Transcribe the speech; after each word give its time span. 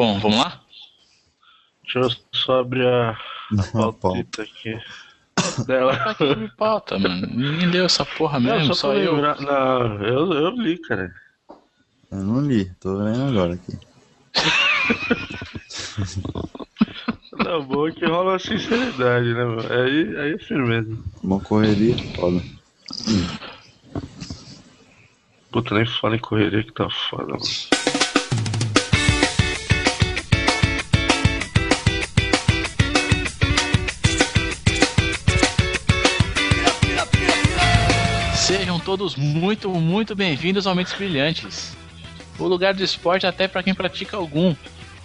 Bom, 0.00 0.18
vamos 0.18 0.38
lá? 0.38 0.58
Deixa 1.84 1.98
eu 1.98 2.08
só 2.32 2.60
abrir 2.60 2.86
a, 2.86 3.10
a 3.74 3.92
pautita 3.92 4.40
aqui. 4.44 4.74
Dela. 5.68 5.94
Tá 5.94 6.10
aqui 6.12 6.36
me 6.36 6.48
pauta, 6.56 6.98
mano. 6.98 7.26
Ninguém 7.26 7.66
leu 7.66 7.84
essa 7.84 8.06
porra 8.06 8.40
mesmo, 8.40 8.68
Não, 8.68 8.74
só, 8.74 8.92
pra 8.92 8.98
eu. 8.98 9.12
lembrar- 9.16 9.38
Não, 9.42 10.02
eu, 10.02 10.32
eu 10.32 10.50
li, 10.52 10.78
cara. 10.78 11.14
Eu 12.10 12.16
não 12.18 12.40
li, 12.40 12.64
tô 12.80 12.96
vendo 12.96 13.24
agora 13.24 13.52
aqui. 13.52 13.78
Não, 17.44 17.62
bom 17.62 17.92
que 17.92 18.06
rola 18.06 18.36
a 18.36 18.38
sinceridade, 18.38 19.34
né, 19.34 19.44
meu? 19.44 19.60
Aí, 19.70 20.16
aí 20.16 20.32
é 20.32 20.38
firmeza. 20.38 20.96
Uma 21.22 21.40
correria, 21.40 21.94
foda. 22.16 22.42
Puta, 25.52 25.74
nem 25.74 25.84
fala 25.84 26.16
em 26.16 26.20
correria 26.20 26.62
que 26.64 26.72
tá 26.72 26.88
foda, 26.88 27.32
mano. 27.34 27.79
Todos 38.90 39.14
muito, 39.14 39.70
muito 39.70 40.16
bem-vindos 40.16 40.66
ao 40.66 40.74
Mentes 40.74 40.94
Brilhantes. 40.94 41.76
O 42.36 42.44
lugar 42.48 42.74
do 42.74 42.82
esporte 42.82 43.24
até 43.24 43.46
pra 43.46 43.62
quem 43.62 43.72
pratica 43.72 44.16
algum. 44.16 44.52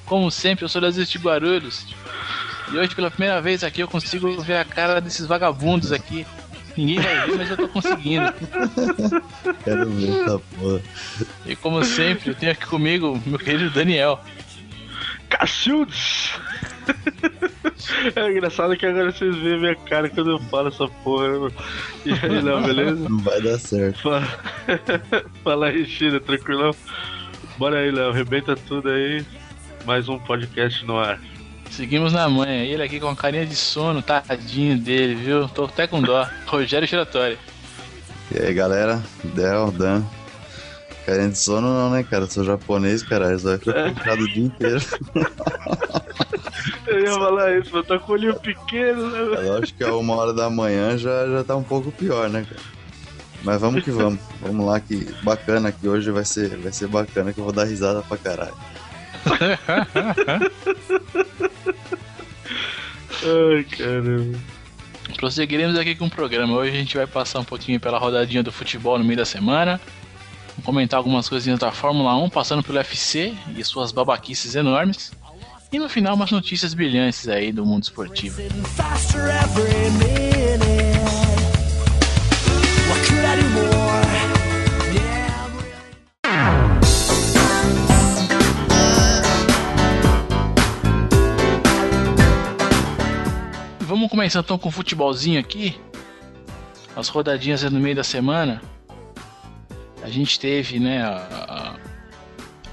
Como 0.07 0.31
sempre, 0.31 0.65
eu 0.65 0.69
sou 0.69 0.81
das 0.81 0.95
de 0.95 1.17
Guarulhos. 1.19 1.85
E 2.71 2.77
hoje, 2.79 2.95
pela 2.95 3.11
primeira 3.11 3.39
vez 3.39 3.63
aqui, 3.63 3.81
eu 3.81 3.87
consigo 3.87 4.41
ver 4.41 4.57
a 4.57 4.65
cara 4.65 4.99
desses 4.99 5.27
vagabundos 5.27 5.91
aqui. 5.91 6.25
Ninguém 6.75 6.99
vai 6.99 7.27
ver, 7.27 7.37
mas 7.37 7.49
eu 7.51 7.57
tô 7.57 7.67
conseguindo. 7.67 8.33
Quero 9.63 9.87
ver 9.91 10.19
essa 10.19 10.39
porra. 10.39 10.81
E 11.45 11.55
como 11.55 11.85
sempre, 11.85 12.31
eu 12.31 12.35
tenho 12.35 12.53
aqui 12.53 12.65
comigo 12.65 13.21
meu 13.23 13.37
querido 13.37 13.69
Daniel. 13.69 14.19
Cacildes! 15.37 16.31
É 18.15 18.31
engraçado 18.31 18.75
que 18.77 18.85
agora 18.85 19.11
vocês 19.11 19.35
veem 19.35 19.55
a 19.55 19.59
minha 19.59 19.75
cara 19.75 20.09
quando 20.09 20.31
eu 20.31 20.39
falo 20.39 20.69
essa 20.69 20.87
porra, 21.03 21.27
né, 21.27 21.37
mano? 21.37 21.53
E 22.05 22.13
aí, 22.13 22.41
Léo, 22.41 22.61
beleza? 22.61 23.09
Não 23.09 23.17
vai 23.19 23.41
dar 23.41 23.59
certo. 23.59 24.01
Fala, 24.01 24.27
Fala 25.43 25.67
aí, 25.67 25.85
China, 25.85 26.19
tranquilão? 26.19 26.73
Bora 27.57 27.79
aí, 27.79 27.91
Léo, 27.91 28.09
arrebenta 28.09 28.55
tudo 28.55 28.89
aí. 28.89 29.25
Mais 29.85 30.07
um 30.07 30.17
podcast 30.17 30.85
no 30.85 30.97
ar. 30.97 31.19
Seguimos 31.69 32.13
na 32.13 32.29
manha. 32.29 32.63
Ele 32.63 32.81
aqui 32.81 32.99
com 32.99 33.09
a 33.09 33.15
carinha 33.15 33.45
de 33.45 33.55
sono, 33.55 34.01
tadinho 34.01 34.77
dele, 34.77 35.15
viu? 35.15 35.47
Tô 35.49 35.65
até 35.65 35.85
com 35.85 36.01
dó. 36.01 36.27
Rogério 36.47 36.87
Giratório. 36.87 37.37
E 38.31 38.39
aí, 38.39 38.53
galera? 38.53 39.03
Del, 39.23 39.71
Dan. 39.71 40.03
Querendo 41.05 41.33
de 41.33 41.37
sono 41.37 41.67
não, 41.67 41.91
né, 41.91 42.03
cara? 42.03 42.23
Eu 42.23 42.29
sou 42.29 42.43
japonês, 42.43 43.03
caralho. 43.03 43.39
Só 43.39 43.57
ficar 43.59 43.93
puxado 43.93 44.23
o 44.23 44.27
dia 44.27 44.43
inteiro. 44.43 44.83
Eu 46.87 46.99
ia 46.99 47.13
falar 47.13 47.57
isso, 47.57 47.69
mas 47.71 47.85
tá 47.85 47.99
com 47.99 48.11
o 48.11 48.15
olhinho 48.15 48.33
pequeno, 48.39 49.09
né? 49.11 49.19
É 49.19 49.23
mano? 49.23 49.47
lógico 49.49 49.77
que 49.77 49.83
a 49.83 49.95
uma 49.95 50.15
hora 50.15 50.33
da 50.33 50.49
manhã 50.49 50.97
já, 50.97 51.27
já 51.27 51.43
tá 51.43 51.55
um 51.55 51.63
pouco 51.63 51.91
pior, 51.91 52.27
né, 52.29 52.43
cara? 52.49 52.61
Mas 53.43 53.61
vamos 53.61 53.83
que 53.83 53.91
vamos. 53.91 54.19
Vamos 54.41 54.65
lá, 54.65 54.79
que 54.79 55.07
bacana 55.21 55.71
que 55.71 55.87
hoje 55.87 56.09
vai 56.09 56.25
ser, 56.25 56.57
vai 56.57 56.71
ser 56.71 56.87
bacana, 56.87 57.31
que 57.31 57.39
eu 57.39 57.43
vou 57.43 57.53
dar 57.53 57.65
risada 57.65 58.01
pra 58.01 58.17
caralho. 58.17 58.55
Ai, 63.23 63.63
caramba. 63.77 64.39
Prosseguiremos 65.17 65.77
aqui 65.77 65.93
com 65.95 66.07
o 66.07 66.09
programa. 66.09 66.55
Hoje 66.55 66.71
a 66.71 66.75
gente 66.75 66.97
vai 66.97 67.05
passar 67.05 67.39
um 67.39 67.43
pouquinho 67.43 67.79
pela 67.79 67.99
rodadinha 67.99 68.41
do 68.41 68.51
futebol 68.51 68.97
no 68.97 69.05
meio 69.05 69.17
da 69.17 69.25
semana. 69.25 69.79
Comentar 70.65 70.97
algumas 70.97 71.29
coisinhas 71.29 71.59
da 71.59 71.71
Fórmula 71.71 72.15
1, 72.17 72.29
passando 72.31 72.63
pelo 72.63 72.79
UFC 72.79 73.35
e 73.55 73.63
suas 73.63 73.91
babaquices 73.91 74.55
enormes. 74.55 75.11
E 75.71 75.77
no 75.77 75.87
final, 75.87 76.15
umas 76.15 76.31
notícias 76.31 76.73
brilhantes 76.73 77.27
aí 77.27 77.51
do 77.51 77.63
mundo 77.63 77.83
esportivo. 77.83 78.41
Vamos 93.81 94.09
começar 94.09 94.39
então 94.39 94.57
com 94.57 94.69
o 94.69 94.71
futebolzinho 94.71 95.39
aqui. 95.39 95.79
As 96.95 97.07
rodadinhas 97.07 97.61
no 97.63 97.79
meio 97.79 97.95
da 97.95 98.03
semana. 98.03 98.61
A 100.05 100.09
gente 100.09 100.39
teve, 100.39 100.79
né, 100.79 101.01
a- 101.01 101.17
a- 101.17 101.75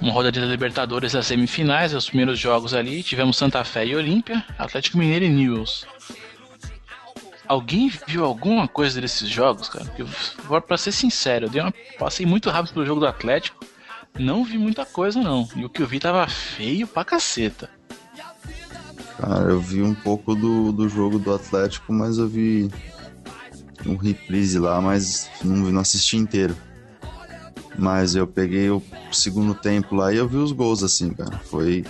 uma 0.03 0.13
rodadinha 0.13 0.45
da 0.45 0.51
Libertadores 0.53 1.13
das 1.13 1.27
semifinais, 1.29 1.95
os 1.95 2.05
primeiros 2.07 2.39
jogos 2.39 2.75
ali. 2.75 3.03
Tivemos 3.03 3.39
Santa 3.39 3.65
Fé 3.65 3.87
e 3.87 3.97
Olímpia, 3.97 4.45
Atlético 4.59 4.99
Mineiro 4.99 5.25
e 5.25 5.29
Newells. 5.31 5.87
Alguém 7.49 7.91
viu 8.07 8.23
alguma 8.27 8.69
coisa 8.69 9.01
desses 9.01 9.31
jogos, 9.31 9.71
cara? 9.71 9.87
Porque, 9.87 10.05
pra 10.67 10.77
ser 10.77 10.93
sincero, 10.93 11.47
eu 11.47 11.51
uma, 11.51 11.73
passei 11.99 12.27
muito 12.27 12.51
rápido 12.51 12.75
pelo 12.75 12.85
jogo 12.85 13.01
do 13.01 13.07
Atlético. 13.07 13.65
Não 14.19 14.45
vi 14.45 14.59
muita 14.59 14.85
coisa, 14.85 15.19
não. 15.19 15.49
E 15.57 15.65
o 15.65 15.71
que 15.71 15.81
eu 15.81 15.87
vi 15.87 15.99
tava 15.99 16.27
feio 16.29 16.87
pra 16.87 17.03
caceta. 17.03 17.71
Cara, 19.19 19.51
eu 19.53 19.59
vi 19.61 19.81
um 19.81 19.95
pouco 19.95 20.35
do, 20.35 20.71
do 20.71 20.87
jogo 20.87 21.19
do 21.19 21.33
Atlético, 21.35 21.95
mas 21.95 22.19
eu 22.19 22.29
vi 22.29 22.71
um 23.87 23.97
reprise 23.97 24.59
lá, 24.59 24.83
mas 24.83 25.31
não, 25.43 25.57
não 25.73 25.81
assisti 25.81 26.19
inteiro. 26.19 26.55
Mas 27.79 28.15
eu 28.15 28.27
peguei 28.27 28.71
o 28.71 28.83
segundo 29.13 29.55
tempo 29.55 29.95
lá 29.95 30.13
e 30.13 30.17
eu 30.17 30.29
vi 30.29 30.37
os 30.37 30.53
gols, 30.53 30.83
assim, 30.83 31.11
cara. 31.15 31.39
Foi. 31.45 31.85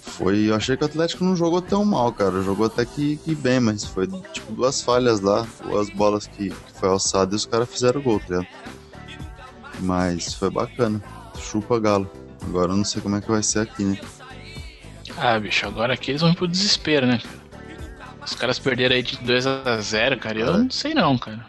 Foi. 0.00 0.48
Eu 0.48 0.54
achei 0.54 0.76
que 0.76 0.82
o 0.82 0.86
Atlético 0.86 1.24
não 1.24 1.34
jogou 1.36 1.60
tão 1.60 1.84
mal, 1.84 2.12
cara. 2.12 2.40
Jogou 2.42 2.66
até 2.66 2.84
que, 2.84 3.16
que 3.18 3.34
bem, 3.34 3.58
mas 3.60 3.84
foi 3.84 4.06
tipo 4.32 4.52
duas 4.52 4.80
falhas 4.80 5.20
lá, 5.20 5.46
duas 5.64 5.90
bolas 5.90 6.26
que, 6.26 6.50
que 6.50 6.72
foi 6.74 6.88
alçada 6.88 7.34
e 7.34 7.36
os 7.36 7.44
caras 7.46 7.68
fizeram 7.68 8.00
gol, 8.00 8.20
tá 8.20 8.26
ligado? 8.36 8.46
Mas 9.80 10.32
foi 10.34 10.50
bacana. 10.50 11.02
Chupa 11.38 11.78
galo. 11.78 12.10
Agora 12.44 12.72
eu 12.72 12.76
não 12.76 12.84
sei 12.84 13.02
como 13.02 13.16
é 13.16 13.20
que 13.20 13.30
vai 13.30 13.42
ser 13.42 13.58
aqui, 13.60 13.84
né? 13.84 13.98
Ah, 15.18 15.38
bicho, 15.38 15.66
agora 15.66 15.94
aqui 15.94 16.12
eles 16.12 16.20
vão 16.20 16.30
ir 16.30 16.36
pro 16.36 16.46
desespero, 16.48 17.06
né? 17.06 17.20
Os 18.24 18.34
caras 18.34 18.58
perderam 18.58 18.94
aí 18.96 19.02
de 19.02 19.16
2 19.18 19.46
a 19.46 19.80
0 19.80 20.18
cara. 20.18 20.38
Eu 20.38 20.58
não 20.58 20.70
sei 20.70 20.94
não, 20.94 21.16
cara. 21.18 21.44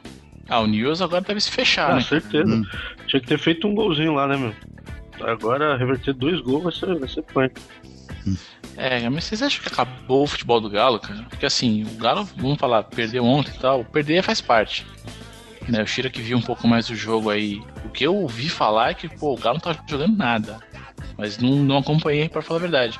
Ah, 0.49 0.59
o 0.61 0.67
News 0.67 1.01
agora 1.01 1.21
deve 1.21 1.41
se 1.41 1.51
fechar, 1.51 1.91
Ah, 1.91 1.95
né? 1.95 2.01
certeza. 2.01 2.47
Hum. 2.49 2.63
Tinha 3.07 3.21
que 3.21 3.27
ter 3.27 3.39
feito 3.39 3.67
um 3.67 3.73
golzinho 3.73 4.13
lá, 4.13 4.27
né, 4.27 4.37
meu? 4.37 4.53
Agora, 5.21 5.77
reverter 5.77 6.13
dois 6.13 6.39
gols 6.41 6.63
vai 6.63 6.71
ser, 6.71 6.99
vai 6.99 7.09
ser 7.09 7.21
punk. 7.23 7.59
É, 8.75 9.09
mas 9.09 9.23
vocês 9.23 9.41
acham 9.41 9.61
que 9.63 9.69
acabou 9.69 10.23
o 10.23 10.27
futebol 10.27 10.61
do 10.61 10.69
Galo, 10.69 10.99
cara? 10.99 11.23
Porque 11.29 11.45
assim, 11.45 11.83
o 11.83 11.97
Galo, 11.97 12.27
vamos 12.37 12.59
falar, 12.59 12.83
perdeu 12.83 13.25
ontem 13.25 13.51
e 13.55 13.59
tal. 13.59 13.83
Perder 13.85 14.21
faz 14.21 14.39
parte. 14.39 14.85
Né, 15.67 15.81
o 15.81 15.87
Shira 15.87 16.09
que 16.09 16.21
viu 16.21 16.37
um 16.37 16.41
pouco 16.41 16.67
mais 16.67 16.87
do 16.87 16.95
jogo 16.95 17.29
aí. 17.29 17.61
O 17.83 17.89
que 17.89 18.05
eu 18.05 18.15
ouvi 18.15 18.49
falar 18.49 18.91
é 18.91 18.93
que, 18.93 19.09
pô, 19.09 19.33
o 19.33 19.37
Galo 19.37 19.55
não 19.55 19.73
tá 19.73 19.83
jogando 19.89 20.15
nada. 20.15 20.59
Mas 21.17 21.37
não, 21.39 21.55
não 21.55 21.77
acompanhei, 21.79 22.29
pra 22.29 22.41
falar 22.41 22.59
a 22.59 22.61
verdade. 22.61 22.99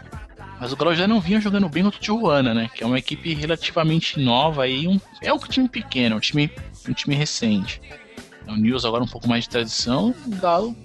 Mas 0.59 0.73
o 0.73 0.75
Galo 0.75 0.95
já 0.95 1.07
não 1.07 1.21
vinha 1.21 1.39
jogando 1.39 1.69
bem 1.69 1.83
contra 1.83 1.99
o 1.99 2.01
Tijuana, 2.01 2.53
né? 2.53 2.69
Que 2.73 2.83
é 2.83 2.87
uma 2.87 2.97
equipe 2.97 3.33
relativamente 3.35 4.19
nova 4.19 4.63
aí. 4.63 4.87
Um, 4.87 4.99
é 5.21 5.31
um 5.31 5.37
time 5.37 5.69
pequeno, 5.69 6.15
um 6.15 6.19
time, 6.19 6.49
um 6.89 6.93
time 6.93 7.15
recente. 7.15 7.79
O 8.47 8.55
News 8.55 8.85
agora 8.85 9.03
um 9.03 9.07
pouco 9.07 9.27
mais 9.27 9.43
de 9.43 9.49
tradição. 9.49 10.13
O 10.25 10.35
Galo 10.37 10.75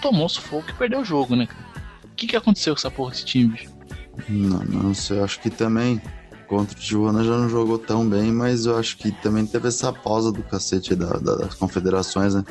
tomou 0.00 0.28
sufoco 0.28 0.70
e 0.70 0.72
perdeu 0.74 1.00
o 1.00 1.04
jogo, 1.04 1.36
né, 1.36 1.46
cara? 1.46 1.64
O 2.04 2.08
que, 2.16 2.26
que 2.26 2.36
aconteceu 2.36 2.74
com 2.74 2.78
essa 2.78 2.90
porra 2.90 3.10
desse 3.10 3.24
time, 3.24 3.48
bicho? 3.52 3.70
Não, 4.28 4.62
não 4.64 4.94
sei, 4.94 5.20
acho 5.20 5.40
que 5.40 5.48
também 5.50 6.00
contra 6.46 6.76
o 6.76 6.80
Tijuana 6.80 7.24
já 7.24 7.30
não 7.36 7.48
jogou 7.48 7.78
tão 7.78 8.06
bem, 8.06 8.30
mas 8.30 8.66
eu 8.66 8.76
acho 8.78 8.96
que 8.98 9.10
também 9.10 9.46
teve 9.46 9.68
essa 9.68 9.90
pausa 9.92 10.30
do 10.30 10.42
cacete 10.42 10.94
da, 10.94 11.06
da- 11.14 11.36
das 11.36 11.54
confederações, 11.54 12.34
né? 12.34 12.44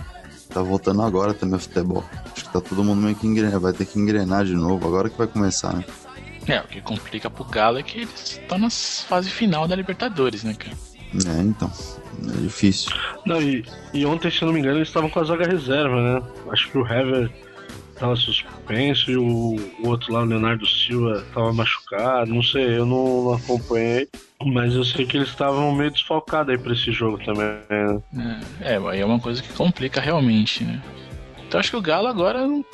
Tá 0.50 0.62
voltando 0.62 1.02
agora 1.03 1.34
também 1.34 1.56
o 1.56 1.59
futebol. 1.59 2.03
Acho 2.34 2.46
que 2.46 2.52
tá 2.52 2.59
todo 2.59 2.84
mundo 2.84 3.02
meio 3.02 3.16
que 3.16 3.28
engrenar, 3.28 3.59
vai 3.59 3.72
ter 3.74 3.86
que 3.86 4.00
engrenar 4.00 4.44
de 4.44 4.53
novo, 4.56 4.88
agora 4.88 5.09
que 5.09 5.18
vai 5.18 5.28
começar, 5.28 5.74
né? 5.74 5.86
É, 6.48 6.59
o 6.59 6.68
que 6.68 6.82
complica 6.82 7.29
pro 7.29 7.46
Galo 7.46 7.78
é 7.78 7.84
que 7.84 8.00
eles 8.00 8.40
estão 8.41 8.58
na 8.58 8.70
fase 8.70 9.29
final 9.29 9.68
da 9.68 9.76
Libertadores, 9.76 10.44
né, 10.44 10.56
cara? 10.56 10.76
É, 11.13 11.41
então, 11.41 11.72
é 12.28 12.41
difícil. 12.41 12.91
Não, 13.25 13.41
e, 13.41 13.66
e 13.93 14.05
ontem, 14.05 14.31
se 14.31 14.41
eu 14.41 14.46
não 14.47 14.53
me 14.53 14.59
engano, 14.59 14.78
eles 14.78 14.87
estavam 14.87 15.09
com 15.09 15.19
a 15.19 15.23
zaga 15.23 15.46
reserva, 15.47 15.96
né? 16.02 16.23
Acho 16.52 16.69
que 16.69 16.78
o 16.78 16.85
Hever 16.87 17.29
tava 17.99 18.16
suspenso 18.16 19.11
e 19.11 19.17
o, 19.17 19.55
o 19.84 19.87
outro 19.87 20.13
lá, 20.13 20.22
o 20.22 20.25
Leonardo 20.25 20.66
Silva, 20.66 21.23
tava 21.34 21.52
machucado. 21.53 22.34
Não 22.34 22.41
sei, 22.41 22.78
eu 22.78 22.85
não, 22.85 23.23
não 23.25 23.34
acompanhei. 23.34 24.08
Mas 24.43 24.73
eu 24.73 24.84
sei 24.84 25.05
que 25.05 25.17
eles 25.17 25.29
estavam 25.29 25.72
meio 25.75 25.91
desfalcados 25.91 26.52
aí 26.52 26.58
pra 26.58 26.73
esse 26.73 26.91
jogo 26.91 27.19
também, 27.23 27.43
né? 27.69 28.41
É, 28.61 28.78
aí 28.78 28.99
é 29.02 29.05
uma 29.05 29.19
coisa 29.19 29.41
que 29.43 29.53
complica 29.53 30.02
realmente, 30.02 30.63
né? 30.63 30.81
Então 31.47 31.59
acho 31.59 31.69
que 31.69 31.78
o 31.78 31.81
Galo 31.81 32.08
agora, 32.08 32.40
eu 32.40 32.47
não, 32.47 32.66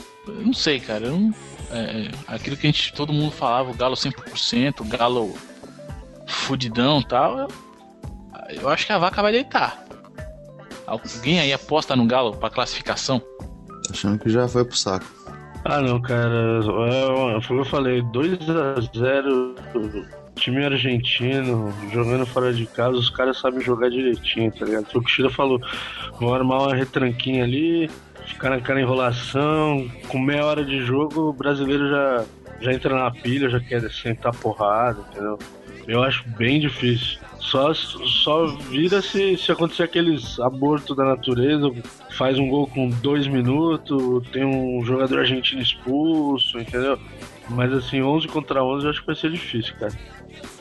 não 0.45 0.53
sei, 0.53 0.79
cara. 0.79 1.05
eu 1.07 1.11
não- 1.19 1.33
é, 1.69 1.79
é, 1.79 2.11
aquilo 2.27 2.55
que 2.55 2.65
a 2.65 2.71
gente, 2.71 2.93
todo 2.93 3.11
mundo 3.11 3.31
falava, 3.31 3.69
o 3.71 3.73
Galo 3.73 3.95
100%, 3.95 4.79
o 4.79 4.85
Galo 4.85 5.35
fudidão 6.25 6.99
e 7.01 7.05
tal, 7.05 7.47
eu, 8.49 8.69
acho 8.69 8.85
que 8.85 8.91
a 8.91 8.97
vaca 8.97 9.21
vai 9.21 9.31
deitar. 9.31 9.83
Alguém 10.85 11.39
aí 11.39 11.51
aposta 11.51 11.95
no 11.95 12.05
Galo 12.05 12.35
pra 12.37 12.49
classificação? 12.49 13.19
Tá 13.19 13.91
achando 13.91 14.19
que 14.19 14.29
já 14.29 14.47
foi 14.47 14.63
pro 14.63 14.75
saco. 14.75 15.05
Ah, 15.65 15.81
não, 15.81 16.01
cara. 16.01 16.59
É, 16.59 17.41
Foi 17.41 17.57
o 17.57 17.61
que 17.61 17.67
eu 17.67 17.71
falei: 17.71 18.01
2x0, 18.03 20.05
time 20.35 20.63
argentino, 20.63 21.73
jogando 21.91 22.25
fora 22.25 22.53
de 22.53 22.65
casa, 22.65 22.95
os 22.95 23.09
caras 23.09 23.37
sabem 23.37 23.59
jogar 23.59 23.89
direitinho, 23.89 24.51
tá 24.51 24.65
ligado? 24.65 24.85
O 24.85 24.89
que 24.89 24.97
o 24.99 25.07
Shira 25.07 25.29
falou: 25.29 25.59
vão 26.19 26.33
armar 26.33 26.61
uma 26.61 26.75
retranquinha 26.75 27.43
ali, 27.43 27.89
ficar 28.25 28.51
naquela 28.51 28.79
enrolação. 28.79 29.89
Com 30.07 30.19
meia 30.19 30.45
hora 30.45 30.63
de 30.63 30.85
jogo, 30.85 31.29
o 31.29 31.33
brasileiro 31.33 31.89
já, 31.89 32.25
já 32.61 32.73
entra 32.73 32.95
na 32.95 33.11
pilha, 33.11 33.49
já 33.49 33.59
quer 33.59 33.89
sentar 33.91 34.33
porrada, 34.35 35.01
entendeu? 35.11 35.37
Eu 35.85 36.03
acho 36.03 36.23
bem 36.37 36.59
difícil. 36.59 37.19
Só, 37.49 37.73
só 37.73 38.45
vira 38.69 39.01
se, 39.01 39.37
se 39.37 39.51
acontecer 39.51 39.83
aqueles 39.83 40.37
abortos 40.39 40.95
da 40.97 41.05
natureza, 41.05 41.71
faz 42.17 42.37
um 42.37 42.47
gol 42.49 42.67
com 42.67 42.89
dois 42.89 43.25
minutos, 43.25 44.27
tem 44.31 44.43
um 44.43 44.83
jogador 44.83 45.19
argentino 45.19 45.61
expulso, 45.61 46.59
entendeu? 46.59 46.99
Mas 47.49 47.71
assim, 47.71 48.01
11 48.01 48.27
contra 48.27 48.61
11 48.61 48.83
eu 48.85 48.89
acho 48.89 48.99
que 48.99 49.07
vai 49.07 49.15
ser 49.15 49.31
difícil, 49.31 49.73
cara. 49.79 49.93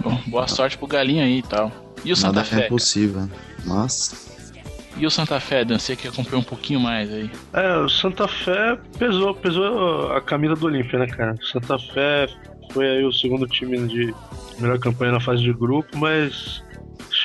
Bom, 0.01 0.17
boa 0.29 0.47
sorte 0.47 0.79
pro 0.79 0.87
Galinho 0.87 1.25
aí 1.25 1.39
e 1.39 1.43
tal. 1.43 1.73
E 2.05 2.13
o 2.13 2.17
Santa 2.17 2.35
Nada 2.35 2.45
Fé? 2.45 2.55
é 2.55 2.59
cara? 2.59 2.67
impossível. 2.67 3.29
Mas, 3.65 4.53
E 4.97 5.05
o 5.05 5.11
Santa 5.11 5.41
Fé, 5.41 5.65
Dan? 5.65 5.79
Você 5.81 5.97
que 5.97 6.07
acompanhou 6.07 6.41
um 6.41 6.45
pouquinho 6.45 6.79
mais 6.79 7.13
aí. 7.13 7.29
É, 7.53 7.77
o 7.79 7.89
Santa 7.89 8.29
Fé 8.29 8.79
pesou, 8.97 9.35
pesou 9.35 10.13
a 10.13 10.21
camisa 10.21 10.55
do 10.55 10.67
Olímpia, 10.67 11.01
né, 11.01 11.07
cara? 11.09 11.35
O 11.35 11.45
Santa 11.45 11.79
Fé 11.79 12.29
foi 12.73 12.87
aí 12.87 13.05
o 13.05 13.13
segundo 13.13 13.47
time 13.49 13.77
de 13.89 14.15
melhor 14.61 14.79
campanha 14.79 15.13
na 15.13 15.21
fase 15.21 15.43
de 15.43 15.53
grupo, 15.53 15.99
mas 15.99 16.63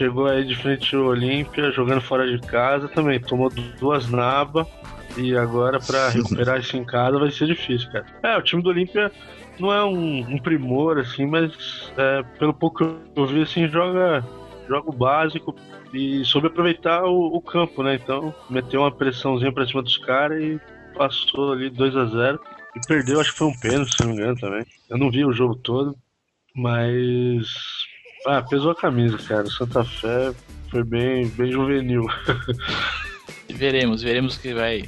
chegou 0.01 0.25
aí 0.25 0.43
de 0.43 0.55
frente 0.55 0.95
ao 0.95 1.03
Olímpia, 1.03 1.71
jogando 1.71 2.01
fora 2.01 2.25
de 2.25 2.39
casa 2.47 2.87
também. 2.87 3.19
Tomou 3.19 3.51
duas 3.79 4.09
nabas 4.09 4.65
e 5.15 5.37
agora 5.37 5.79
pra 5.79 6.09
recuperar 6.09 6.59
isso 6.59 6.75
em 6.75 6.83
casa 6.83 7.19
vai 7.19 7.29
ser 7.29 7.45
difícil, 7.45 7.91
cara. 7.91 8.05
É, 8.23 8.35
o 8.35 8.41
time 8.41 8.63
do 8.63 8.69
Olímpia 8.69 9.11
não 9.59 9.71
é 9.71 9.85
um, 9.85 10.21
um 10.21 10.39
primor, 10.39 10.97
assim, 10.97 11.27
mas 11.27 11.91
é, 11.95 12.23
pelo 12.39 12.51
pouco 12.51 12.83
que 12.83 13.19
eu 13.19 13.27
vi, 13.27 13.43
assim, 13.43 13.67
joga, 13.67 14.25
joga 14.67 14.89
o 14.89 14.93
básico 14.93 15.55
e 15.93 16.25
soube 16.25 16.47
aproveitar 16.47 17.03
o, 17.03 17.35
o 17.35 17.39
campo, 17.39 17.83
né? 17.83 17.93
Então, 17.93 18.33
meteu 18.49 18.81
uma 18.81 18.91
pressãozinha 18.91 19.53
pra 19.53 19.67
cima 19.67 19.83
dos 19.83 19.97
caras 19.99 20.41
e 20.41 20.59
passou 20.97 21.53
ali 21.53 21.69
2 21.69 21.95
a 21.95 22.05
0 22.05 22.39
E 22.75 22.87
perdeu, 22.87 23.21
acho 23.21 23.33
que 23.33 23.37
foi 23.37 23.47
um 23.47 23.59
pênalti, 23.59 23.95
se 23.95 24.01
não 24.01 24.09
me 24.09 24.15
engano, 24.15 24.39
também. 24.39 24.65
Eu 24.89 24.97
não 24.97 25.11
vi 25.11 25.23
o 25.23 25.33
jogo 25.33 25.53
todo, 25.53 25.95
mas. 26.55 27.90
Ah, 28.27 28.41
pesou 28.41 28.71
a 28.71 28.75
camisa, 28.75 29.17
cara. 29.17 29.45
Santa 29.49 29.83
Fé 29.83 30.33
foi 30.69 30.83
bem, 30.83 31.27
bem 31.29 31.51
juvenil. 31.51 32.05
Veremos, 33.49 34.01
veremos 34.01 34.37
que 34.37 34.53
vai. 34.53 34.83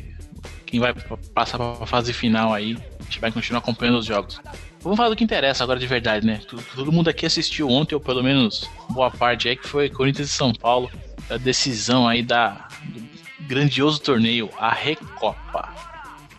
Quem 0.65 0.79
vai 0.79 0.93
passar 1.33 1.57
pra 1.57 1.85
fase 1.85 2.13
final 2.13 2.53
aí. 2.53 2.77
A 2.99 3.03
gente 3.03 3.19
vai 3.19 3.31
continuar 3.31 3.59
acompanhando 3.59 3.99
os 3.99 4.05
jogos. 4.05 4.41
Vamos 4.81 4.97
falar 4.97 5.09
do 5.09 5.15
que 5.15 5.23
interessa 5.23 5.63
agora 5.63 5.79
de 5.79 5.85
verdade, 5.87 6.25
né? 6.25 6.41
Todo 6.75 6.91
mundo 6.91 7.09
aqui 7.09 7.25
assistiu 7.25 7.69
ontem, 7.69 7.95
ou 7.95 8.01
pelo 8.01 8.23
menos 8.23 8.69
boa 8.89 9.11
parte 9.11 9.47
aí, 9.47 9.55
que 9.55 9.67
foi 9.67 9.89
Corinthians 9.89 10.29
e 10.29 10.33
São 10.33 10.51
Paulo. 10.53 10.89
A 11.29 11.37
decisão 11.37 12.07
aí 12.07 12.21
da, 12.23 12.67
do 12.83 13.01
grandioso 13.47 14.01
torneio, 14.01 14.49
a 14.57 14.71
Recopa. 14.73 15.69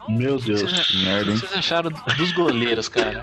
Meu 0.09 0.37
O 0.37 0.43
que 0.43 0.53
vocês, 0.53 0.73
Deus. 0.73 1.05
merda, 1.05 1.31
hein? 1.31 1.37
o 1.37 1.41
que 1.41 1.47
vocês 1.47 1.59
acharam 1.59 1.91
dos 2.19 2.33
goleiros, 2.33 2.89
cara? 2.89 3.23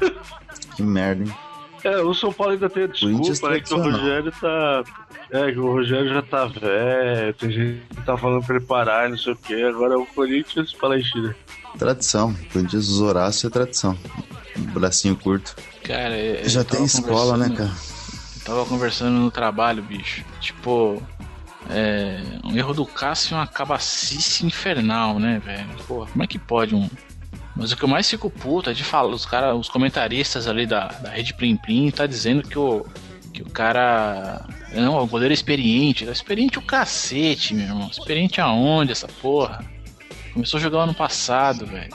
Que 0.76 0.82
merda, 0.82 1.24
hein? 1.24 1.34
É, 1.84 1.98
o 1.98 2.14
São 2.14 2.32
Paulo 2.32 2.54
ainda 2.54 2.70
tem 2.70 2.84
a 2.84 2.88
desculpa, 2.88 3.50
né? 3.50 3.60
Que 3.60 3.74
o. 3.74 3.82
Rogério 3.82 4.32
tá. 4.40 4.84
É, 5.32 5.52
que 5.52 5.60
o 5.60 5.72
Rogério 5.72 6.10
já 6.10 6.22
tá 6.22 6.46
velho, 6.46 7.34
tem 7.36 7.52
gente 7.52 7.82
que 7.96 8.02
tá 8.04 8.18
falando 8.18 8.46
pra 8.46 8.56
ele 8.56 8.66
parar, 8.66 9.10
não 9.10 9.18
sei 9.18 9.34
o 9.34 9.36
quê. 9.36 9.64
Agora 9.68 9.98
o 9.98 10.06
Corinthians 10.06 10.76
Chile. 11.04 11.34
Tradição. 11.78 12.36
Corinthians 12.52 13.00
Horácio 13.00 13.48
é 13.48 13.50
tradição. 13.50 13.98
Bracinho 14.74 15.16
curto. 15.16 15.56
Cara, 15.84 16.18
eu 16.18 16.48
Já 16.48 16.64
tem 16.64 16.84
escola, 16.84 17.38
né, 17.38 17.50
cara? 17.56 17.72
Tava 18.44 18.66
conversando 18.66 19.18
no 19.18 19.32
trabalho, 19.32 19.82
bicho. 19.82 20.24
Tipo, 20.40 21.02
é, 21.70 22.22
um 22.44 22.56
erro 22.58 22.74
do 22.74 22.86
Cássio 22.86 23.36
é 23.36 23.38
uma 23.38 23.48
cabacice 23.48 24.46
infernal, 24.46 25.20
né, 25.20 25.42
velho? 25.44 25.70
Pô, 25.88 26.06
como 26.06 26.24
é 26.24 26.28
que 26.28 26.40
pode 26.40 26.76
um. 26.76 26.90
Mas 27.56 27.72
o 27.72 27.78
que 27.78 27.84
eu 27.84 27.88
mais 27.90 28.10
fico 28.10 28.30
puto 28.30 28.70
é 28.70 28.74
de 28.74 28.84
falar, 28.84 29.10
os 29.10 29.26
cara, 29.26 29.54
os 29.56 29.70
comentaristas 29.70 30.48
ali 30.48 30.66
da, 30.66 30.88
da 30.88 31.10
Rede 31.10 31.34
Plim 31.34 31.58
Plim 31.58 31.92
tá 31.92 32.06
dizendo 32.06 32.48
que 32.48 32.58
o, 32.58 32.86
que 33.34 33.42
o 33.42 33.50
cara. 33.50 34.46
Não, 34.74 34.98
o 35.02 35.08
goleiro 35.08 35.34
é 35.34 35.36
experiente. 35.36 36.06
Experiente 36.06 36.60
o 36.60 36.62
cacete, 36.62 37.54
meu 37.54 37.66
irmão. 37.66 37.90
Experiente 37.90 38.40
aonde 38.40 38.92
essa 38.92 39.08
porra? 39.08 39.66
Começou 40.34 40.58
a 40.58 40.62
jogar 40.62 40.84
ano 40.84 40.94
passado, 40.94 41.66
velho. 41.66 41.94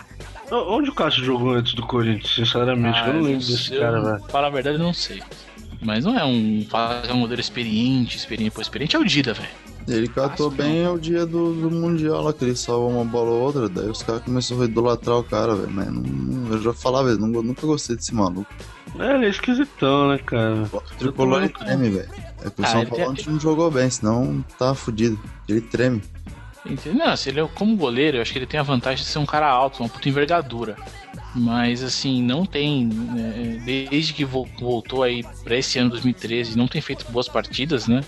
Onde 0.51 0.91
o 0.91 0.95
Cássio 0.95 1.25
jogou 1.25 1.55
antes 1.55 1.75
do 1.75 1.85
Corinthians, 1.85 2.35
sinceramente? 2.35 2.99
eu 3.01 3.15
não 3.15 3.23
lembro 3.23 3.45
desse 3.45 3.75
eu, 3.75 3.81
cara, 3.81 4.01
velho. 4.01 4.23
Para 4.27 4.47
a 4.47 4.51
verdade, 4.51 4.77
eu 4.77 4.83
não 4.83 4.93
sei. 4.93 5.21
Mas 5.81 6.05
não 6.05 6.17
é 6.17 6.25
um, 6.25 6.65
é 7.09 7.13
um 7.13 7.21
goleiro 7.21 7.41
experiente, 7.41 8.17
experiente. 8.17 8.53
Pô, 8.53 8.61
experiente 8.61 8.95
é 8.95 8.99
o 8.99 9.05
Dida, 9.05 9.35
velho. 9.35 9.66
Ele 9.89 10.09
catou 10.09 10.51
bem 10.51 10.87
o 10.89 10.99
dia 10.99 11.25
do, 11.25 11.55
do 11.55 11.71
Mundial 11.71 12.21
lá, 12.23 12.33
que 12.33 12.45
ele 12.45 12.57
salva 12.57 12.87
uma 12.89 13.05
bola 13.05 13.31
ou 13.31 13.43
outra, 13.43 13.69
daí 13.69 13.89
os 13.89 14.03
caras 14.03 14.23
começaram 14.23 14.63
a 14.63 14.65
idolatrar 14.65 15.19
o 15.19 15.23
cara, 15.25 15.55
velho. 15.55 15.71
Mas 15.71 15.87
não, 15.87 16.03
não- 16.03 16.53
eu 16.53 16.61
já 16.63 16.73
falava, 16.73 17.09
eu 17.11 17.19
não, 17.19 17.29
nunca 17.29 17.65
gostei 17.67 17.95
desse 17.95 18.13
maluco. 18.15 18.47
É, 18.99 19.15
ele 19.15 19.27
é 19.27 19.29
esquisitão, 19.29 20.09
né, 20.09 20.19
cara? 20.19 20.69
O 20.73 20.81
tricolor 20.99 21.49
também, 21.49 21.49
treme, 21.51 21.91
velho. 21.91 22.09
É 22.45 22.51
que 22.51 22.61
o 22.61 22.65
Ah, 22.65 22.69
São 22.69 22.87
Paulo 22.87 23.15
tem- 23.15 23.27
não 23.33 23.39
jogou 23.41 23.71
bem, 23.71 23.89
senão 23.89 24.45
tá 24.59 24.75
fudido. 24.75 25.19
Ele 25.49 25.61
treme. 25.61 26.03
Não, 26.93 27.17
se 27.17 27.29
ele 27.29 27.39
é 27.39 27.47
como 27.55 27.77
goleiro, 27.77 28.17
eu 28.17 28.23
acho 28.23 28.33
que 28.33 28.39
ele 28.41 28.47
tem 28.47 28.59
a 28.59 28.63
vantagem 28.65 29.05
de 29.05 29.09
ser 29.11 29.21
um 29.21 29.27
cara 29.27 29.49
alto, 29.49 29.85
uma 29.85 29.89
puta 29.89 30.09
envergadura. 30.09 30.75
Mas 31.33 31.83
assim, 31.85 32.21
não 32.23 32.45
tem. 32.45 32.87
né, 32.87 33.63
desde 33.65 34.13
que 34.13 34.25
vo- 34.25 34.49
voltou 34.59 35.03
aí 35.05 35.23
pra 35.45 35.57
esse 35.57 35.79
ano 35.79 35.91
2013, 35.91 36.57
não 36.59 36.67
tem 36.67 36.81
feito 36.81 37.05
boas 37.13 37.29
partidas, 37.29 37.87
né? 37.87 38.01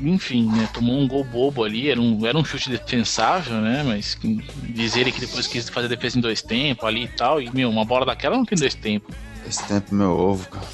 Enfim, 0.00 0.50
né? 0.50 0.68
Tomou 0.72 0.98
um 0.98 1.06
gol 1.08 1.24
bobo 1.24 1.64
ali, 1.64 1.90
era 1.90 2.00
um, 2.00 2.26
era 2.26 2.36
um 2.38 2.44
chute 2.44 2.70
defensável, 2.70 3.60
né? 3.60 3.82
Mas 3.86 4.14
que- 4.14 4.40
diz 4.62 4.96
ele 4.96 5.12
que 5.12 5.20
depois 5.20 5.46
quis 5.46 5.68
fazer 5.68 5.88
defesa 5.88 6.18
em 6.18 6.20
dois 6.20 6.40
tempos 6.42 6.84
ali 6.84 7.04
e 7.04 7.08
tal. 7.08 7.40
E, 7.40 7.50
meu, 7.54 7.68
uma 7.70 7.84
bola 7.84 8.06
daquela 8.06 8.36
não 8.36 8.44
tem 8.44 8.56
dois 8.58 8.74
tempos. 8.74 9.14
Esse 9.46 9.64
tempo 9.66 9.94
meu 9.94 10.10
ovo, 10.10 10.48
cara. 10.48 10.66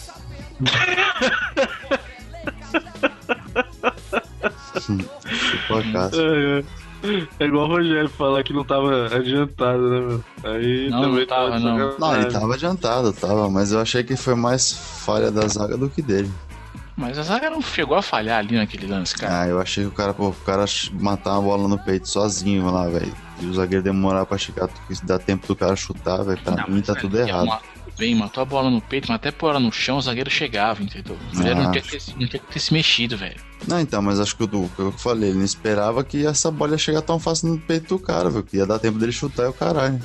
Chupou 4.80 5.78
a 5.78 5.92
casa. 5.92 6.16
É, 6.22 6.58
é. 6.60 6.64
É 7.38 7.44
igual 7.44 7.66
o 7.66 7.68
Rogério 7.68 8.08
falar 8.08 8.42
que 8.42 8.52
não 8.52 8.64
tava 8.64 9.06
adiantado, 9.06 9.88
né, 9.88 10.00
meu? 10.00 10.24
Aí 10.42 10.90
Não, 10.90 11.02
também 11.02 11.18
não 11.20 11.26
tava, 11.26 11.56
de 11.58 11.64
não. 11.64 11.98
Não, 11.98 12.16
ele 12.16 12.26
tava 12.32 12.54
adiantado, 12.54 13.12
tava, 13.12 13.48
mas 13.48 13.70
eu 13.70 13.80
achei 13.80 14.02
que 14.02 14.16
foi 14.16 14.34
mais 14.34 14.72
falha 14.72 15.30
da 15.30 15.46
zaga 15.46 15.76
do 15.76 15.88
que 15.88 16.02
dele. 16.02 16.28
Mas 16.98 17.16
a 17.16 17.22
zaga 17.22 17.48
não 17.48 17.62
chegou 17.62 17.96
a 17.96 18.02
falhar 18.02 18.40
ali 18.40 18.56
naquele 18.56 18.86
lance, 18.88 19.14
cara. 19.14 19.42
Ah, 19.42 19.46
eu 19.46 19.60
achei 19.60 19.84
que 19.84 19.88
o 19.88 19.92
cara, 19.92 20.12
pô, 20.12 20.28
o 20.30 20.32
cara 20.34 20.64
matar 20.94 21.34
uma 21.34 21.42
bola 21.42 21.68
no 21.68 21.78
peito 21.78 22.08
sozinho 22.08 22.68
lá, 22.70 22.88
velho. 22.88 23.14
E 23.40 23.46
o 23.46 23.54
zagueiro 23.54 23.84
demorar 23.84 24.26
pra 24.26 24.36
chegar, 24.36 24.66
porque 24.66 24.94
dá 25.04 25.16
tempo 25.16 25.46
do 25.46 25.54
cara 25.54 25.76
chutar, 25.76 26.24
velho. 26.24 26.40
Pra 26.42 26.56
Não, 26.56 26.68
mim 26.74 26.80
tá 26.82 26.96
tudo 26.96 27.16
errado. 27.16 27.44
uma- 27.44 27.60
Bem, 27.96 28.14
matou 28.14 28.42
a 28.42 28.44
bola 28.44 28.68
no 28.70 28.80
peito, 28.80 29.06
mas 29.08 29.16
até 29.16 29.30
pôr 29.32 29.50
ela 29.50 29.58
no 29.60 29.72
chão, 29.72 29.96
o 29.98 30.00
zagueiro 30.02 30.30
chegava, 30.30 30.80
entendeu? 30.82 31.16
O 31.32 31.36
zagueiro 31.36 31.60
não 31.62 31.68
Ah. 31.68 31.72
tinha, 31.72 31.82
que 31.82 31.90
ter, 31.90 32.02
não 32.18 32.28
tinha 32.28 32.40
que 32.40 32.52
ter 32.52 32.58
se 32.60 32.72
mexido, 32.72 33.16
velho. 33.16 33.40
Não, 33.66 33.80
então, 33.80 34.00
mas 34.02 34.20
acho 34.20 34.36
que 34.36 34.44
o 34.44 34.48
que 34.68 34.78
eu 34.80 34.92
falei, 34.92 35.30
ele 35.30 35.38
não 35.38 35.44
esperava 35.44 36.04
que 36.04 36.24
essa 36.26 36.48
bola 36.50 36.72
ia 36.72 36.78
chegar 36.78 37.02
tão 37.02 37.18
fácil 37.18 37.48
no 37.48 37.58
peito 37.58 37.88
do 37.96 37.98
cara, 37.98 38.30
velho. 38.30 38.44
Que 38.44 38.56
ia 38.58 38.66
dar 38.66 38.78
tempo 38.78 38.98
dele 39.00 39.10
chutar 39.12 39.44
e 39.44 39.48
o 39.48 39.52
caralho. 39.52 40.00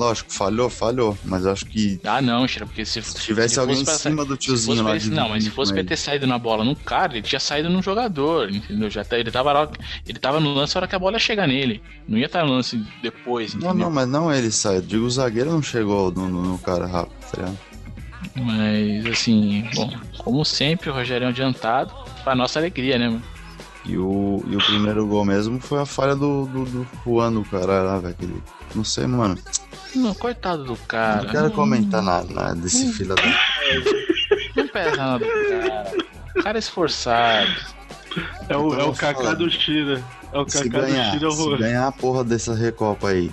Lógico, 0.00 0.32
falhou, 0.32 0.70
falhou. 0.70 1.18
Mas 1.26 1.44
acho 1.44 1.66
que 1.66 2.00
Ah, 2.04 2.22
não, 2.22 2.48
Cheira, 2.48 2.64
porque 2.64 2.86
se, 2.86 3.02
se 3.02 3.14
tivesse 3.16 3.54
se 3.54 3.60
alguém 3.60 3.82
em 3.82 3.84
cima 3.84 4.24
do 4.24 4.34
tiozinho 4.36 4.78
lá 4.82 4.90
pra 4.90 4.98
de 4.98 5.10
Não, 5.10 5.28
mas 5.28 5.44
se 5.44 5.50
fosse 5.50 5.72
pra 5.72 5.80
ele. 5.80 5.88
ter 5.88 5.96
saído 5.98 6.26
na 6.26 6.38
bola 6.38 6.64
no 6.64 6.74
cara, 6.74 7.12
ele 7.12 7.22
tinha 7.22 7.38
saído 7.38 7.68
num 7.68 7.82
jogador, 7.82 8.50
entendeu? 8.50 8.88
Já 8.88 9.04
tá, 9.04 9.18
ele, 9.18 9.30
tava, 9.30 9.70
ele 10.08 10.18
tava 10.18 10.40
no 10.40 10.54
lance 10.54 10.74
na 10.74 10.78
hora 10.80 10.88
que 10.88 10.96
a 10.96 10.98
bola 10.98 11.16
ia 11.16 11.18
chegar 11.18 11.46
nele. 11.46 11.82
Não 12.08 12.16
ia 12.16 12.24
estar 12.26 12.44
no 12.46 12.52
lance 12.52 12.82
depois, 13.02 13.52
Não, 13.54 13.68
entendeu? 13.68 13.84
não, 13.86 13.90
mas 13.90 14.08
não 14.08 14.32
ele 14.32 14.50
saiu. 14.50 14.80
Digo, 14.80 15.04
o 15.04 15.10
zagueiro 15.10 15.50
não 15.50 15.62
chegou 15.62 16.10
no, 16.10 16.28
no- 16.28 16.42
no 16.42 16.58
cara 16.58 16.86
rápido, 16.86 17.14
tá 17.30 17.36
ligado? 17.36 17.58
Mas, 18.36 19.06
assim, 19.06 19.68
bom, 19.74 19.90
como 20.18 20.44
sempre, 20.46 20.88
o 20.88 20.94
Rogério 20.94 21.24
é 21.24 21.26
um 21.26 21.30
adiantado, 21.30 21.92
pra 22.24 22.34
nossa 22.34 22.58
alegria, 22.58 22.98
né, 22.98 23.08
mano? 23.08 23.22
E 23.84 23.96
o, 23.96 24.42
e 24.46 24.56
o 24.56 24.58
primeiro 24.58 25.06
gol 25.06 25.24
mesmo 25.24 25.58
foi 25.60 25.80
a 25.80 25.86
falha 25.86 26.14
do, 26.14 26.46
do, 26.46 26.64
do 26.64 26.86
Juan, 27.04 27.32
do 27.32 27.42
cara 27.44 27.82
lá, 27.82 27.98
velho. 27.98 28.42
Não 28.74 28.84
sei, 28.84 29.06
mano. 29.06 29.36
Não, 29.94 30.14
coitado 30.14 30.64
do 30.64 30.76
cara. 30.76 31.22
não 31.24 31.30
quero 31.30 31.44
não- 31.44 31.50
comentar 31.50 32.02
nada, 32.02 32.32
nada 32.32 32.54
desse 32.54 32.92
filho 32.92 33.14
da. 33.14 33.22
Não 34.56 34.68
pesa 34.68 34.96
nada 34.96 35.18
do 35.24 35.48
cara. 35.48 36.42
Cara 36.42 36.58
esforçado. 36.58 37.50
É 38.48 38.56
o, 38.56 38.60
é 38.60 38.62
o 38.64 38.72
Então, 38.74 38.92
Kaká 38.94 39.14
fala. 39.22 39.36
do 39.36 39.50
Chira. 39.50 40.02
É 40.32 40.38
o 40.38 40.46
Kaká 40.46 40.80
do 41.18 41.28
o 41.28 41.32
se 41.32 41.42
Juan. 41.42 41.58
ganhar 41.58 41.86
a 41.88 41.92
porra 41.92 42.22
dessa 42.24 42.54
Recopa 42.54 43.08
aí, 43.08 43.32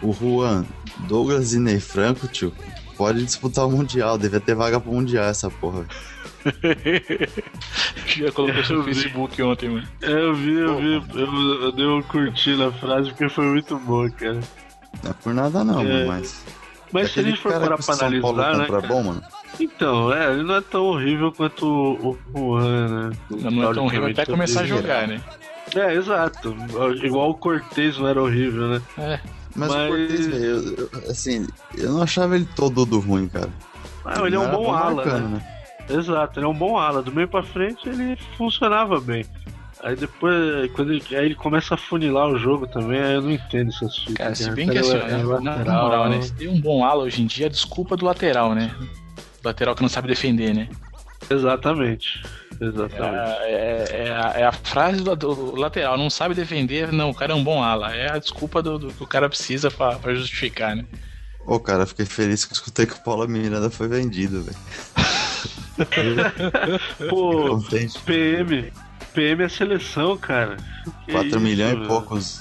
o 0.00 0.12
Juan, 0.12 0.64
Douglas 1.08 1.52
e 1.52 1.58
Ney 1.58 1.80
Franco, 1.80 2.28
tio, 2.28 2.52
pode 2.96 3.24
disputar 3.24 3.66
o 3.66 3.70
Mundial. 3.70 4.16
Devia 4.16 4.38
ter 4.40 4.54
vaga 4.54 4.78
pro 4.80 4.92
Mundial 4.92 5.24
essa 5.24 5.50
porra. 5.50 5.84
Já 8.06 8.30
colocou 8.32 8.60
isso 8.60 8.72
Eu 8.72 8.78
no 8.78 8.82
vi. 8.84 8.94
Facebook 8.94 9.42
ontem, 9.42 9.68
mano. 9.68 9.88
É, 10.02 10.10
eu 10.12 10.34
vi, 10.34 10.54
eu 10.54 10.76
vi. 10.78 10.94
Eu, 11.20 11.62
eu 11.64 11.72
dei 11.72 11.86
um 11.86 12.02
curtir 12.02 12.56
na 12.56 12.70
frase 12.72 13.10
porque 13.10 13.28
foi 13.28 13.44
muito 13.46 13.76
boa, 13.78 14.08
cara. 14.10 14.40
Não 15.02 15.10
é 15.10 15.14
por 15.14 15.34
nada 15.34 15.64
não, 15.64 15.80
É. 15.80 16.04
mas. 16.06 16.44
Mas 16.92 17.10
se 17.12 17.20
a 17.20 17.22
gente 17.22 17.38
for 17.40 17.52
cara 17.52 17.64
parar 17.64 17.78
pra 17.78 17.94
analisar, 17.94 18.56
né? 18.56 18.66
compra 18.66 18.80
bom, 18.88 19.02
mano. 19.02 19.22
Então, 19.60 20.12
é, 20.12 20.32
ele 20.32 20.42
não 20.42 20.54
é 20.56 20.60
tão 20.60 20.84
horrível 20.86 21.32
quanto 21.32 21.66
o 21.66 22.18
o 22.34 22.58
Juan, 22.60 22.88
né? 23.10 23.16
Não, 23.30 23.50
não 23.50 23.70
é 23.70 23.74
tão 23.74 23.84
horrível 23.84 24.08
até 24.08 24.24
começar 24.26 24.60
a 24.62 24.66
jogar, 24.66 25.06
né? 25.08 25.20
É, 25.74 25.94
exato. 25.94 26.56
Igual 27.02 27.30
o 27.30 27.34
Cortez 27.34 27.98
não 27.98 28.08
era 28.08 28.22
horrível, 28.22 28.68
né? 28.68 28.82
É. 28.96 29.20
Mas, 29.54 29.70
Mas- 29.70 29.84
o 29.84 29.88
Cortez, 29.88 30.26
velho, 30.26 30.44
eu- 30.44 30.76
eu- 30.76 31.10
assim, 31.10 31.46
eu 31.76 31.92
não 31.92 32.02
achava 32.02 32.36
ele 32.36 32.48
todo 32.56 32.86
do 32.86 33.00
ruim, 33.00 33.28
cara. 33.28 33.48
Ah, 34.04 34.22
ele 34.26 34.36
é 34.36 34.38
um 34.38 34.50
bom 34.50 34.72
ala, 34.72 34.94
marcando, 34.94 35.28
né? 35.28 35.42
Exato, 35.90 36.38
ele 36.38 36.46
é 36.46 36.48
um 36.48 36.54
bom 36.54 36.78
ala. 36.78 37.02
Do 37.02 37.12
meio 37.12 37.28
pra 37.28 37.42
frente 37.42 37.86
ele 37.88 38.16
funcionava 38.36 39.00
bem. 39.00 39.24
Aí 39.82 39.94
depois, 39.94 40.70
quando 40.72 40.92
ele, 40.92 41.04
aí 41.16 41.26
ele 41.26 41.34
começa 41.34 41.74
a 41.74 41.78
funilar 41.78 42.28
o 42.28 42.38
jogo 42.38 42.66
também, 42.66 43.00
aí 43.00 43.14
eu 43.14 43.22
não 43.22 43.30
entendo 43.30 43.68
essas 43.68 43.96
fitas. 43.96 44.14
Cara, 44.14 44.34
se 44.34 44.48
né? 44.48 44.54
bem 44.54 44.68
que 44.68 44.78
assim, 44.78 44.96
É 44.96 45.00
né, 45.00 45.22
na, 45.40 45.64
na 45.64 45.82
moral, 45.82 46.08
né? 46.08 46.20
Se 46.20 46.32
tem 46.32 46.48
um 46.48 46.60
bom 46.60 46.84
ala 46.84 47.04
hoje 47.04 47.22
em 47.22 47.26
dia, 47.26 47.46
a 47.46 47.50
desculpa 47.50 47.96
do 47.96 48.04
lateral, 48.04 48.54
né? 48.54 48.74
O 49.44 49.46
lateral 49.46 49.74
que 49.76 49.82
não 49.82 49.88
sabe 49.88 50.08
defender, 50.08 50.52
né? 50.52 50.68
Exatamente. 51.30 52.22
Exatamente. 52.60 53.30
É, 53.42 53.86
é- 53.90 54.06
é 54.08 54.10
a, 54.10 54.32
é 54.40 54.44
a 54.44 54.52
frase 54.52 55.00
do, 55.02 55.14
do 55.14 55.54
lateral, 55.54 55.96
não 55.96 56.10
sabe 56.10 56.34
defender, 56.34 56.90
não, 56.90 57.10
o 57.10 57.14
cara 57.14 57.32
é 57.32 57.36
um 57.36 57.44
bom 57.44 57.62
ala. 57.62 57.94
É 57.94 58.10
a 58.10 58.18
desculpa 58.18 58.60
do, 58.60 58.78
do 58.78 58.92
que 58.92 59.02
o 59.02 59.06
cara 59.06 59.28
precisa 59.28 59.70
pra, 59.70 59.94
pra 59.96 60.12
justificar, 60.14 60.74
né? 60.74 60.84
Ô, 61.46 61.58
cara, 61.60 61.86
fiquei 61.86 62.04
feliz 62.04 62.44
que 62.44 62.52
eu 62.52 62.56
escutei 62.56 62.84
que 62.84 62.94
o 62.94 63.02
Paulo 63.04 63.26
Miranda 63.28 63.70
foi 63.70 63.86
vendido, 63.88 64.42
velho. 64.42 64.56
Pô. 67.08 67.60
PM. 68.04 68.72
PM 69.14 69.42
é 69.42 69.48
seleção, 69.48 70.16
cara. 70.16 70.56
Que 71.04 71.12
4 71.12 71.28
isso, 71.28 71.40
milhões 71.40 71.72
e 71.72 71.76
velho. 71.76 71.88
poucos. 71.88 72.40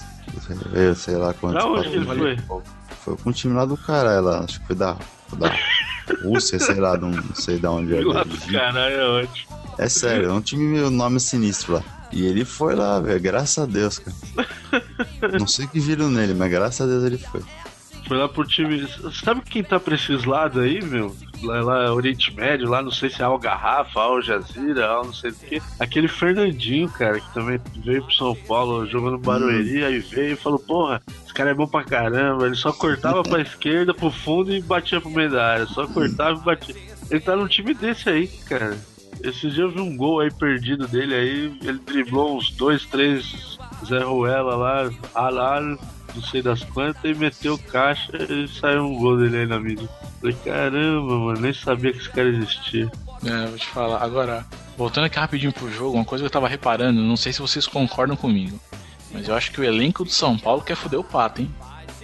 Eu 0.73 0.95
sei 0.95 1.15
lá 1.15 1.33
quantos. 1.33 1.61
Pra 1.61 1.71
onde 1.71 1.87
ele 1.89 2.05
foi? 2.05 2.33
e. 2.33 2.95
Foi 3.03 3.17
com 3.17 3.29
o 3.29 3.33
time 3.33 3.53
lá 3.53 3.65
do 3.65 3.77
caralho 3.77 4.21
lá. 4.23 4.39
Acho 4.39 4.59
que 4.59 4.67
foi 4.67 4.75
da, 4.75 4.97
da 5.37 5.55
Rússia, 6.23 6.59
sei 6.59 6.75
lá, 6.75 6.97
não, 6.97 7.11
não 7.11 7.35
sei 7.35 7.57
de 7.57 7.67
onde 7.67 7.95
é. 7.95 8.03
Lá 8.03 8.23
do 8.23 8.37
caralho 8.51 8.95
é 8.95 9.07
ótimo. 9.23 9.57
É 9.77 9.87
sério, 9.87 10.29
é 10.29 10.33
um 10.33 10.41
time 10.41 10.63
meio 10.63 10.89
nome 10.89 11.19
sinistro 11.19 11.73
lá. 11.73 11.83
E 12.11 12.25
ele 12.25 12.45
foi 12.45 12.73
lá, 12.75 12.99
velho, 12.99 13.19
graças 13.19 13.57
a 13.57 13.65
Deus, 13.65 13.99
cara. 13.99 14.15
Não 15.37 15.45
sei 15.45 15.65
o 15.65 15.67
que 15.67 15.79
viram 15.79 16.09
nele, 16.09 16.33
mas 16.33 16.49
graças 16.49 16.81
a 16.81 16.85
Deus 16.85 17.03
ele 17.03 17.17
foi. 17.17 17.41
Foi 18.07 18.17
lá 18.17 18.29
pro 18.29 18.45
time. 18.45 18.87
Sabe 19.11 19.41
quem 19.41 19.63
tá 19.63 19.79
pra 19.79 19.95
esses 19.95 20.23
lados 20.23 20.61
aí, 20.61 20.81
meu? 20.83 21.15
Lá, 21.43 21.61
lá 21.61 21.93
Oriente 21.93 22.33
Médio, 22.33 22.69
lá 22.69 22.81
não 22.81 22.89
sei 22.91 23.09
se 23.09 23.21
é 23.21 23.25
Al 23.25 23.37
Garrafa, 23.37 23.99
Al 23.99 24.21
Jazeera, 24.21 24.87
Al 24.87 25.05
não 25.05 25.13
sei 25.13 25.31
o 25.31 25.33
que. 25.35 25.61
Aquele 25.79 26.07
Fernandinho, 26.07 26.89
cara, 26.89 27.19
que 27.19 27.33
também 27.33 27.59
veio 27.83 28.03
pro 28.03 28.13
São 28.13 28.35
Paulo 28.35 28.87
jogando 28.87 29.17
Barueri, 29.17 29.83
aí 29.83 29.99
veio 29.99 30.33
e 30.33 30.37
falou: 30.37 30.57
Porra, 30.57 31.01
esse 31.23 31.33
cara 31.33 31.51
é 31.51 31.53
bom 31.53 31.67
pra 31.67 31.83
caramba. 31.83 32.45
Ele 32.45 32.55
só 32.55 32.71
cortava 32.71 33.21
pra 33.23 33.41
esquerda, 33.41 33.93
pro 33.93 34.09
fundo 34.09 34.53
e 34.53 34.61
batia 34.61 35.01
pro 35.01 35.09
meio 35.09 35.29
da 35.29 35.45
área. 35.45 35.65
Só 35.65 35.85
cortava 35.85 36.39
e 36.39 36.43
batia. 36.43 36.75
Ele 37.11 37.19
tá 37.19 37.35
num 37.35 37.47
time 37.47 37.73
desse 37.73 38.09
aí, 38.09 38.27
cara. 38.27 38.77
Esse 39.23 39.49
dia 39.49 39.63
eu 39.63 39.71
vi 39.71 39.81
um 39.81 39.97
gol 39.97 40.19
aí 40.21 40.31
perdido 40.31 40.87
dele 40.87 41.13
aí. 41.13 41.59
Ele 41.61 41.79
driblou 41.79 42.37
uns 42.37 42.51
dois, 42.51 42.85
três 42.85 43.57
Zé 43.85 43.99
Ruela 43.99 44.55
lá, 44.55 44.89
Alar, 45.13 45.77
não 46.17 46.23
sei 46.23 46.41
das 46.41 46.63
quantas, 46.63 47.03
e 47.03 47.13
meteu 47.13 47.57
caixa 47.57 48.11
e 48.17 48.47
saiu 48.47 48.85
um 48.85 48.97
gol 48.97 49.17
dele 49.17 49.37
aí 49.37 49.45
na 49.45 49.59
mídia. 49.59 49.87
Falei, 50.19 50.35
caramba, 50.43 51.19
mano, 51.19 51.39
nem 51.39 51.53
sabia 51.53 51.93
que 51.93 51.99
esse 51.99 52.09
cara 52.09 52.27
existia. 52.27 52.91
É, 53.25 53.45
vou 53.47 53.57
te 53.57 53.67
falar. 53.67 54.03
Agora, 54.03 54.45
voltando 54.77 55.05
aqui 55.05 55.17
rapidinho 55.17 55.53
pro 55.53 55.71
jogo, 55.71 55.95
uma 55.95 56.05
coisa 56.05 56.23
que 56.23 56.25
eu 56.25 56.31
tava 56.31 56.47
reparando, 56.47 57.01
não 57.01 57.17
sei 57.17 57.31
se 57.31 57.39
vocês 57.39 57.67
concordam 57.67 58.15
comigo, 58.15 58.59
mas 59.11 59.27
eu 59.27 59.35
acho 59.35 59.51
que 59.51 59.61
o 59.61 59.63
elenco 59.63 60.03
do 60.03 60.11
São 60.11 60.37
Paulo 60.37 60.61
quer 60.61 60.75
foder 60.75 60.99
o 60.99 61.03
Pato, 61.03 61.41
hein? 61.41 61.53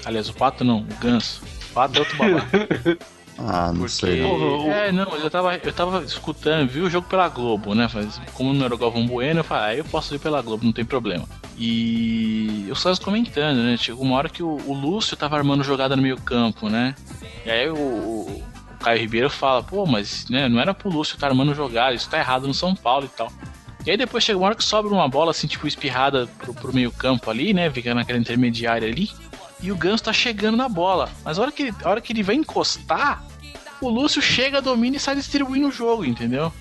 Aliás, 0.06 0.30
o 0.30 0.34
Pato 0.34 0.64
não, 0.64 0.80
o 0.80 0.96
Ganso. 1.02 1.42
O 1.70 1.74
Pato 1.74 1.98
é 1.98 2.00
outro 2.00 2.18
babaca. 2.18 2.98
Ah, 3.38 3.68
não 3.74 3.80
Porque. 3.82 3.90
sei. 3.94 4.22
Não. 4.22 4.72
É, 4.72 4.92
não, 4.92 5.08
mas 5.10 5.24
eu 5.24 5.30
tava, 5.30 5.56
eu 5.58 5.74
tava 5.74 6.04
escutando, 6.04 6.70
vi 6.70 6.82
o 6.82 6.90
jogo 6.90 7.08
pela 7.08 7.28
Globo, 7.30 7.74
né? 7.74 7.90
Mas 7.94 8.22
como 8.34 8.54
não 8.54 8.66
era 8.66 8.76
o 8.76 8.78
Galvão 8.78 9.06
Bueno, 9.08 9.40
eu 9.40 9.44
falei, 9.44 9.64
ah, 9.64 9.78
eu 9.80 9.86
posso 9.86 10.14
ir 10.14 10.20
pela 10.20 10.42
Globo, 10.42 10.64
não 10.66 10.72
tem 10.72 10.86
problema. 10.86 11.26
E 11.58 12.66
eu 12.68 12.74
estava 12.74 12.96
comentando, 12.98 13.58
né? 13.58 13.76
Chegou 13.78 14.04
uma 14.04 14.16
hora 14.18 14.30
que 14.30 14.44
o, 14.44 14.58
o 14.68 14.74
Lúcio 14.74 15.18
tava 15.18 15.36
armando 15.38 15.64
jogada 15.64 15.96
no 15.96 16.02
meio 16.02 16.18
campo, 16.20 16.70
né? 16.70 16.94
E 17.46 17.50
aí 17.50 17.70
o, 17.70 17.76
o- 17.76 18.44
Caio 18.82 19.00
Ribeiro 19.00 19.30
fala, 19.30 19.64
pô, 19.64 19.86
mas 19.86 20.28
né, 20.30 20.50
não 20.50 20.60
era 20.60 20.74
pro 20.74 20.90
Lúcio 20.90 21.16
estar 21.16 21.28
armando 21.28 21.56
jogada, 21.56 21.96
isso 21.96 22.10
tá 22.10 22.20
errado 22.20 22.46
no 22.48 22.54
São 22.54 22.76
Paulo 22.76 23.06
e 23.06 23.18
tal. 23.18 23.32
E 23.86 23.92
aí 23.92 23.96
depois 23.98 24.24
chega 24.26 24.38
uma 24.38 24.46
hora 24.48 24.56
que 24.56 24.64
sobra 24.64 24.94
uma 24.94 25.08
bola 25.08 25.32
assim, 25.32 25.48
tipo, 25.48 25.66
espirrada 25.68 26.28
pro, 26.38 26.54
pro 26.54 26.74
meio 26.74 26.92
campo 26.92 27.30
ali, 27.32 27.54
né? 27.54 27.70
Fica 27.72 27.94
naquela 27.96 28.20
intermediária 28.20 28.88
ali. 28.88 29.10
E 29.64 29.72
o 29.72 29.76
Ganso 29.78 30.04
tá 30.04 30.14
chegando 30.14 30.58
na 30.58 30.68
bola. 30.70 31.10
Mas 31.24 31.40
a 31.40 31.42
hora 31.42 31.52
que, 31.52 31.74
a 31.84 31.90
hora 31.90 32.02
que 32.02 32.12
ele 32.14 32.22
vai 32.22 32.36
encostar, 32.36 33.24
o 33.82 33.90
Lúcio 33.90 34.22
chega, 34.22 34.62
domina 34.62 34.98
e 34.98 35.00
sai 35.00 35.16
distribuindo 35.16 35.70
o 35.70 35.72
jogo, 35.72 36.04
entendeu? 36.06 36.52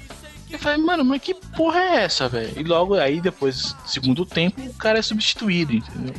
Eu 0.48 0.58
falei, 0.58 0.78
mano, 0.78 1.04
mas 1.04 1.20
que 1.20 1.34
porra 1.34 1.80
é 1.80 2.04
essa, 2.04 2.28
velho? 2.28 2.52
E 2.56 2.62
logo 2.62 2.94
aí, 2.94 3.20
depois, 3.20 3.74
segundo 3.86 4.24
tempo, 4.24 4.60
o 4.62 4.74
cara 4.74 4.98
é 4.98 5.02
substituído, 5.02 5.72
entendeu? 5.74 6.14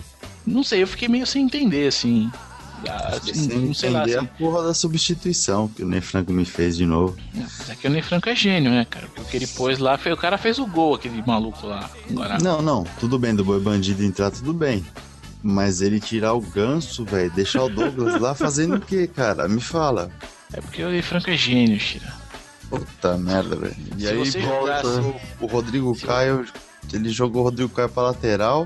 Não 0.46 0.64
sei, 0.64 0.84
eu 0.84 0.88
fiquei 0.88 1.08
meio 1.08 1.26
sem 1.26 1.46
entender, 1.46 1.88
assim. 1.88 2.30
Ah, 2.90 3.18
Sem 3.24 3.48
não 3.60 3.74
sei 3.74 3.90
lá, 3.92 4.02
entender 4.02 4.18
assim, 4.18 4.26
a 4.26 4.38
porra 4.38 4.64
da 4.64 4.74
substituição 4.74 5.70
que 5.70 5.84
o 5.84 5.88
Ney 5.88 6.02
Franco 6.02 6.34
me 6.34 6.44
fez 6.44 6.76
de 6.76 6.86
novo. 6.86 7.16
mas 7.34 7.70
é 7.70 7.76
que 7.76 7.88
o 7.88 7.90
Ney 7.90 8.02
Franco 8.02 8.28
é 8.28 8.36
gênio, 8.36 8.72
né, 8.72 8.84
cara? 8.90 9.06
Porque 9.08 9.22
o 9.22 9.26
que 9.26 9.38
ele 9.38 9.48
pôs 9.48 9.80
lá, 9.80 9.98
foi, 9.98 10.12
o 10.12 10.18
cara 10.18 10.38
fez 10.38 10.60
o 10.60 10.66
gol, 10.66 10.96
aquele 10.96 11.24
maluco 11.26 11.66
lá. 11.66 11.90
Agora, 12.10 12.38
Não, 12.40 12.62
não, 12.62 12.84
tudo 13.00 13.18
bem 13.18 13.34
do 13.34 13.46
boi 13.46 13.62
bandido 13.62 14.04
entrar, 14.04 14.32
tudo 14.32 14.54
bem. 14.54 14.84
Mas 15.46 15.82
ele 15.82 16.00
tirar 16.00 16.34
o 16.34 16.40
ganso, 16.42 17.04
velho, 17.04 17.30
deixar 17.32 17.64
o 17.64 17.70
Douglas 17.70 18.20
lá 18.22 18.34
fazendo 18.34 18.76
o 18.78 18.80
quê, 18.82 19.08
cara? 19.08 19.46
Me 19.50 19.60
fala. 19.60 20.10
é 20.54 20.62
porque 20.62 20.82
o 20.84 21.04
Franco 21.04 21.30
é 21.30 21.36
gênio, 21.36 21.78
Shira. 21.80 22.14
Puta 22.70 23.18
merda, 23.18 23.56
velho. 23.58 23.76
E 23.98 24.02
Se 24.02 24.08
aí 24.08 24.16
volta 24.46 24.82
jogasse- 24.82 24.88
o, 25.42 25.44
o 25.44 25.48
Rodrigo 25.48 25.96
Caio, 26.00 26.46
ele 26.94 27.10
jogou 27.10 27.42
o 27.42 27.46
Rodrigo 27.46 27.70
Caio 27.70 27.90
pra 27.90 28.04
lateral. 28.04 28.66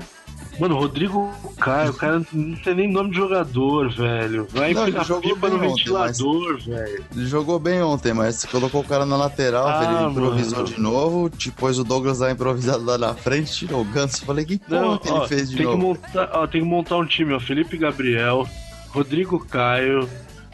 Mano, 0.58 0.76
Rodrigo 0.76 1.32
Caio, 1.60 1.90
o 1.90 1.94
cara 1.94 2.20
não 2.32 2.54
tem 2.56 2.74
nem 2.74 2.90
nome 2.90 3.10
de 3.10 3.16
jogador, 3.16 3.88
velho. 3.90 4.46
Vai 4.50 4.74
Não, 4.74 4.90
jogou 5.04 5.20
pipa 5.34 5.48
no 5.48 5.58
bem 5.58 5.68
ontem, 5.68 5.76
ventilador, 5.84 6.58
velho. 6.60 7.04
Ele 7.14 7.26
jogou 7.26 7.58
bem 7.60 7.80
ontem, 7.82 8.12
mas 8.12 8.44
colocou 8.44 8.80
o 8.80 8.84
cara 8.84 9.06
na 9.06 9.16
lateral, 9.16 9.68
Ah, 9.68 9.84
ele 9.84 10.10
improvisou 10.10 10.58
mano. 10.64 10.68
de 10.68 10.80
novo, 10.80 11.30
te 11.30 11.52
pôs 11.52 11.78
o 11.78 11.84
Douglas 11.84 12.18
lá 12.18 12.32
improvisado 12.32 12.84
lá 12.84 12.98
na 12.98 13.14
frente, 13.14 13.52
tirou 13.52 13.82
o 13.82 13.84
ganso. 13.84 14.24
Falei, 14.24 14.44
que 14.44 14.58
porra 14.58 14.80
Não, 14.80 14.98
que 14.98 15.08
ó, 15.10 15.18
ele 15.18 15.28
fez 15.28 15.50
de 15.50 15.56
tem 15.58 15.66
novo? 15.66 15.78
que 15.78 15.82
montar, 15.84 16.30
ó, 16.32 16.46
tem 16.48 16.60
que 16.60 16.66
montar 16.66 16.96
um 16.96 17.06
time, 17.06 17.32
ó. 17.34 17.38
Felipe 17.40 17.76
Gabriel, 17.78 18.44
Rodrigo 18.88 19.38
Caio, 19.46 20.08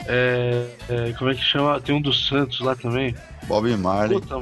é, 0.06 0.66
é, 0.90 1.12
como 1.18 1.30
é 1.30 1.34
que 1.34 1.42
chama? 1.42 1.80
Tem 1.80 1.94
um 1.94 2.00
do 2.02 2.12
Santos 2.12 2.60
lá 2.60 2.74
também. 2.76 3.14
Bob 3.48 3.74
Marley. 3.78 4.20
Puta. 4.20 4.36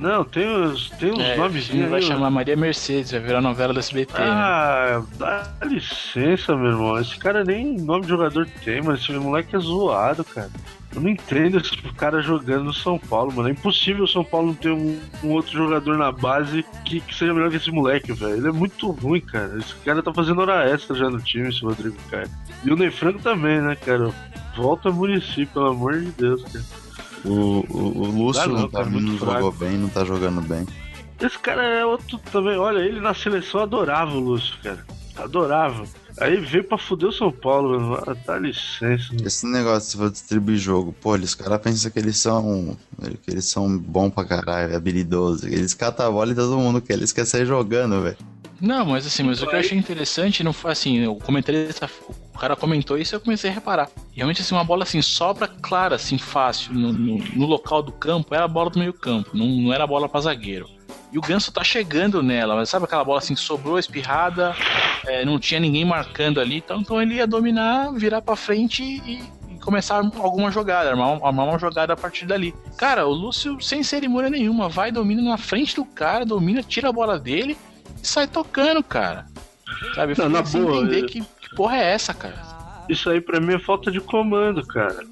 Não, 0.00 0.24
tem 0.24 0.48
os, 0.48 0.88
tem 0.98 1.12
uns 1.12 1.20
É, 1.20 1.36
ele 1.74 1.86
vai 1.86 2.00
chamar 2.00 2.30
Maria 2.30 2.56
Mercedes, 2.56 3.10
vai 3.10 3.20
virar 3.20 3.42
novela 3.42 3.74
do 3.74 3.80
SBT, 3.80 4.14
né? 4.18 4.24
Ah, 4.26 5.02
dá 5.18 5.52
licença, 5.62 6.56
meu 6.56 6.70
irmão. 6.70 6.98
Esse 6.98 7.18
cara 7.18 7.44
nem 7.44 7.76
nome 7.76 8.04
de 8.04 8.08
jogador 8.08 8.48
tem, 8.64 8.80
mas 8.80 9.00
esse 9.00 9.12
moleque 9.12 9.54
é 9.54 9.58
zoado, 9.58 10.24
cara. 10.24 10.50
Eu 10.94 11.02
não 11.02 11.10
entendo 11.10 11.58
esse 11.58 11.76
cara 11.98 12.22
jogando 12.22 12.64
no 12.64 12.72
São 12.72 12.98
Paulo, 12.98 13.30
mano. 13.30 13.50
É 13.50 13.52
impossível 13.52 14.04
o 14.04 14.08
São 14.08 14.24
Paulo 14.24 14.48
não 14.48 14.54
ter 14.54 14.70
um, 14.70 14.98
um 15.22 15.28
outro 15.32 15.52
jogador 15.52 15.98
na 15.98 16.10
base 16.10 16.64
que, 16.86 17.00
que 17.00 17.14
seja 17.14 17.34
melhor 17.34 17.50
que 17.50 17.56
esse 17.56 17.70
moleque, 17.70 18.10
velho. 18.14 18.36
Ele 18.36 18.48
é 18.48 18.52
muito 18.52 18.90
ruim, 18.90 19.20
cara. 19.20 19.58
Esse 19.58 19.74
cara 19.84 20.02
tá 20.02 20.14
fazendo 20.14 20.40
hora 20.40 20.64
extra 20.68 20.96
já 20.96 21.10
no 21.10 21.20
time, 21.20 21.50
esse 21.50 21.60
Rodrigo 21.60 21.96
Caio. 22.10 22.28
E 22.64 22.72
o 22.72 22.76
Ney 22.76 22.90
Franco 22.90 23.20
também, 23.20 23.60
né, 23.60 23.76
cara? 23.76 24.10
Volta 24.56 24.88
a 24.88 24.92
Murici, 24.92 25.44
pelo 25.44 25.66
amor 25.66 26.00
de 26.00 26.10
Deus, 26.12 26.42
cara. 26.44 26.79
O, 27.24 27.64
o, 27.68 28.02
o 28.02 28.06
Lúcio 28.06 28.42
Dá 28.42 28.48
não, 28.48 28.60
não, 28.60 28.68
tá, 28.68 28.78
cara, 28.78 28.90
não 28.90 29.18
jogou 29.18 29.52
bem, 29.52 29.78
não 29.78 29.88
tá 29.88 30.04
jogando 30.04 30.40
bem. 30.40 30.66
Esse 31.20 31.38
cara 31.38 31.62
é 31.62 31.84
outro 31.84 32.18
também. 32.32 32.56
Olha, 32.56 32.78
ele 32.78 33.00
na 33.00 33.12
seleção 33.12 33.60
adorava 33.60 34.16
o 34.16 34.20
Lúcio, 34.20 34.56
cara. 34.62 34.84
Adorava. 35.16 35.84
Aí 36.18 36.36
veio 36.36 36.64
pra 36.64 36.78
fuder 36.78 37.10
o 37.10 37.12
São 37.12 37.30
Paulo, 37.30 37.78
mano. 37.78 38.02
Ah, 38.06 38.16
dá 38.26 38.38
licença, 38.38 39.12
mano. 39.12 39.26
Esse 39.26 39.46
negócio, 39.46 39.90
se 39.90 39.96
for 39.96 40.10
distribuir 40.10 40.56
jogo, 40.56 40.94
pô, 41.00 41.14
os 41.14 41.34
caras 41.34 41.60
pensam 41.60 41.90
que 41.90 41.98
eles 41.98 42.16
são. 42.16 42.76
que 43.22 43.30
eles 43.30 43.44
são 43.44 43.78
bons 43.78 44.10
pra 44.10 44.24
caralho, 44.24 44.74
habilidosos. 44.74 45.44
Eles 45.44 45.74
catam 45.74 46.06
a 46.06 46.10
bola 46.10 46.32
e 46.32 46.34
todo 46.34 46.56
mundo 46.56 46.80
quer. 46.80 46.94
Eles 46.94 47.12
querem 47.12 47.28
sair 47.28 47.46
jogando, 47.46 48.00
velho. 48.02 48.16
Não, 48.60 48.84
mas 48.84 49.06
assim, 49.06 49.22
mas 49.22 49.42
o 49.42 49.46
que 49.46 49.54
eu 49.54 49.58
achei 49.58 49.78
interessante 49.78 50.44
não 50.44 50.52
foi 50.52 50.72
assim, 50.72 51.06
o 51.06 51.16
comentarista, 51.16 51.88
o 52.08 52.19
cara 52.40 52.56
comentou 52.56 52.96
isso 52.96 53.14
e 53.14 53.16
eu 53.16 53.20
comecei 53.20 53.50
a 53.50 53.52
reparar. 53.52 53.88
Realmente 54.12 54.40
assim, 54.40 54.54
uma 54.54 54.64
bola 54.64 54.82
assim, 54.84 55.02
sobra 55.02 55.46
clara, 55.46 55.96
assim, 55.96 56.16
fácil, 56.18 56.72
no, 56.72 56.92
no, 56.92 57.18
no 57.18 57.46
local 57.46 57.82
do 57.82 57.92
campo, 57.92 58.34
era 58.34 58.44
a 58.44 58.48
bola 58.48 58.70
do 58.70 58.78
meio 58.78 58.92
campo, 58.94 59.30
não, 59.36 59.46
não 59.46 59.72
era 59.72 59.84
a 59.84 59.86
bola 59.86 60.08
pra 60.08 60.20
zagueiro. 60.20 60.68
E 61.12 61.18
o 61.18 61.20
Ganso 61.20 61.52
tá 61.52 61.62
chegando 61.64 62.22
nela, 62.22 62.54
mas 62.54 62.68
sabe 62.68 62.84
aquela 62.84 63.04
bola 63.04 63.18
assim, 63.18 63.34
que 63.34 63.40
sobrou 63.40 63.78
espirrada, 63.78 64.54
é, 65.06 65.24
não 65.24 65.38
tinha 65.38 65.58
ninguém 65.60 65.84
marcando 65.84 66.40
ali, 66.40 66.56
então, 66.58 66.80
então 66.80 67.02
ele 67.02 67.14
ia 67.14 67.26
dominar, 67.26 67.92
virar 67.92 68.22
pra 68.22 68.36
frente 68.36 68.82
e, 68.82 69.20
e 69.54 69.58
começar 69.60 69.96
alguma 69.96 70.50
jogada, 70.52 70.88
armar, 70.88 71.18
armar 71.22 71.46
uma 71.46 71.58
jogada 71.58 71.92
a 71.92 71.96
partir 71.96 72.26
dali. 72.26 72.54
Cara, 72.78 73.06
o 73.06 73.12
Lúcio, 73.12 73.60
sem 73.60 73.82
cerimônia 73.82 74.30
nenhuma, 74.30 74.68
vai, 74.68 74.90
domina 74.92 75.20
na 75.20 75.36
frente 75.36 75.74
do 75.76 75.84
cara, 75.84 76.24
domina, 76.24 76.62
tira 76.62 76.88
a 76.88 76.92
bola 76.92 77.18
dele 77.18 77.58
e 78.02 78.06
sai 78.06 78.26
tocando, 78.28 78.82
cara. 78.82 79.26
Sabe? 79.94 80.12
Eu 80.16 80.24
Não, 80.24 80.28
na 80.28 80.44
sem 80.44 80.62
boa, 80.62 80.76
entender 80.82 81.02
eu- 81.02 81.06
que, 81.06 81.24
porra 81.54 81.76
é 81.76 81.92
essa, 81.92 82.14
cara. 82.14 82.36
Isso 82.88 83.08
aí 83.08 83.20
pra 83.20 83.40
mim 83.40 83.54
é 83.54 83.58
falta 83.58 83.90
de 83.90 84.00
comando, 84.00 84.66
cara. 84.66 85.04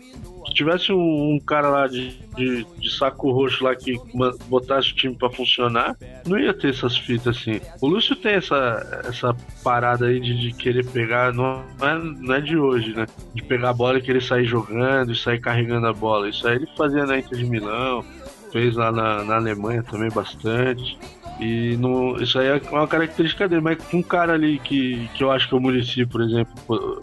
Se 0.47 0.54
tivesse 0.54 0.92
um, 0.92 1.35
um 1.35 1.38
cara 1.38 1.68
lá 1.68 1.87
de, 1.87 2.18
de, 2.35 2.64
de 2.64 2.97
saco 2.97 3.30
roxo 3.30 3.62
lá 3.62 3.76
que 3.76 4.00
botasse 4.47 4.92
o 4.92 4.95
time 4.95 5.14
pra 5.14 5.30
funcionar, 5.30 5.97
não 6.26 6.38
ia 6.38 6.54
ter 6.54 6.71
essas 6.71 6.97
fitas 6.97 7.37
assim. 7.37 7.61
O 7.80 7.87
Lúcio 7.87 8.16
tem 8.16 8.33
essa, 8.35 9.02
essa 9.04 9.37
parada 9.62 10.07
aí 10.07 10.18
de, 10.18 10.40
de 10.40 10.52
querer 10.52 10.87
pegar, 10.87 11.33
não 11.33 11.62
é, 11.80 11.95
não 11.99 12.35
é 12.35 12.40
de 12.40 12.57
hoje, 12.57 12.95
né? 12.95 13.07
De 13.35 13.42
pegar 13.42 13.71
a 13.71 13.75
bola 13.75 13.99
e 13.99 14.02
querer 14.02 14.23
sair 14.23 14.47
jogando 14.47 15.12
e 15.12 15.16
sair 15.16 15.38
carregando 15.38 15.87
a 15.87 15.92
bola. 15.92 16.28
Isso 16.28 16.49
aí 16.49 16.57
ele 16.57 16.68
fazia 16.76 17.04
na 17.04 17.18
Inter 17.18 17.38
de 17.38 17.45
Milão, 17.45 18.04
fez 18.50 18.75
lá 18.75 18.90
na, 18.90 19.23
na 19.23 19.37
Alemanha 19.37 19.83
também 19.83 20.11
bastante. 20.11 20.99
E 21.38 21.76
não, 21.76 22.16
isso 22.16 22.38
aí 22.38 22.49
é 22.49 22.61
uma 22.71 22.87
característica 22.87 23.49
dele, 23.49 23.61
mas 23.61 23.78
com 23.83 23.99
um 23.99 24.02
cara 24.02 24.33
ali 24.33 24.59
que, 24.59 25.09
que 25.14 25.23
eu 25.23 25.30
acho 25.30 25.49
que 25.49 25.54
o 25.54 25.61
Murici, 25.61 26.04
por 26.04 26.21
exemplo, 26.21 27.02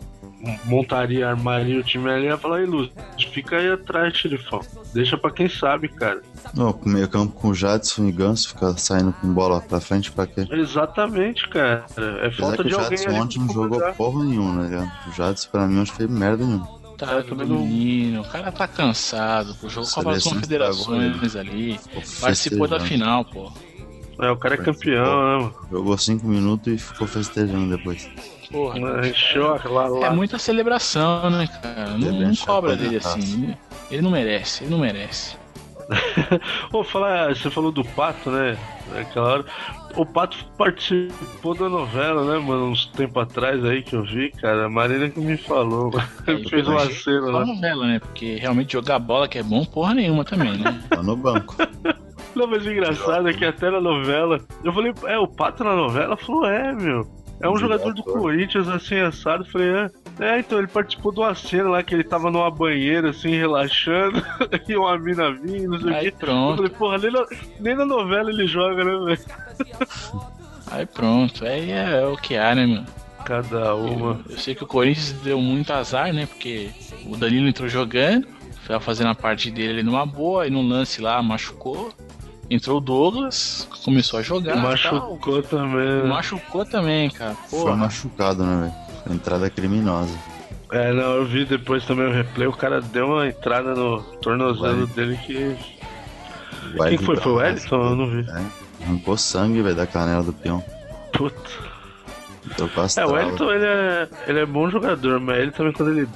montaria, 0.65 1.29
armaria 1.29 1.79
o 1.79 1.83
time 1.83 2.09
ali, 2.09 2.25
ia 2.25 2.37
falar, 2.37 2.67
Lúcio, 2.67 2.91
fica 3.31 3.57
aí 3.57 3.71
atrás, 3.71 4.15
xerifão. 4.15 4.59
Deixa 4.93 5.17
pra 5.17 5.31
quem 5.31 5.49
sabe, 5.49 5.87
cara. 5.87 6.21
Não, 6.53 6.71
com 6.71 6.89
meio 6.89 7.07
campo 7.07 7.33
com 7.33 7.53
Jadson 7.53 8.05
e 8.05 8.11
Ganso, 8.11 8.49
fica 8.49 8.77
saindo 8.77 9.13
com 9.13 9.33
bola 9.33 9.61
pra 9.61 9.79
frente 9.79 10.11
pra 10.11 10.27
quê? 10.27 10.47
Exatamente, 10.51 11.47
cara. 11.49 11.85
É 11.97 12.27
Apesar 12.27 12.31
falta 12.31 12.63
que 12.63 12.69
de 12.69 12.75
o 12.75 12.79
alguém 12.79 12.97
Jadson 12.97 13.09
ali 13.09 13.19
ontem 13.19 13.39
não 13.39 13.53
jogou 13.53 13.93
porra 13.93 14.23
nenhuma, 14.23 14.61
né? 14.61 14.69
ligado? 14.69 14.91
O 15.07 15.11
Jadson 15.11 15.49
pra 15.49 15.67
mim 15.67 15.75
não 15.75 15.85
fez 15.85 16.09
merda 16.09 16.45
nenhuma. 16.45 16.75
Tá, 16.97 17.21
menino, 17.35 18.21
o 18.21 18.29
cara 18.29 18.53
tá 18.53 18.65
cansado, 18.69 19.53
pô, 19.55 19.67
jogou 19.67 19.89
com 19.89 19.99
as 19.99 20.23
Seleção 20.23 20.31
confederações 20.31 21.35
ali, 21.35 21.77
participou 22.21 22.69
da 22.69 22.79
final, 22.79 23.25
pô. 23.25 23.51
É, 24.19 24.31
o 24.31 24.37
cara 24.37 24.55
é 24.55 24.57
campeão, 24.57 25.03
né, 25.03 25.37
mano? 25.43 25.55
Jogou 25.69 25.97
cinco 25.97 26.27
minutos 26.27 26.73
e 26.73 26.77
ficou 26.77 27.07
festejando 27.07 27.75
depois. 27.75 28.09
Porra. 28.51 28.79
A- 28.79 29.69
lá, 29.69 29.87
lá. 29.87 30.07
É 30.07 30.09
muita 30.11 30.37
celebração, 30.37 31.29
né, 31.29 31.47
cara? 31.61 31.97
Não, 31.97 32.11
não 32.21 32.35
cobra 32.35 32.75
dele 32.75 32.97
assim. 32.97 33.55
Ele 33.91 34.01
não 34.01 34.11
merece, 34.11 34.63
ele 34.63 34.71
não 34.71 34.79
merece. 34.79 35.35
Ô, 36.73 36.83
falar, 36.83 37.35
você 37.35 37.49
falou 37.49 37.71
do 37.71 37.83
Pato, 37.83 38.31
né? 38.31 38.57
Naquela 38.93 39.27
hora. 39.33 39.45
O 39.95 40.05
Pato 40.05 40.37
participou 40.57 41.53
da 41.55 41.69
novela, 41.69 42.25
né, 42.33 42.39
mano? 42.39 42.65
Uns 42.71 42.87
tempo 42.87 43.19
atrás 43.19 43.63
aí 43.63 43.81
que 43.83 43.95
eu 43.95 44.03
vi, 44.03 44.31
cara. 44.31 44.65
A 44.65 44.69
Marina 44.69 45.09
que 45.09 45.19
me 45.19 45.37
falou. 45.37 45.91
Ele 46.27 46.47
fez 46.49 46.67
uma 46.67 46.89
cena 46.89 47.27
lá. 47.27 47.45
novela, 47.45 47.85
né? 47.87 47.99
Porque 47.99 48.35
realmente 48.35 48.73
jogar 48.73 48.99
bola 48.99 49.27
que 49.27 49.37
é 49.37 49.43
bom, 49.43 49.63
porra 49.63 49.93
nenhuma 49.93 50.23
também, 50.25 50.57
né? 50.57 50.81
Tá 50.89 51.03
no 51.03 51.15
banco. 51.15 51.55
Não, 52.35 52.47
mas 52.47 52.65
o 52.65 52.71
engraçado 52.71 53.29
é 53.29 53.33
que 53.33 53.45
até 53.45 53.71
na 53.71 53.79
novela. 53.79 54.39
Eu 54.63 54.73
falei, 54.73 54.93
é, 55.05 55.17
o 55.17 55.27
Pato 55.27 55.63
na 55.63 55.75
novela? 55.75 56.17
Falou, 56.17 56.45
é, 56.45 56.73
meu. 56.73 57.07
É 57.39 57.49
um 57.49 57.57
jogador 57.57 57.93
do. 57.93 58.03
Corinthians, 58.03 58.67
assim, 58.67 58.99
assado. 58.99 59.43
Eu 59.43 59.51
Falei, 59.51 59.69
é. 59.69 59.89
É, 60.19 60.39
então 60.39 60.57
ele 60.57 60.67
participou 60.67 61.11
de 61.11 61.19
uma 61.19 61.35
cena 61.35 61.69
lá 61.69 61.83
que 61.83 61.93
ele 61.93 62.03
tava 62.03 62.31
numa 62.31 62.49
banheira, 62.49 63.09
assim, 63.09 63.35
relaxando, 63.35 64.23
e 64.67 64.75
uma 64.75 64.97
mina 64.97 65.33
vindo, 65.33 65.71
não 65.71 65.79
sei 65.79 65.91
o 65.91 65.95
Aí 65.95 66.01
quê. 66.03 66.07
Eu 66.07 66.13
pronto, 66.13 66.55
falei, 66.55 66.71
porra, 66.71 66.97
nem 66.97 67.11
na, 67.11 67.25
nem 67.59 67.75
na 67.75 67.85
novela 67.85 68.29
ele 68.29 68.47
joga, 68.47 68.83
né, 68.85 68.91
velho? 69.05 69.19
aí 70.71 70.85
pronto. 70.85 71.45
Aí 71.45 71.71
é, 71.71 72.01
é 72.01 72.05
o 72.05 72.15
que 72.15 72.37
há, 72.37 72.55
né, 72.55 72.65
mano? 72.65 72.85
Cada 73.25 73.75
uma. 73.75 74.21
Eu, 74.25 74.31
eu 74.31 74.37
sei 74.37 74.55
que 74.55 74.63
o 74.63 74.67
Corinthians 74.67 75.11
deu 75.23 75.41
muito 75.41 75.73
azar, 75.73 76.13
né? 76.13 76.27
Porque 76.27 76.69
o 77.05 77.17
Danilo 77.17 77.47
entrou 77.47 77.67
jogando, 77.67 78.25
foi 78.63 78.79
fazendo 78.79 79.09
a 79.09 79.15
parte 79.15 79.51
dele 79.51 79.73
ali 79.73 79.83
numa 79.83 80.05
boa, 80.05 80.47
e 80.47 80.49
no 80.49 80.61
lance 80.61 81.01
lá 81.01 81.21
machucou. 81.21 81.91
Entrou 82.49 82.77
o 82.77 82.81
Douglas, 82.81 83.67
começou 83.83 84.19
a 84.19 84.21
jogar. 84.21 84.55
Machucou 84.57 85.41
também. 85.41 85.87
tal. 85.87 86.03
né? 86.03 86.09
Machucou 86.09 86.65
também, 86.65 87.09
cara. 87.09 87.33
Foi 87.49 87.59
Porra. 87.59 87.75
machucado, 87.75 88.43
né, 88.45 88.61
velho? 88.61 88.73
Foi 89.03 89.15
Entrada 89.15 89.49
criminosa. 89.49 90.15
É, 90.71 90.91
não, 90.91 91.13
eu 91.15 91.25
vi 91.25 91.45
depois 91.45 91.85
também 91.85 92.07
o 92.07 92.11
replay, 92.11 92.47
o 92.47 92.51
cara 92.53 92.81
deu 92.81 93.07
uma 93.07 93.27
entrada 93.27 93.73
no 93.73 94.01
tornozelo 94.21 94.87
dele 94.87 95.17
que. 95.25 95.35
O 95.37 96.71
Quem 96.71 96.81
Wellington 96.81 97.05
foi? 97.05 97.15
Foi 97.17 97.31
o 97.31 97.45
Edson? 97.45 97.75
Eu 97.75 97.95
não 97.95 98.09
vi. 98.09 98.29
É, 98.29 98.83
arrancou 98.83 99.17
sangue, 99.17 99.61
velho, 99.61 99.75
da 99.75 99.87
canela 99.87 100.23
do 100.23 100.33
peão. 100.33 100.63
Puta. 101.13 101.65
As 102.77 102.97
É, 102.97 103.05
o. 103.05 103.11
Wellington 103.11 103.51
ele 103.51 103.65
é, 103.65 104.09
ele 104.27 104.39
é 104.39 104.45
bom 104.45 104.69
jogador, 104.69 105.19
mas 105.19 105.37
ele 105.37 105.51
também 105.51 105.73
quando 105.73 105.91
ele 105.91 106.09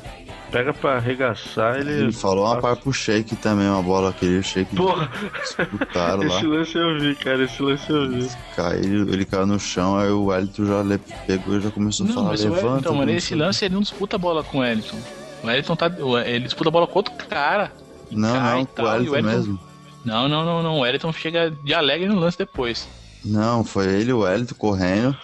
pega 0.52 0.74
pra 0.74 0.98
arregaçar, 0.98 1.80
ele. 1.80 1.92
Ele 1.92 2.12
falou 2.12 2.46
uma 2.46 2.60
par 2.62 2.76
pro 2.76 2.92
Shake 2.94 3.36
também, 3.38 3.68
uma 3.68 3.82
bola 3.84 4.12
que 4.14 4.26
ele, 4.26 4.40
o 4.40 4.44
Shake 4.44 4.76
Porra, 4.76 5.10
disputaram 5.42 6.24
lá. 6.28 6.38
esse 6.38 6.46
lance 6.46 6.76
eu 6.78 7.00
vi, 7.00 7.16
cara, 7.16 7.44
esse 7.44 7.62
lance 7.62 7.90
eu 7.90 8.10
vi. 8.10 8.30
Caiu, 8.56 9.10
ele 9.10 9.26
caiu 9.26 9.46
no 9.46 9.60
chão, 9.60 9.98
aí 9.98 10.10
o 10.10 10.26
Wellington 10.26 10.66
já 10.66 10.82
le- 10.82 11.00
pegou 11.28 11.58
e 11.58 11.62
já 11.62 11.72
começou 11.72 12.06
a 12.06 12.10
Não, 12.10 12.16
falar, 12.16 12.30
mas 12.30 12.44
o 12.44 12.50
levanta. 12.50 12.68
Wellington, 12.68 12.94
mano, 12.96 13.12
esse 13.12 13.36
lance 13.36 13.66
ele 13.66 13.74
não 13.74 13.82
disputa 13.82 14.16
a 14.16 14.20
bola 14.20 14.44
com 14.44 14.58
o 14.58 14.62
Wellington. 14.62 14.98
O 15.44 15.48
Wellington 15.48 15.76
tá. 15.76 15.92
Ele 16.26 16.46
disputa 16.46 16.70
a 16.70 16.72
bola 16.72 16.88
com 16.88 17.00
outro 17.00 17.14
cara. 17.28 17.72
Não, 18.12 18.34
cai 18.34 18.58
não, 18.58 18.66
com 18.66 18.82
o 18.82 18.86
Wellington 18.86 19.12
Wellington- 19.14 19.32
mesmo. 19.38 19.60
Não, 20.06 20.28
não, 20.30 20.46
não, 20.46 20.64
não. 20.64 20.78
O 20.78 20.80
Wellington 20.82 21.12
chega 21.14 21.52
de 21.52 21.74
alegre 21.74 22.08
no 22.08 22.20
lance 22.20 22.38
depois. 22.38 22.88
Não, 23.24 23.64
foi 23.66 23.86
ele 23.88 24.12
e 24.12 24.14
o 24.14 24.20
Wellington 24.20 24.56
correndo. 24.56 25.16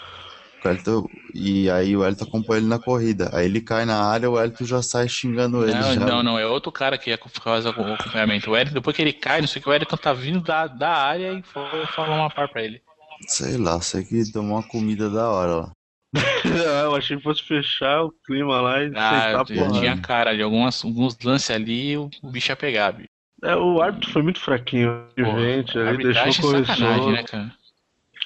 O 0.65 0.69
Wellington- 0.69 1.09
e 1.33 1.69
aí 1.69 1.95
o 1.95 1.99
Wellington 2.01 2.23
acompanha 2.25 2.59
ele 2.59 2.67
na 2.67 2.79
corrida. 2.79 3.29
Aí 3.33 3.45
ele 3.45 3.61
cai 3.61 3.85
na 3.85 4.03
área, 4.03 4.29
o 4.29 4.33
Wellington 4.33 4.65
já 4.65 4.81
sai 4.81 5.07
xingando 5.07 5.63
ele. 5.63 5.73
Não, 5.73 5.93
já. 5.93 5.99
não, 5.99 6.23
não, 6.23 6.39
é 6.39 6.45
outro 6.45 6.71
cara 6.71 6.97
que 6.97 7.09
ia 7.11 7.19
fazer 7.41 7.67
o 7.67 7.71
acompanhamento. 7.71 8.49
O 8.49 8.53
Wellington, 8.53 8.73
depois 8.73 8.95
que 8.95 9.01
ele 9.01 9.13
cai, 9.13 9.41
não 9.41 9.47
sei 9.47 9.59
o 9.59 9.63
que, 9.63 9.69
o 9.69 9.71
Wellington 9.71 9.97
tá 9.97 10.13
vindo 10.13 10.41
da, 10.41 10.67
da 10.67 10.89
área 10.89 11.33
e 11.33 11.41
foi 11.43 11.85
falar 11.87 12.15
uma 12.15 12.29
par 12.29 12.49
pra 12.49 12.63
ele. 12.63 12.81
Sei 13.27 13.57
lá, 13.57 13.79
sei 13.81 14.03
que 14.03 14.31
tomou 14.31 14.57
uma 14.57 14.63
comida 14.67 15.09
da 15.09 15.29
hora 15.29 15.55
lá. 15.55 15.71
eu 16.85 16.95
achei 16.95 17.17
que 17.17 17.23
fosse 17.23 17.43
fechar 17.43 18.03
o 18.03 18.11
clima 18.25 18.61
lá 18.61 18.83
e 18.83 18.87
Ah, 18.95 19.27
sentar 19.31 19.45
tinha 19.45 19.65
porra. 19.65 19.79
tinha 19.79 19.97
cara 19.97 20.29
ali, 20.29 20.41
algumas, 20.41 20.83
alguns 20.83 21.17
lances 21.23 21.49
ali, 21.51 21.97
o, 21.97 22.09
o 22.23 22.29
bicho 22.29 22.51
ia 22.51 22.55
pegar, 22.55 22.91
bicho. 22.91 23.09
É, 23.43 23.55
o 23.55 23.81
árbitro 23.81 24.09
foi 24.11 24.21
muito 24.21 24.39
fraquinho, 24.39 25.07
gente, 25.17 25.77
aí 25.77 25.97
deixou 25.97 26.27
é 26.27 26.31
sacanagem, 26.31 26.67
correção. 26.71 27.11
né, 27.11 27.23
cara? 27.23 27.51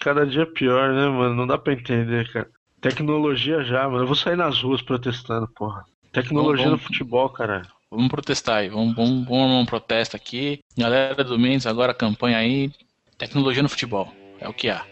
Cada 0.01 0.25
dia 0.25 0.45
pior, 0.45 0.93
né, 0.93 1.07
mano? 1.07 1.35
Não 1.35 1.47
dá 1.47 1.57
pra 1.57 1.73
entender, 1.73 2.31
cara. 2.31 2.49
Tecnologia 2.81 3.63
já, 3.63 3.87
mano. 3.89 4.03
Eu 4.03 4.07
vou 4.07 4.15
sair 4.15 4.37
nas 4.37 4.61
ruas 4.61 4.81
protestando, 4.81 5.47
porra. 5.55 5.83
Tecnologia 6.11 6.65
bom. 6.65 6.71
no 6.71 6.77
futebol, 6.77 7.29
cara. 7.29 7.61
Vamos 7.91 8.09
protestar 8.09 8.57
aí, 8.57 8.69
vamos, 8.69 8.95
vamos, 8.95 9.25
vamos 9.25 9.43
armar 9.43 9.61
um 9.61 9.65
protesto 9.65 10.15
aqui. 10.15 10.59
Galera 10.77 11.23
do 11.23 11.39
Mendes, 11.39 11.65
agora 11.65 11.93
campanha 11.93 12.37
aí, 12.37 12.71
tecnologia 13.17 13.63
no 13.63 13.69
futebol, 13.69 14.13
é 14.39 14.47
o 14.47 14.53
que 14.53 14.69
há. 14.69 14.85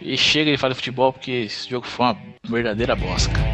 E 0.00 0.16
chega 0.16 0.50
de 0.50 0.56
falar 0.56 0.72
de 0.72 0.78
futebol 0.78 1.12
porque 1.12 1.30
esse 1.30 1.68
jogo 1.68 1.86
foi 1.86 2.06
uma 2.06 2.18
verdadeira 2.48 2.96
bosca. 2.96 3.51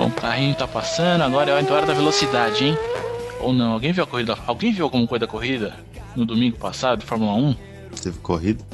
Bom, 0.00 0.06
o 0.06 0.12
carrinho 0.12 0.54
tá 0.54 0.66
passando, 0.66 1.20
agora 1.20 1.50
é 1.50 1.52
a 1.52 1.56
hora 1.74 1.84
da 1.84 1.92
velocidade, 1.92 2.64
hein? 2.64 2.78
Ou 3.38 3.52
não, 3.52 3.72
alguém 3.72 3.92
viu 3.92 4.02
a 4.02 4.06
corrida? 4.06 4.34
Alguém 4.46 4.72
viu 4.72 4.86
alguma 4.86 5.06
coisa 5.06 5.26
da 5.26 5.30
corrida 5.30 5.76
no 6.16 6.24
domingo 6.24 6.56
passado, 6.56 7.00
de 7.00 7.04
Fórmula 7.04 7.34
1? 7.34 7.54
Teve 8.02 8.18
corrida. 8.20 8.64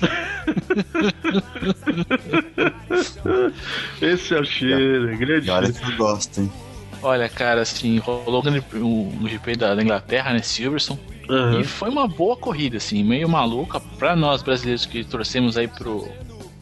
Esse 4.00 4.34
é 4.34 4.40
o 4.40 4.44
cheiro, 4.46 5.18
grande 5.18 5.48
E 5.48 5.50
olha 5.50 5.70
que 5.70 5.84
eu 5.84 5.96
gosto, 5.98 6.40
hein? 6.40 6.50
Olha, 7.02 7.28
cara, 7.28 7.60
assim, 7.60 7.98
rolou 7.98 8.42
o 8.42 9.28
GP 9.28 9.56
da, 9.56 9.74
Inglaterra, 9.82 10.32
né, 10.32 10.40
Silverson, 10.40 10.98
Aham. 11.28 11.60
e 11.60 11.64
foi 11.64 11.90
uma 11.90 12.08
boa 12.08 12.38
corrida, 12.38 12.78
assim, 12.78 13.04
meio 13.04 13.28
maluca 13.28 13.78
pra 13.98 14.16
nós 14.16 14.42
brasileiros 14.42 14.86
que 14.86 15.04
torcemos 15.04 15.58
aí 15.58 15.68
pro. 15.68 16.08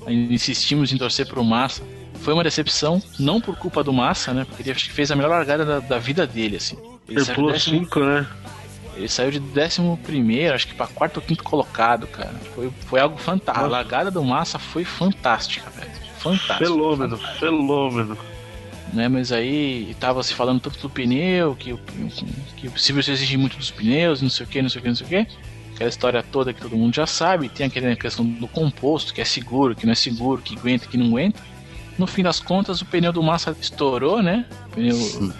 insistimos 0.08 0.92
em 0.92 0.98
torcer 0.98 1.28
pro 1.28 1.44
Massa. 1.44 1.84
Foi 2.22 2.34
uma 2.34 2.44
decepção, 2.44 3.02
não 3.18 3.40
por 3.40 3.56
culpa 3.56 3.82
do 3.82 3.92
Massa, 3.92 4.32
né, 4.34 4.44
porque 4.44 4.62
ele 4.62 4.70
acho 4.72 4.84
que 4.86 4.92
fez 4.92 5.10
a 5.10 5.16
melhor 5.16 5.30
largada 5.30 5.64
da, 5.64 5.78
da 5.80 5.98
vida 5.98 6.26
dele, 6.26 6.56
assim. 6.56 6.76
Ele 7.08 7.24
pulou 7.24 7.50
de 7.50 7.54
décimo, 7.58 7.78
5, 7.84 8.00
né? 8.00 8.26
ele 8.96 9.08
saiu 9.08 9.30
de 9.30 9.40
11, 9.40 10.48
acho 10.52 10.66
que 10.68 10.74
pra 10.74 10.86
quarto 10.86 11.16
ou 11.16 11.22
quinto 11.22 11.42
colocado, 11.42 12.06
cara. 12.06 12.34
Foi, 12.54 12.70
foi 12.86 13.00
algo 13.00 13.16
fantástico. 13.18 13.58
A 13.58 13.62
Nossa. 13.62 13.72
largada 13.72 14.10
do 14.10 14.22
Massa 14.22 14.58
foi 14.58 14.84
fantástica, 14.84 15.68
velho. 15.70 15.90
Fantástica. 16.18 16.58
Fenômeno, 16.58 17.16
fenômeno. 17.38 18.18
né? 18.92 19.08
Mas 19.08 19.32
aí 19.32 19.96
tava 19.98 20.22
se 20.22 20.34
falando 20.34 20.60
tanto 20.60 20.78
do 20.78 20.90
pneu, 20.90 21.56
que, 21.56 21.72
o- 21.72 21.80
que 22.56 22.68
o 22.68 22.78
Silverstone 22.78 23.16
exige 23.16 23.36
muito 23.38 23.56
dos 23.56 23.70
pneus, 23.70 24.20
não 24.20 24.28
sei 24.28 24.44
o 24.44 24.48
que, 24.48 24.60
não 24.60 24.68
sei 24.68 24.78
o 24.80 24.82
que, 24.82 24.88
não 24.88 24.96
sei 24.96 25.06
o 25.06 25.08
que. 25.08 25.26
Aquela 25.74 25.88
história 25.88 26.22
toda 26.22 26.52
que 26.52 26.60
todo 26.60 26.76
mundo 26.76 26.94
já 26.94 27.06
sabe. 27.06 27.48
Tem 27.48 27.66
aquela 27.66 27.96
questão 27.96 28.24
do 28.24 28.46
composto, 28.46 29.14
que 29.14 29.20
é 29.22 29.24
seguro, 29.24 29.74
que 29.74 29.86
não 29.86 29.92
é 29.92 29.96
seguro, 29.96 30.42
que 30.42 30.56
aguenta, 30.58 30.86
que 30.86 30.98
não 30.98 31.06
aguenta. 31.06 31.40
No 32.00 32.06
fim 32.06 32.22
das 32.22 32.40
contas, 32.40 32.80
o 32.80 32.86
pneu 32.86 33.12
do 33.12 33.22
Massa 33.22 33.54
estourou, 33.60 34.22
né? 34.22 34.46
O 34.68 34.70
pneu 34.70 35.34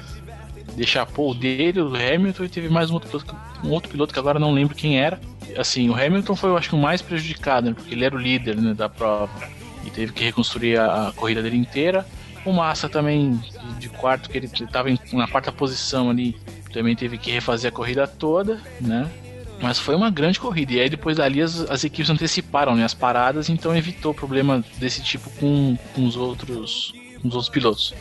deixapou 0.77 1.31
o 1.31 1.35
dele, 1.35 1.81
o 1.81 1.89
Hamilton, 1.97 2.45
e 2.45 2.49
teve 2.51 2.69
mais 2.69 2.91
um 2.91 2.95
outro, 2.95 3.09
piloto, 3.09 3.37
um 3.65 3.71
outro 3.71 3.91
piloto 3.91 4.13
que 4.13 4.19
agora 4.19 4.39
não 4.39 4.53
lembro 4.53 4.75
quem 4.75 5.01
era. 5.01 5.19
Assim, 5.57 5.89
o 5.89 5.95
Hamilton 5.95 6.37
foi, 6.37 6.51
eu 6.51 6.59
acho 6.59 6.77
o 6.77 6.79
mais 6.79 7.01
prejudicado, 7.01 7.71
né? 7.71 7.75
Porque 7.75 7.95
ele 7.95 8.05
era 8.05 8.15
o 8.15 8.19
líder 8.19 8.57
né, 8.57 8.75
da 8.75 8.91
prova 8.91 9.33
e 9.87 9.91
teve 9.91 10.13
que 10.13 10.23
reconstruir 10.23 10.79
a, 10.79 11.09
a 11.09 11.13
corrida 11.13 11.41
dele 11.41 11.57
inteira. 11.57 12.07
O 12.45 12.53
Massa 12.53 12.91
também, 12.91 13.37
de, 13.37 13.79
de 13.79 13.89
quarto, 13.89 14.29
que 14.29 14.37
ele 14.37 14.45
estava 14.47 14.91
na 15.15 15.27
quarta 15.29 15.51
posição 15.51 16.11
ali, 16.11 16.37
também 16.75 16.95
teve 16.95 17.17
que 17.17 17.31
refazer 17.31 17.73
a 17.73 17.75
corrida 17.75 18.07
toda, 18.07 18.61
né? 18.83 19.11
Mas 19.63 19.79
foi 19.79 19.95
uma 19.95 20.11
grande 20.11 20.41
corrida. 20.41 20.73
E 20.73 20.81
aí 20.81 20.89
depois 20.89 21.17
dali 21.17 21.43
as, 21.43 21.61
as 21.71 21.85
equipes 21.85 22.09
anteciparam 22.11 22.75
né, 22.75 22.85
as 22.85 22.95
paradas, 22.95 23.49
então 23.49 23.77
evitou 23.77 24.15
problema 24.15 24.65
desse 24.79 25.03
tipo 25.03 25.29
com, 25.39 25.77
com 25.95 26.05
os 26.07 26.17
outros 26.17 26.93
com 27.21 27.29
os 27.29 27.35
outros 27.35 27.51
pilotos. 27.51 27.95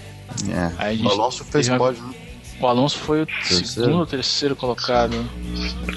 É. 0.49 0.71
Aí 0.77 0.89
a 0.89 0.93
O 0.93 0.97
gente 0.97 1.11
Alonso 1.11 1.43
fez 1.45 1.67
uma- 1.67 1.77
pódio, 1.77 2.03
né? 2.03 2.13
O 2.61 2.67
Alonso 2.67 2.97
foi 2.97 3.21
o 3.21 3.25
Terceiro? 3.25 3.65
segundo 3.67 3.97
ou 3.99 4.05
terceiro 4.05 4.55
colocado. 4.55 5.13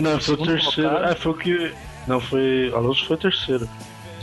Não, 0.00 0.20
foi 0.20 0.34
o 0.34 0.38
terceiro. 0.46 0.88
colocado. 0.90 1.10
É, 1.10 1.14
foi 1.16 1.32
o 1.32 1.34
que. 1.34 1.72
Não, 2.06 2.20
foi. 2.20 2.72
Alonso 2.74 3.04
foi 3.06 3.16
o 3.16 3.18
terceiro. 3.18 3.68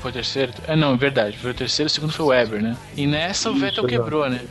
Foi 0.02 0.10
o 0.10 0.14
terceiro? 0.14 0.54
É, 0.68 0.74
não, 0.76 0.94
é 0.94 0.98
verdade. 0.98 1.38
Foi 1.38 1.52
o 1.52 1.54
terceiro, 1.54 1.88
o 1.88 1.90
segundo 1.90 2.14
foi 2.14 2.26
o 2.26 2.30
Weber, 2.30 2.62
né? 2.62 2.78
E 2.96 3.06
nessa 3.06 3.50
o 3.50 3.52
Isso, 3.52 3.62
Vettel 3.62 3.86
quebrou, 3.86 4.30
né? 4.30 4.42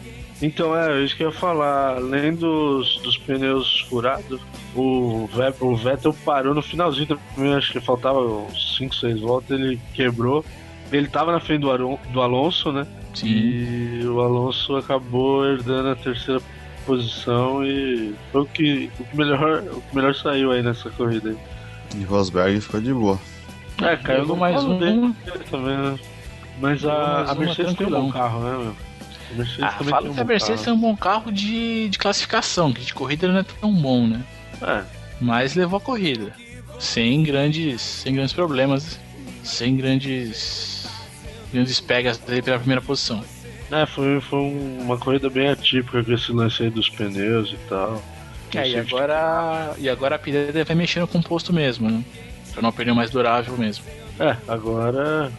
Então 0.43 0.77
é, 0.77 1.03
isso 1.03 1.17
que 1.17 1.23
eu 1.23 1.31
ia 1.31 1.35
falar. 1.35 1.97
Além 1.97 2.35
dos, 2.35 2.99
dos 2.99 3.17
pneus 3.17 3.81
furados, 3.89 4.39
o, 4.75 5.29
o 5.61 5.77
Vettel 5.77 6.15
parou 6.25 6.55
no 6.55 6.63
finalzinho 6.63 7.07
também, 7.35 7.55
acho 7.55 7.73
que 7.73 7.81
faltava 7.81 8.21
uns 8.21 8.77
5, 8.77 8.95
6 8.95 9.21
voltas, 9.21 9.59
ele 9.59 9.81
quebrou. 9.95 10.45
Ele 10.91 11.07
tava 11.09 11.33
na 11.33 11.41
frente 11.41 11.61
do, 11.61 11.71
Aron- 11.71 11.99
do 12.13 12.21
Alonso, 12.23 12.73
né? 12.73 12.87
Sim. 13.15 13.27
E 13.29 14.01
o 14.07 14.21
Alonso 14.21 14.77
acabou 14.77 15.45
herdando 15.47 15.89
a 15.91 15.97
terceira 15.97 16.41
posição 16.87 17.65
e 17.65 18.15
foi 18.33 18.41
o 18.43 18.47
que, 18.47 18.91
o 18.99 19.05
que 19.05 19.17
melhor, 19.17 19.63
o 19.71 19.81
que 19.83 19.95
melhor 19.97 20.15
saiu 20.15 20.51
aí 20.53 20.63
nessa 20.63 20.89
corrida. 20.91 21.31
aí. 21.31 21.37
E 22.01 22.05
Rosberg 22.05 22.61
ficou 22.61 22.81
de 22.81 22.93
boa. 22.93 23.19
É, 23.83 23.97
caiu 23.97 24.27
no 24.27 24.37
mais 24.37 24.63
um. 24.65 24.79
dele 24.79 25.15
também, 25.51 25.77
né? 25.77 25.99
Mas 26.61 26.85
a, 26.85 27.23
a 27.31 27.35
Mercedes 27.35 27.75
tem 27.75 27.87
um 27.87 27.91
bom 27.91 28.11
carro, 28.11 28.41
né, 28.41 28.51
meu? 28.59 28.77
A 29.31 29.35
Mercedes 29.37 29.63
Ah, 29.63 29.71
fala 29.71 30.03
tem 30.03 30.11
um 30.11 30.15
que 30.15 30.21
a 30.21 30.25
bom 30.25 30.29
Mercedes 30.29 30.63
tem 30.63 30.75
carro. 30.75 30.77
um 30.77 30.81
bom 30.81 30.97
carro 30.97 31.33
de, 31.33 31.89
de 31.89 31.99
classificação, 31.99 32.73
que 32.73 32.81
de 32.81 32.93
corrida 32.95 33.27
ele 33.27 33.35
não 33.35 33.41
é 33.41 33.45
tão 33.61 33.73
bom, 33.75 34.07
né? 34.07 34.23
É, 34.63 34.83
Mas 35.21 35.55
levou 35.55 35.79
a 35.79 35.81
corrida. 35.81 36.33
Sem 36.79 37.23
grandes. 37.23 37.81
Sem 37.83 38.15
grandes 38.15 38.33
problemas. 38.33 38.99
Sem 39.43 39.77
grandes. 39.77 40.87
Grandes 41.53 41.81
pegas 41.81 42.19
dele 42.19 42.43
pela 42.43 42.59
primeira 42.59 42.83
posição. 42.83 43.23
É, 43.71 43.85
foi, 43.87 44.21
foi 44.21 44.39
um- 44.39 44.79
uma 44.83 44.97
corrida 44.99 45.29
bem 45.29 45.49
atípica 45.49 46.03
com 46.03 46.13
esse 46.13 46.33
lance 46.33 46.63
aí 46.63 46.71
dos 46.71 46.89
pneus 46.89 47.51
e 47.53 47.57
tal. 47.69 48.03
É, 48.55 48.69
e 48.69 48.79
agora. 48.79 49.75
E 49.79 49.89
agora 49.89 50.17
a 50.17 50.19
Pirelli 50.19 50.63
vai 50.65 50.77
mexer 50.77 51.01
no 51.01 51.09
composto 51.09 51.53
mesmo, 51.53 51.91
né? 51.91 52.03
Não 52.63 52.73
perder 52.73 52.93
mais 52.95 53.11
durável 53.11 53.57
mesmo. 53.57 53.85
É, 54.19 54.37
agora. 54.49 55.31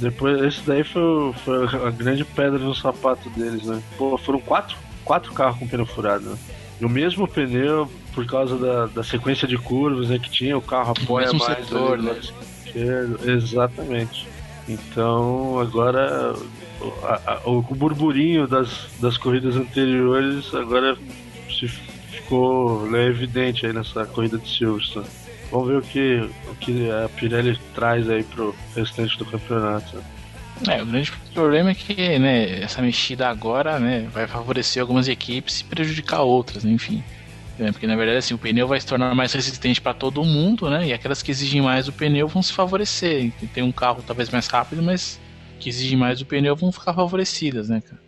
Depois, 0.00 0.42
esse 0.42 0.60
daí 0.66 0.82
foi, 0.84 1.32
foi 1.44 1.64
a 1.86 1.90
grande 1.90 2.24
pedra 2.24 2.58
no 2.58 2.74
sapato 2.74 3.28
deles, 3.30 3.64
né? 3.64 3.82
Pô, 3.98 4.16
foram 4.16 4.40
quatro, 4.40 4.76
quatro 5.04 5.32
carros 5.32 5.58
com 5.58 5.66
pneu 5.68 5.84
furado, 5.86 6.30
né? 6.30 6.36
E 6.80 6.84
o 6.84 6.88
mesmo 6.88 7.28
pneu, 7.28 7.90
por 8.14 8.26
causa 8.26 8.56
da, 8.56 8.86
da 8.86 9.02
sequência 9.02 9.46
de 9.48 9.56
curvas 9.58 10.08
né, 10.08 10.18
que 10.18 10.30
tinha, 10.30 10.56
o 10.56 10.62
carro 10.62 10.92
apoia 10.92 11.26
mesmo 11.26 11.38
mais 11.40 11.58
setor, 11.58 11.98
né? 11.98 12.20
esquerdo. 12.66 13.30
Exatamente. 13.30 14.26
Então, 14.68 15.58
agora 15.58 16.34
o- 16.80 17.06
a- 17.06 17.20
a- 17.26 17.40
o 17.48 17.62
burburinho 17.62 18.46
das, 18.46 18.86
das 19.00 19.16
corridas 19.18 19.56
anteriores 19.56 20.54
agora 20.54 20.96
se 21.50 21.68
ficou 22.10 22.86
né, 22.86 23.06
evidente 23.06 23.66
aí 23.66 23.72
nessa 23.72 24.06
corrida 24.06 24.38
de 24.38 24.48
Silverstone. 24.48 25.06
Vamos 25.50 25.68
ver 25.68 25.76
o 25.78 25.82
que, 25.82 26.30
o 26.50 26.54
que 26.54 26.90
a 26.90 27.08
Pirelli 27.10 27.58
traz 27.74 28.08
aí 28.08 28.22
pro 28.22 28.54
restante 28.74 29.18
do 29.18 29.26
campeonato. 29.26 30.02
É, 30.68 30.80
o 30.80 30.86
grande 30.86 31.12
problema 31.34 31.70
é 31.70 31.74
que, 31.74 32.18
né, 32.18 32.60
essa 32.62 32.80
mexida 32.80 33.28
agora, 33.28 33.78
né, 33.80 34.08
vai 34.14 34.26
favorecer 34.26 34.80
algumas 34.80 35.08
equipes 35.08 35.60
e 35.60 35.64
prejudicar 35.64 36.20
outras, 36.22 36.62
né, 36.64 36.70
enfim. 36.70 37.02
É, 37.58 37.70
porque 37.70 37.86
na 37.86 37.96
verdade 37.96 38.18
assim, 38.18 38.34
o 38.34 38.38
pneu 38.38 38.66
vai 38.66 38.80
se 38.80 38.86
tornar 38.86 39.14
mais 39.14 39.32
resistente 39.32 39.80
para 39.80 39.92
todo 39.94 40.24
mundo, 40.24 40.68
né? 40.70 40.86
E 40.88 40.92
aquelas 40.92 41.22
que 41.22 41.30
exigem 41.30 41.60
mais 41.60 41.86
o 41.88 41.92
pneu 41.92 42.26
vão 42.26 42.42
se 42.42 42.52
favorecer. 42.52 43.32
Tem 43.54 43.62
um 43.62 43.72
carro 43.72 44.02
talvez 44.02 44.30
mais 44.30 44.46
rápido, 44.46 44.82
mas 44.82 45.20
que 45.60 45.68
exigem 45.68 45.96
mais 45.98 46.20
o 46.20 46.26
pneu 46.26 46.56
vão 46.56 46.72
ficar 46.72 46.94
favorecidas, 46.94 47.68
né, 47.68 47.80
cara? 47.82 48.02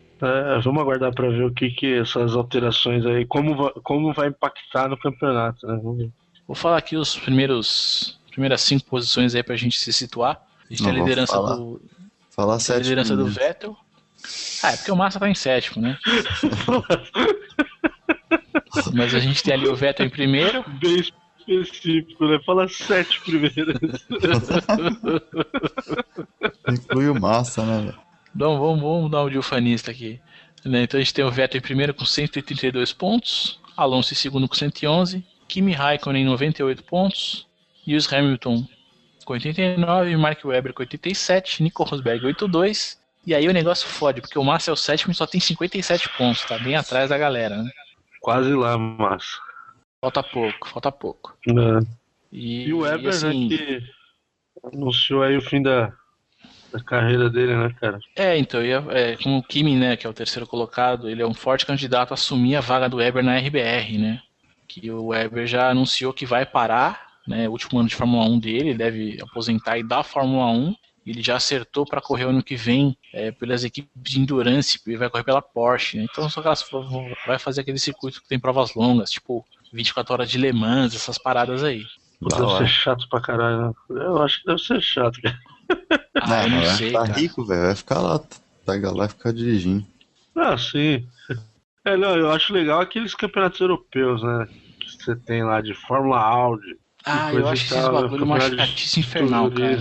É, 0.57 0.61
vamos 0.61 0.81
aguardar 0.81 1.13
para 1.15 1.29
ver 1.29 1.45
o 1.45 1.53
que, 1.53 1.71
que 1.71 1.99
essas 1.99 2.35
alterações 2.35 3.05
aí, 3.05 3.27
como, 3.27 3.55
va- 3.57 3.73
como 3.83 4.13
vai 4.15 4.29
impactar 4.29 4.89
no 4.89 4.97
campeonato, 4.99 5.67
né? 5.67 5.79
Vamos 5.83 5.99
ver. 5.99 6.11
Vou 6.47 6.55
falar 6.57 6.79
aqui 6.79 6.97
os 6.97 7.17
primeiros 7.17 8.19
primeiras 8.31 8.63
cinco 8.63 8.85
posições 8.87 9.35
aí 9.35 9.43
pra 9.43 9.55
gente 9.57 9.79
se 9.79 9.93
situar. 9.93 10.33
A 10.37 10.73
gente 10.75 10.83
Não 10.83 10.91
tem 10.91 11.01
a 11.01 11.05
liderança 11.05 11.33
falar. 11.35 11.55
do 11.57 11.81
Falar 12.35 12.57
a 12.57 12.77
liderança 12.79 13.17
do. 13.17 13.27
Vettel. 13.27 13.77
Ah, 14.63 14.73
é 14.73 14.77
porque 14.77 14.91
o 14.91 14.97
Massa 14.97 15.21
tá 15.21 15.29
em 15.29 15.35
sétimo, 15.35 15.81
né? 15.83 15.97
Mas 18.93 19.15
a 19.15 19.19
gente 19.19 19.43
tem 19.43 19.55
ali 19.55 19.69
o 19.69 19.77
Vettel 19.77 20.07
em 20.07 20.11
primeiro, 20.11 20.65
Bem 20.81 21.05
específico, 21.47 22.27
né? 22.27 22.39
Fala 22.45 22.69
sete 22.69 23.21
primeiras. 23.21 23.77
Inclui 26.69 27.09
o 27.09 27.21
Massa, 27.21 27.65
né? 27.65 27.81
velho? 27.81 27.99
Então 28.35 28.59
vamos, 28.59 28.81
vamos 28.81 29.11
dar 29.11 29.25
um 29.25 29.31
de 29.31 29.39
ufanista 29.39 29.91
aqui. 29.91 30.21
Né, 30.65 30.85
Então 30.85 30.99
a 30.99 31.03
gente 31.03 31.13
tem 31.13 31.25
o 31.25 31.31
Vettel 31.31 31.59
em 31.59 31.63
primeiro 31.63 31.93
com 31.93 32.05
132 32.05 32.93
pontos, 32.93 33.61
Alonso 33.77 34.15
em 34.15 34.17
segundo 34.17 34.49
com 34.49 34.55
111, 34.55 35.23
Kimi 35.47 35.73
Raikkonen 35.73 36.25
98 36.25 36.83
pontos, 36.85 37.47
Lewis 37.87 38.11
Hamilton 38.11 38.67
com 39.25 39.35
89, 39.35 40.17
Mark 40.17 40.45
Webber 40.45 40.73
com 40.73 40.83
87, 40.83 41.63
Nico 41.63 41.83
Rosberg 41.83 42.25
82. 42.25 42.99
E 43.27 43.35
aí 43.35 43.49
o 43.49 43.53
negócio 43.53 43.89
fode, 43.89 44.21
porque 44.21 44.39
o 44.39 44.45
Massa 44.45 44.71
é 44.71 44.75
o 44.75 44.77
sétimo 44.77 45.13
e 45.13 45.15
só 45.15 45.27
tem 45.27 45.41
57 45.41 46.11
pontos, 46.17 46.45
tá 46.45 46.59
bem 46.59 46.77
atrás 46.77 47.09
da 47.09 47.17
galera, 47.17 47.63
né? 47.63 47.71
Quase 48.25 48.55
lá, 48.55 48.79
massa. 48.79 49.37
Falta 50.01 50.23
pouco, 50.23 50.67
falta 50.69 50.91
pouco. 50.91 51.37
Né? 51.47 51.81
E, 52.33 52.69
E 52.69 52.73
o 52.73 52.79
Weber, 52.81 53.11
assim, 53.11 53.49
né, 53.49 53.57
que 53.59 53.83
anunciou 54.73 55.23
aí 55.23 55.37
o 55.37 55.43
fim 55.43 55.61
da, 55.63 55.93
da 56.73 56.83
carreira 56.83 57.29
dele, 57.29 57.55
né, 57.55 57.69
cara? 57.79 57.99
É, 58.17 58.39
então, 58.39 58.63
eu 58.63 58.67
ia- 58.67 58.93
é, 58.99 59.17
como 59.19 59.37
o 59.39 59.43
Kimi, 59.43 59.77
né, 59.77 59.95
que 59.95 60.07
é 60.07 60.11
o 60.11 60.15
terceiro 60.15 60.47
colocado, 60.47 61.07
ele 61.09 61.21
é 61.21 61.27
um 61.27 61.35
forte 61.35 61.67
candidato 61.67 62.13
a 62.13 62.15
assumir 62.15 62.57
a 62.57 62.61
vaga 62.61 62.89
do 62.89 62.97
Weber 62.97 63.23
na 63.23 63.37
RBR, 63.37 63.99
né? 63.99 64.23
Que 64.67 64.91
o 64.91 65.09
Weber 65.09 65.47
já 65.47 65.69
anunciou 65.69 66.15
que 66.15 66.25
vai 66.25 66.47
parar, 66.47 67.07
né? 67.29 67.47
O 67.47 67.53
último 67.53 67.79
ano 67.79 67.89
de 67.91 67.95
Fórmula 67.95 68.25
1 68.25 68.39
dele, 68.39 68.71
ele 68.71 68.79
deve 68.79 69.19
aposentar 69.21 69.77
e 69.79 69.83
dar 69.87 69.99
a 69.99 70.03
Fórmula 70.05 70.47
1. 70.47 70.75
Ele 71.07 71.23
já 71.23 71.37
acertou 71.37 71.85
para 71.85 72.01
correr 72.01 72.25
o 72.25 72.31
ano 72.31 72.43
que 72.43 72.57
vem 72.57 72.97
é, 73.13 73.31
pelas 73.31 73.63
equipes 73.65 73.91
de 73.97 74.21
endurance, 74.21 74.81
ele 74.87 74.97
vai 74.97 75.11
correr 75.11 75.25
pela 75.25 75.43
Porsche, 75.43 75.99
né? 75.99 76.07
Então 76.11 76.29
só 76.31 76.41
que 76.41 76.47
elas 76.47 76.65
vai 77.27 77.39
fazer 77.39 77.61
aquele 77.61 77.79
circuito 77.79 78.23
que 78.23 78.29
tem 78.29 78.39
provas 78.39 78.75
longas, 78.75 79.11
tipo 79.11 79.45
24 79.73 80.15
horas 80.15 80.31
de 80.31 80.39
Le 80.39 80.53
Mans, 80.53 80.95
essas 80.95 81.19
paradas 81.19 81.63
aí. 81.63 81.85
Deve 82.21 82.57
ser 82.59 82.69
chato 82.69 83.09
pra 83.09 83.21
caralho, 83.21 83.69
né? 83.69 83.73
Eu 83.91 84.23
acho 84.23 84.41
que 84.41 84.47
deve 84.47 84.61
ser 84.61 84.81
chato, 84.81 85.21
cara. 85.21 85.39
Ah, 86.21 86.45
eu 86.45 86.51
não 86.51 86.61
vai 86.61 86.77
sei, 86.77 86.87
ficar 86.89 87.07
cara. 87.07 87.19
rico, 87.19 87.45
velho. 87.45 87.63
Vai 87.63 87.75
ficar 87.75 88.01
lá. 88.01 88.21
Pega 88.65 88.91
lá 88.93 89.05
e 89.07 89.09
ficar 89.09 89.33
dirigindo. 89.33 89.85
Ah, 90.35 90.57
sim. 90.57 91.07
É, 91.85 91.97
não, 91.97 92.17
eu 92.17 92.31
acho 92.31 92.53
legal 92.53 92.81
aqueles 92.81 93.15
campeonatos 93.15 93.61
europeus, 93.61 94.23
né? 94.23 94.49
Que 94.81 94.91
você 94.91 95.17
tem 95.17 95.45
lá 95.45 95.61
de 95.61 95.75
Fórmula 95.75 96.19
Audi. 96.19 96.79
Ah, 97.05 97.33
eu 97.33 97.47
acho 97.47 97.65
esses 97.65 97.89
bagulho 97.89 98.25
uma 98.25 98.41
chatice 98.41 99.01
infernal, 99.01 99.51
cara. 99.51 99.79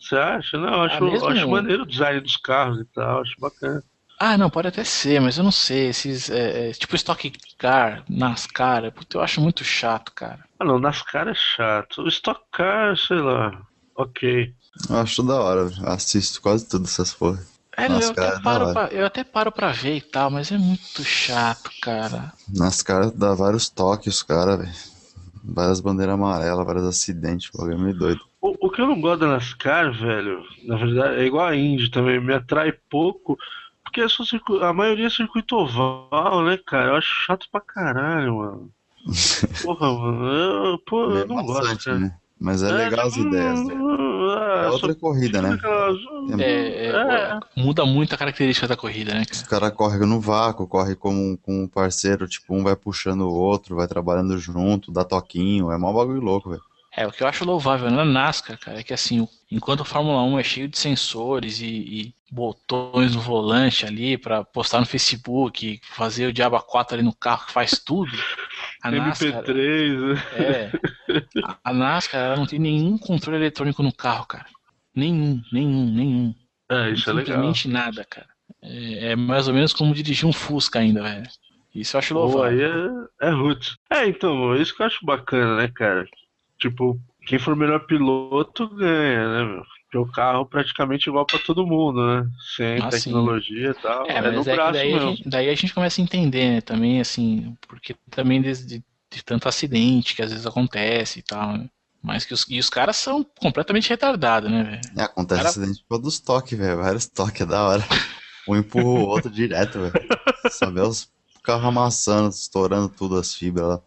Você 0.00 0.16
acha? 0.16 0.56
Não, 0.56 0.72
eu 0.72 0.80
acho, 0.82 1.04
Ah, 1.04 1.30
acho 1.32 1.48
maneiro 1.48 1.82
o 1.82 1.86
design 1.86 2.20
dos 2.20 2.36
carros 2.36 2.80
e 2.80 2.84
tal, 2.86 3.20
acho 3.20 3.34
bacana. 3.38 3.82
Ah, 4.18 4.36
não, 4.36 4.50
pode 4.50 4.68
até 4.68 4.84
ser, 4.84 5.18
mas 5.18 5.38
eu 5.38 5.44
não 5.44 5.50
sei. 5.50 5.88
Esses, 5.88 6.28
é, 6.28 6.68
é, 6.68 6.72
tipo 6.72 6.94
Stock 6.94 7.32
Car, 7.58 8.04
NASCAR, 8.08 8.92
puta, 8.92 9.16
eu 9.16 9.22
acho 9.22 9.40
muito 9.40 9.64
chato, 9.64 10.12
cara. 10.14 10.44
Ah 10.58 10.64
não, 10.64 10.78
NASCAR 10.78 11.28
é 11.28 11.34
chato. 11.34 12.02
O 12.02 12.08
Stock 12.08 12.40
Car, 12.52 12.96
sei 12.98 13.18
lá. 13.18 13.62
Ok. 13.96 14.52
Eu 14.88 14.96
acho 14.96 15.22
da 15.22 15.40
hora, 15.40 15.64
velho. 15.64 15.88
Assisto 15.88 16.40
quase 16.42 16.68
tudo 16.68 16.84
essas 16.84 17.14
porra. 17.14 17.40
É, 17.76 17.86
eu, 17.86 17.90
NASCAR 17.90 18.24
é 18.24 18.28
até 18.28 18.36
da 18.36 18.42
paro 18.42 18.72
pra, 18.72 18.88
eu 18.88 19.06
até 19.06 19.24
paro 19.24 19.52
pra 19.52 19.72
ver 19.72 19.96
e 19.96 20.00
tal, 20.02 20.30
mas 20.30 20.52
é 20.52 20.58
muito 20.58 21.02
chato, 21.02 21.70
cara. 21.80 22.32
Nas 22.48 22.82
caras 22.82 23.12
dá 23.12 23.34
vários 23.34 23.70
toques, 23.70 24.16
os 24.16 24.22
caras, 24.22 24.58
velho. 24.58 24.72
Várias 25.42 25.80
bandeiras 25.80 26.14
amarelas, 26.14 26.66
vários 26.66 26.84
acidentes, 26.84 27.48
o 27.54 27.56
bagulho 27.56 27.78
é 27.78 27.82
meio 27.82 27.98
doido. 27.98 28.29
O, 28.40 28.66
o 28.66 28.70
que 28.70 28.80
eu 28.80 28.86
não 28.86 29.00
gosto 29.00 29.20
da 29.20 29.26
NASCAR, 29.28 29.92
velho, 29.92 30.42
na 30.64 30.76
verdade, 30.76 31.20
é 31.20 31.26
igual 31.26 31.46
a 31.46 31.54
Indy 31.56 31.90
também, 31.90 32.20
me 32.20 32.32
atrai 32.32 32.72
pouco, 32.90 33.36
porque 33.84 34.00
é 34.00 34.08
só 34.08 34.24
circu- 34.24 34.60
a 34.62 34.72
maioria 34.72 35.06
é 35.08 35.10
circuito 35.10 35.56
oval, 35.56 36.42
né, 36.44 36.58
cara? 36.66 36.90
Eu 36.92 36.96
acho 36.96 37.14
chato 37.26 37.46
pra 37.52 37.60
caralho, 37.60 38.36
mano. 38.38 38.70
Porra, 39.62 39.92
mano, 39.92 40.26
eu, 40.32 40.78
pô, 40.86 41.02
eu 41.04 41.10
Meio 41.10 41.26
não 41.28 41.44
gosto, 41.44 41.62
maçante, 41.64 41.84
cara. 41.84 41.98
né? 41.98 42.16
Mas 42.42 42.62
é 42.62 42.72
legal 42.72 43.06
as 43.06 43.16
ideias, 43.16 43.60
ah, 43.68 44.62
É 44.64 44.68
outra 44.70 44.94
corrida, 44.94 45.42
né? 45.42 45.50
aquelas- 45.52 45.98
É, 46.38 46.86
é, 46.86 46.90
É. 46.90 47.40
Muda 47.60 47.84
muito 47.84 48.14
a 48.14 48.18
característica 48.18 48.66
da 48.66 48.76
corrida, 48.78 49.12
né, 49.12 49.22
Os 49.30 49.42
cara? 49.42 49.48
caras 49.68 49.72
correm 49.76 50.00
no 50.08 50.18
vácuo, 50.18 50.66
corre 50.66 50.94
com, 50.96 51.36
com 51.36 51.64
um 51.64 51.68
parceiro, 51.68 52.26
tipo, 52.26 52.54
um 52.54 52.62
vai 52.62 52.74
puxando 52.74 53.22
o 53.22 53.34
outro, 53.34 53.76
vai 53.76 53.86
trabalhando 53.86 54.38
junto, 54.38 54.90
dá 54.90 55.04
toquinho, 55.04 55.70
é 55.70 55.76
mó 55.76 55.92
bagulho 55.92 56.20
louco, 56.22 56.48
velho. 56.48 56.62
É, 56.96 57.06
o 57.06 57.12
que 57.12 57.22
eu 57.22 57.28
acho 57.28 57.44
louvável 57.44 57.90
na 57.90 58.04
NASCAR, 58.04 58.58
cara, 58.58 58.80
é 58.80 58.82
que 58.82 58.92
assim, 58.92 59.26
enquanto 59.50 59.80
o 59.80 59.84
Fórmula 59.84 60.22
1 60.24 60.38
é 60.38 60.42
cheio 60.42 60.68
de 60.68 60.76
sensores 60.76 61.60
e, 61.60 61.66
e 61.66 62.14
botões 62.30 63.14
no 63.14 63.20
volante 63.20 63.86
ali 63.86 64.18
pra 64.18 64.44
postar 64.44 64.80
no 64.80 64.86
Facebook, 64.86 65.80
fazer 65.92 66.26
o 66.26 66.32
Diaba 66.32 66.60
4 66.60 66.96
ali 66.96 67.04
no 67.04 67.14
carro 67.14 67.46
que 67.46 67.52
faz 67.52 67.78
tudo, 67.78 68.10
a 68.82 68.90
NASCAR 68.90 69.42
MP3, 69.42 70.00
né? 70.00 70.14
É. 70.30 70.74
A- 71.42 71.58
A 71.64 71.72
NASCAR 71.72 72.20
ela 72.26 72.36
não 72.36 72.46
tem 72.46 72.58
nenhum 72.58 72.98
controle 72.98 73.38
eletrônico 73.38 73.82
no 73.82 73.92
carro, 73.92 74.26
cara. 74.26 74.46
Nenhum, 74.94 75.42
nenhum, 75.52 75.86
nenhum. 75.86 76.34
É, 76.70 76.90
isso 76.90 77.10
é 77.10 77.12
legal. 77.12 77.38
Simplesmente 77.38 77.68
nada, 77.68 78.04
cara. 78.04 78.28
É, 78.62 79.12
é 79.12 79.16
mais 79.16 79.48
ou 79.48 79.54
menos 79.54 79.72
como 79.72 79.94
dirigir 79.94 80.26
um 80.28 80.32
Fusca 80.32 80.78
ainda, 80.80 81.02
velho. 81.02 81.28
Isso 81.74 81.96
eu 81.96 81.98
acho 81.98 82.14
Pô, 82.14 82.20
louvável. 82.20 82.44
aí 82.44 82.62
é, 82.62 83.28
é. 83.28 84.02
É, 84.02 84.06
então, 84.08 84.54
isso 84.56 84.74
que 84.76 84.82
eu 84.82 84.86
acho 84.86 85.04
bacana, 85.04 85.56
né, 85.56 85.68
cara? 85.68 86.06
Tipo, 86.60 87.00
quem 87.26 87.38
for 87.38 87.56
melhor 87.56 87.86
piloto 87.86 88.68
ganha, 88.68 89.28
né, 89.28 89.44
meu? 89.44 89.62
Porque 89.84 89.98
o 89.98 90.12
carro 90.12 90.46
praticamente 90.46 91.08
igual 91.08 91.26
pra 91.26 91.38
todo 91.40 91.66
mundo, 91.66 92.06
né? 92.06 92.28
Sem 92.56 92.80
Ah, 92.80 92.90
sim. 92.92 92.98
tecnologia 93.10 93.70
e 93.70 93.74
tal. 93.74 94.06
É, 94.08 94.20
no 94.22 94.36
mas 94.36 94.46
é 94.46 94.54
braço 94.54 94.72
daí 94.72 94.92
a, 94.92 94.94
mesmo. 94.94 95.16
gente, 95.16 95.28
daí 95.28 95.48
a 95.48 95.54
gente 95.54 95.74
começa 95.74 96.00
a 96.00 96.04
entender, 96.04 96.50
né, 96.50 96.60
também, 96.60 97.00
assim, 97.00 97.56
porque 97.66 97.94
também 98.10 98.40
de, 98.40 98.52
de- 98.64 98.84
de 99.12 99.24
tanto 99.24 99.48
acidente 99.48 100.14
que 100.14 100.22
às 100.22 100.30
vezes 100.30 100.46
acontece 100.46 101.18
e 101.18 101.22
tal, 101.22 101.56
né? 101.56 101.68
Mas 102.02 102.24
que 102.24 102.32
os, 102.32 102.46
e 102.48 102.58
os 102.58 102.70
caras 102.70 102.96
são 102.96 103.24
completamente 103.40 103.88
retardados, 103.90 104.50
né, 104.50 104.62
velho? 104.62 104.80
É, 104.96 105.02
acontece 105.02 105.38
Cara- 105.38 105.48
acidente 105.50 105.84
por 105.88 105.98
dos 105.98 106.20
toques, 106.20 106.56
velho. 106.56 106.76
Vários 106.78 107.06
toques, 107.06 107.40
é 107.40 107.46
da 107.46 107.62
hora. 107.66 107.84
Um 108.48 108.56
empurra 108.56 108.84
o 108.88 109.08
outro 109.08 109.30
direto, 109.30 109.80
velho. 109.80 109.94
Só 110.50 110.70
vê 110.70 110.80
os 110.80 111.08
carros 111.42 111.64
amassando, 111.66 112.30
estourando 112.30 112.88
tudo 112.88 113.16
as 113.16 113.34
fibras 113.34 113.66
lá. 113.68 113.80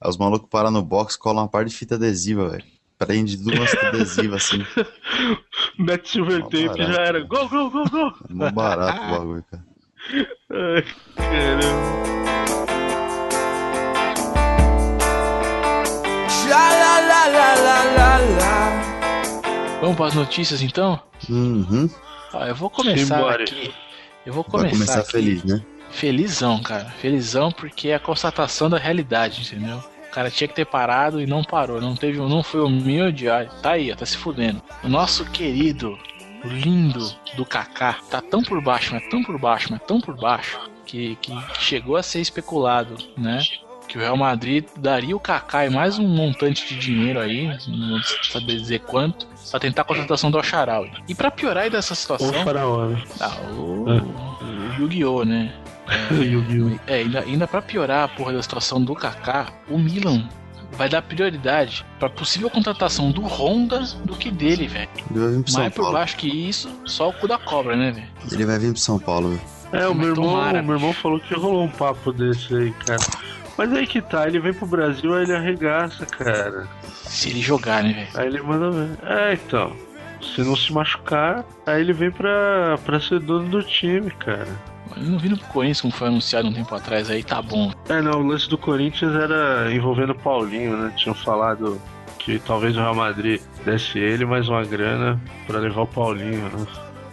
Aí 0.00 0.08
os 0.10 0.16
malucos 0.16 0.48
param 0.48 0.70
no 0.70 0.82
box, 0.82 1.16
colam 1.16 1.42
uma 1.42 1.48
parte 1.48 1.70
de 1.70 1.76
fita 1.76 1.96
adesiva, 1.96 2.48
velho. 2.50 2.64
Prende 2.98 3.36
duas 3.36 3.70
fitas 3.70 3.86
adesivas 3.88 4.44
assim. 4.44 4.64
Mete 5.78 6.08
silver 6.08 6.42
tape 6.44 6.76
já 6.78 7.00
era. 7.00 7.20
né? 7.20 7.26
Go, 7.26 7.48
go, 7.48 7.70
go, 7.70 7.88
go! 7.90 8.12
É 8.28 8.32
mó 8.34 8.50
barato 8.50 9.00
o 9.00 9.10
bagulho, 9.10 9.44
cara. 9.50 9.64
Ai, 10.50 10.84
caramba. 11.16 12.08
Vamos 19.80 19.96
para 19.96 20.06
as 20.06 20.14
notícias 20.14 20.60
então? 20.60 21.00
Uhum. 21.28 21.88
Ó, 22.32 22.44
eu 22.44 22.54
vou 22.54 22.68
começar 22.68 23.16
Simbora. 23.16 23.44
aqui. 23.44 23.72
Eu 24.26 24.32
vou 24.32 24.42
Vai 24.42 24.50
começar, 24.50 24.74
começar 24.74 25.00
aqui 25.00 25.12
feliz, 25.12 25.44
né? 25.44 25.62
Felizão, 25.90 26.60
cara. 26.62 26.86
Felizão 27.00 27.50
porque 27.50 27.88
é 27.88 27.94
a 27.94 28.00
constatação 28.00 28.68
da 28.70 28.78
realidade, 28.78 29.42
entendeu? 29.42 29.82
O 30.08 30.10
cara 30.10 30.30
tinha 30.30 30.48
que 30.48 30.54
ter 30.54 30.64
parado 30.64 31.20
e 31.20 31.26
não 31.26 31.44
parou. 31.44 31.80
Não 31.80 31.94
teve, 31.94 32.18
não 32.18 32.42
foi 32.42 32.60
humilde. 32.60 33.28
ah, 33.28 33.46
Tá 33.62 33.72
aí, 33.72 33.92
ó, 33.92 33.96
tá 33.96 34.06
se 34.06 34.16
fudendo. 34.16 34.62
O 34.82 34.88
nosso 34.88 35.24
querido, 35.26 35.98
o 36.44 36.48
lindo 36.48 37.12
do 37.36 37.44
Kaká 37.44 37.96
tá 38.10 38.20
tão 38.20 38.42
por 38.42 38.60
baixo, 38.60 38.94
mas 38.94 39.06
tão 39.08 39.22
por 39.22 39.38
baixo, 39.38 39.68
mas 39.70 39.80
tão 39.86 40.00
por 40.00 40.16
baixo 40.16 40.58
que, 40.86 41.16
que 41.20 41.32
chegou 41.60 41.96
a 41.96 42.02
ser 42.02 42.20
especulado, 42.20 42.96
né? 43.16 43.40
Que 43.86 43.96
o 43.96 44.00
Real 44.00 44.16
Madrid 44.18 44.66
daria 44.76 45.16
o 45.16 45.20
Kaká 45.20 45.64
e 45.66 45.70
mais 45.70 45.98
um 45.98 46.06
montante 46.06 46.66
de 46.68 46.78
dinheiro 46.78 47.20
aí, 47.20 47.46
não 47.68 47.90
vou 47.90 48.00
saber 48.30 48.56
dizer 48.56 48.80
quanto, 48.80 49.26
pra 49.50 49.58
tentar 49.60 49.82
a 49.82 49.84
contratação 49.84 50.30
do 50.30 50.38
Asharawi. 50.38 50.90
E 51.08 51.14
pra 51.14 51.30
piorar 51.30 51.64
aí 51.64 51.70
dessa 51.70 51.94
O 51.94 51.96
situação, 51.96 52.32
faraó, 52.44 52.86
né? 52.86 53.02
ah, 53.20 53.36
o, 53.52 53.84
o 53.86 54.74
Yu-Gi-Oh, 54.78 55.24
né? 55.24 55.52
Yu-Gi-Oh! 56.10 56.78
É, 56.86 56.96
ainda, 56.96 57.20
ainda 57.20 57.46
pra 57.46 57.62
piorar 57.62 58.04
a 58.04 58.08
porra 58.08 58.32
da 58.32 58.42
situação 58.42 58.82
do 58.82 58.94
Kaká, 58.94 59.52
o 59.68 59.78
Milan 59.78 60.28
vai 60.72 60.88
dar 60.88 61.02
prioridade 61.02 61.84
pra 61.98 62.08
possível 62.08 62.50
contratação 62.50 63.10
do 63.10 63.22
Honda 63.22 63.80
do 64.04 64.14
que 64.14 64.30
dele, 64.30 64.68
velho. 64.68 64.88
Ele 65.10 65.20
vai 65.20 65.28
vir 65.30 65.42
pro 65.42 65.52
São 65.52 65.60
Mais 65.62 65.74
por 65.74 65.92
baixo 65.92 66.16
que 66.16 66.28
isso, 66.28 66.70
só 66.84 67.08
o 67.08 67.12
cu 67.12 67.26
da 67.26 67.38
cobra, 67.38 67.74
né, 67.76 67.90
velho? 67.90 68.06
Ele 68.30 68.44
vai 68.44 68.58
vir 68.58 68.72
pro 68.72 68.80
São 68.80 68.98
Paulo, 68.98 69.30
velho. 69.30 69.40
É, 69.72 69.86
o 69.86 69.94
Mas 69.94 69.98
meu 69.98 70.08
irmão, 70.10 70.24
tomara, 70.30 70.60
o 70.60 70.64
meu 70.64 70.76
irmão 70.76 70.92
falou 70.92 71.20
que 71.20 71.34
rolou 71.34 71.64
um 71.64 71.68
papo 71.68 72.12
desse 72.12 72.54
aí, 72.54 72.70
cara. 72.86 73.00
Mas 73.56 73.72
aí 73.72 73.86
que 73.86 74.00
tá, 74.00 74.26
ele 74.26 74.38
vem 74.38 74.54
pro 74.54 74.66
Brasil, 74.66 75.12
aí 75.14 75.24
ele 75.24 75.34
arregaça, 75.34 76.06
cara. 76.06 76.68
Se 77.04 77.28
ele 77.28 77.40
jogar, 77.40 77.82
né, 77.82 77.92
velho? 77.92 78.08
Aí 78.14 78.26
ele 78.28 78.42
manda 78.42 78.70
ver. 78.70 78.98
É, 79.02 79.34
então. 79.34 79.72
Se 80.22 80.42
não 80.42 80.56
se 80.56 80.72
machucar, 80.72 81.44
aí 81.66 81.80
ele 81.80 81.92
vem 81.92 82.10
pra, 82.10 82.78
pra 82.84 83.00
ser 83.00 83.20
dono 83.20 83.48
do 83.48 83.62
time, 83.62 84.10
cara. 84.10 84.48
Não 85.00 85.18
vindo 85.18 85.36
pro 85.36 85.46
Corinthians, 85.48 85.80
como 85.80 85.92
foi 85.92 86.08
anunciado 86.08 86.48
um 86.48 86.52
tempo 86.52 86.74
atrás 86.74 87.10
aí, 87.10 87.22
tá 87.22 87.40
bom. 87.40 87.72
É, 87.88 88.00
não, 88.02 88.20
o 88.20 88.26
lance 88.26 88.48
do 88.48 88.58
Corinthians 88.58 89.14
era 89.14 89.72
envolvendo 89.72 90.10
o 90.10 90.14
Paulinho, 90.14 90.76
né? 90.76 90.92
Tinham 90.96 91.14
falado 91.14 91.80
que 92.18 92.38
talvez 92.38 92.76
o 92.76 92.80
Real 92.80 92.94
Madrid 92.94 93.40
desse 93.64 93.98
ele 93.98 94.24
mais 94.24 94.48
uma 94.48 94.64
grana 94.64 95.20
pra 95.46 95.58
levar 95.58 95.82
o 95.82 95.86
Paulinho, 95.86 96.42
né? 96.42 96.66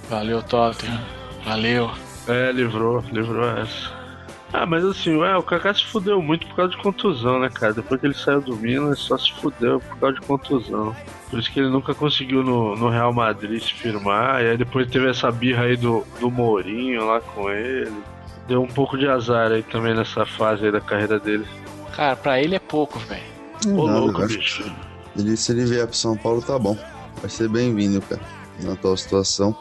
Valeu, 0.09 0.41
Tottenham. 0.43 0.99
Valeu. 1.45 1.91
É, 2.27 2.51
livrou, 2.51 3.03
livrou 3.11 3.47
essa. 3.57 4.04
Ah, 4.53 4.65
mas 4.65 4.85
assim, 4.85 5.15
ué, 5.17 5.35
o 5.35 5.43
Kaká 5.43 5.73
se 5.73 5.85
fudeu 5.85 6.21
muito 6.21 6.47
por 6.47 6.55
causa 6.55 6.71
de 6.71 6.77
contusão, 6.77 7.39
né, 7.39 7.49
cara? 7.49 7.73
Depois 7.73 7.99
que 7.99 8.07
ele 8.07 8.13
saiu 8.13 8.41
do 8.41 8.55
Milan, 8.55 8.87
ele 8.87 8.95
só 8.95 9.17
se 9.17 9.33
fudeu 9.33 9.79
por 9.79 9.97
causa 9.97 10.15
de 10.19 10.25
contusão. 10.25 10.95
Por 11.29 11.39
isso 11.39 11.51
que 11.51 11.59
ele 11.59 11.69
nunca 11.69 11.93
conseguiu 11.93 12.43
no, 12.43 12.75
no 12.75 12.89
Real 12.89 13.11
Madrid 13.11 13.61
se 13.61 13.73
firmar. 13.73 14.41
E 14.41 14.49
aí 14.51 14.57
depois 14.57 14.89
teve 14.89 15.09
essa 15.09 15.31
birra 15.31 15.63
aí 15.63 15.75
do, 15.75 16.05
do 16.19 16.31
Mourinho 16.31 17.05
lá 17.05 17.19
com 17.19 17.49
ele. 17.49 17.91
Deu 18.47 18.61
um 18.61 18.67
pouco 18.67 18.97
de 18.97 19.07
azar 19.07 19.51
aí 19.51 19.63
também 19.63 19.95
nessa 19.95 20.25
fase 20.25 20.65
aí 20.65 20.71
da 20.71 20.79
carreira 20.79 21.19
dele. 21.19 21.45
Cara, 21.95 22.15
pra 22.15 22.39
ele 22.41 22.55
é 22.55 22.59
pouco, 22.59 22.99
velho. 22.99 23.23
Ô, 23.67 23.87
Nada, 23.87 23.99
louco, 23.99 24.27
bicho. 24.27 24.71
Ele, 25.17 25.35
se 25.35 25.51
ele 25.51 25.65
vier 25.65 25.87
pro 25.87 25.95
São 25.95 26.15
Paulo, 26.15 26.41
tá 26.41 26.59
bom. 26.59 26.77
Vai 27.21 27.29
ser 27.29 27.49
bem-vindo, 27.49 28.01
cara. 28.01 28.21
Na 28.61 28.73
atual 28.73 28.95
situação. 28.95 29.55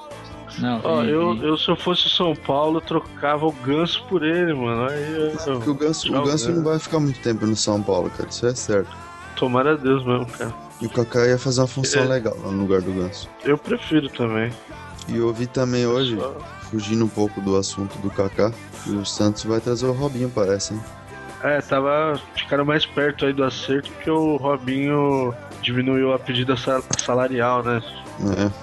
Não, 0.59 0.81
Ó, 0.85 1.03
e- 1.03 1.11
eu, 1.11 1.35
e- 1.35 1.45
eu 1.45 1.59
se 1.59 1.69
eu 1.69 1.77
fosse 1.77 2.09
São 2.09 2.35
Paulo, 2.35 2.79
eu 2.79 2.81
trocava 2.81 3.45
o 3.47 3.53
ganso 3.53 4.05
por 4.09 4.23
ele, 4.23 4.55
mano. 4.55 4.89
Aí 4.89 5.33
eu, 5.47 5.55
Porque 5.57 5.71
o 5.71 5.75
Ganso, 5.75 6.09
o 6.17 6.23
Ganso 6.23 6.49
né? 6.51 6.57
não 6.57 6.63
vai 6.65 6.79
ficar 6.79 7.01
muito 7.01 7.21
tempo 7.21 7.45
no 7.47 7.57
São 7.57 7.83
Paulo, 7.83 8.11
cara. 8.11 8.29
Isso 8.29 8.47
é 8.47 8.55
certo. 8.55 8.91
tomara 9.37 9.73
a 9.73 9.77
Deus 9.77 10.05
mesmo, 10.07 10.27
cara. 10.27 10.55
E 10.81 10.87
o 10.87 10.91
Kaká 10.91 11.27
ia 11.27 11.39
fazer 11.39 11.61
uma 11.61 11.67
função 11.67 12.03
É. 12.03 12.07
legal 12.07 12.37
lá 12.45 12.51
no 12.53 12.63
lugar 12.63 12.81
do 12.81 12.93
Ganso. 12.93 13.29
Eu 13.45 13.59
prefiro 13.59 14.09
também. 14.09 14.53
E 15.09 15.17
eu 15.17 15.27
ouvi 15.27 15.47
também 15.49 15.87
hoje, 15.87 16.17
Só- 16.17 16.37
fugindo 16.71 17.05
um 17.05 17.09
pouco 17.09 17.41
do 17.41 17.57
assunto 17.57 17.99
do 17.99 18.09
Kaká, 18.11 18.53
que 18.85 18.91
o 18.91 19.05
Santos 19.05 19.43
vai 19.45 19.61
trazer 19.61 19.87
o 19.87 19.93
Robinho, 19.93 20.31
parece, 20.33 20.75
hein? 20.75 20.81
É, 21.43 21.61
tava. 21.61 22.19
Ficaram 22.37 22.65
mais 22.65 22.87
perto 22.87 23.27
aí 23.27 23.33
do 23.33 23.43
acerto 23.45 23.91
porque 23.91 24.11
o 24.11 24.37
Robinho 24.37 25.35
diminuiu 25.61 26.13
a 26.15 26.19
pedida 26.19 26.57
sal- 26.57 26.83
salarial, 26.99 27.63
né? 27.63 27.83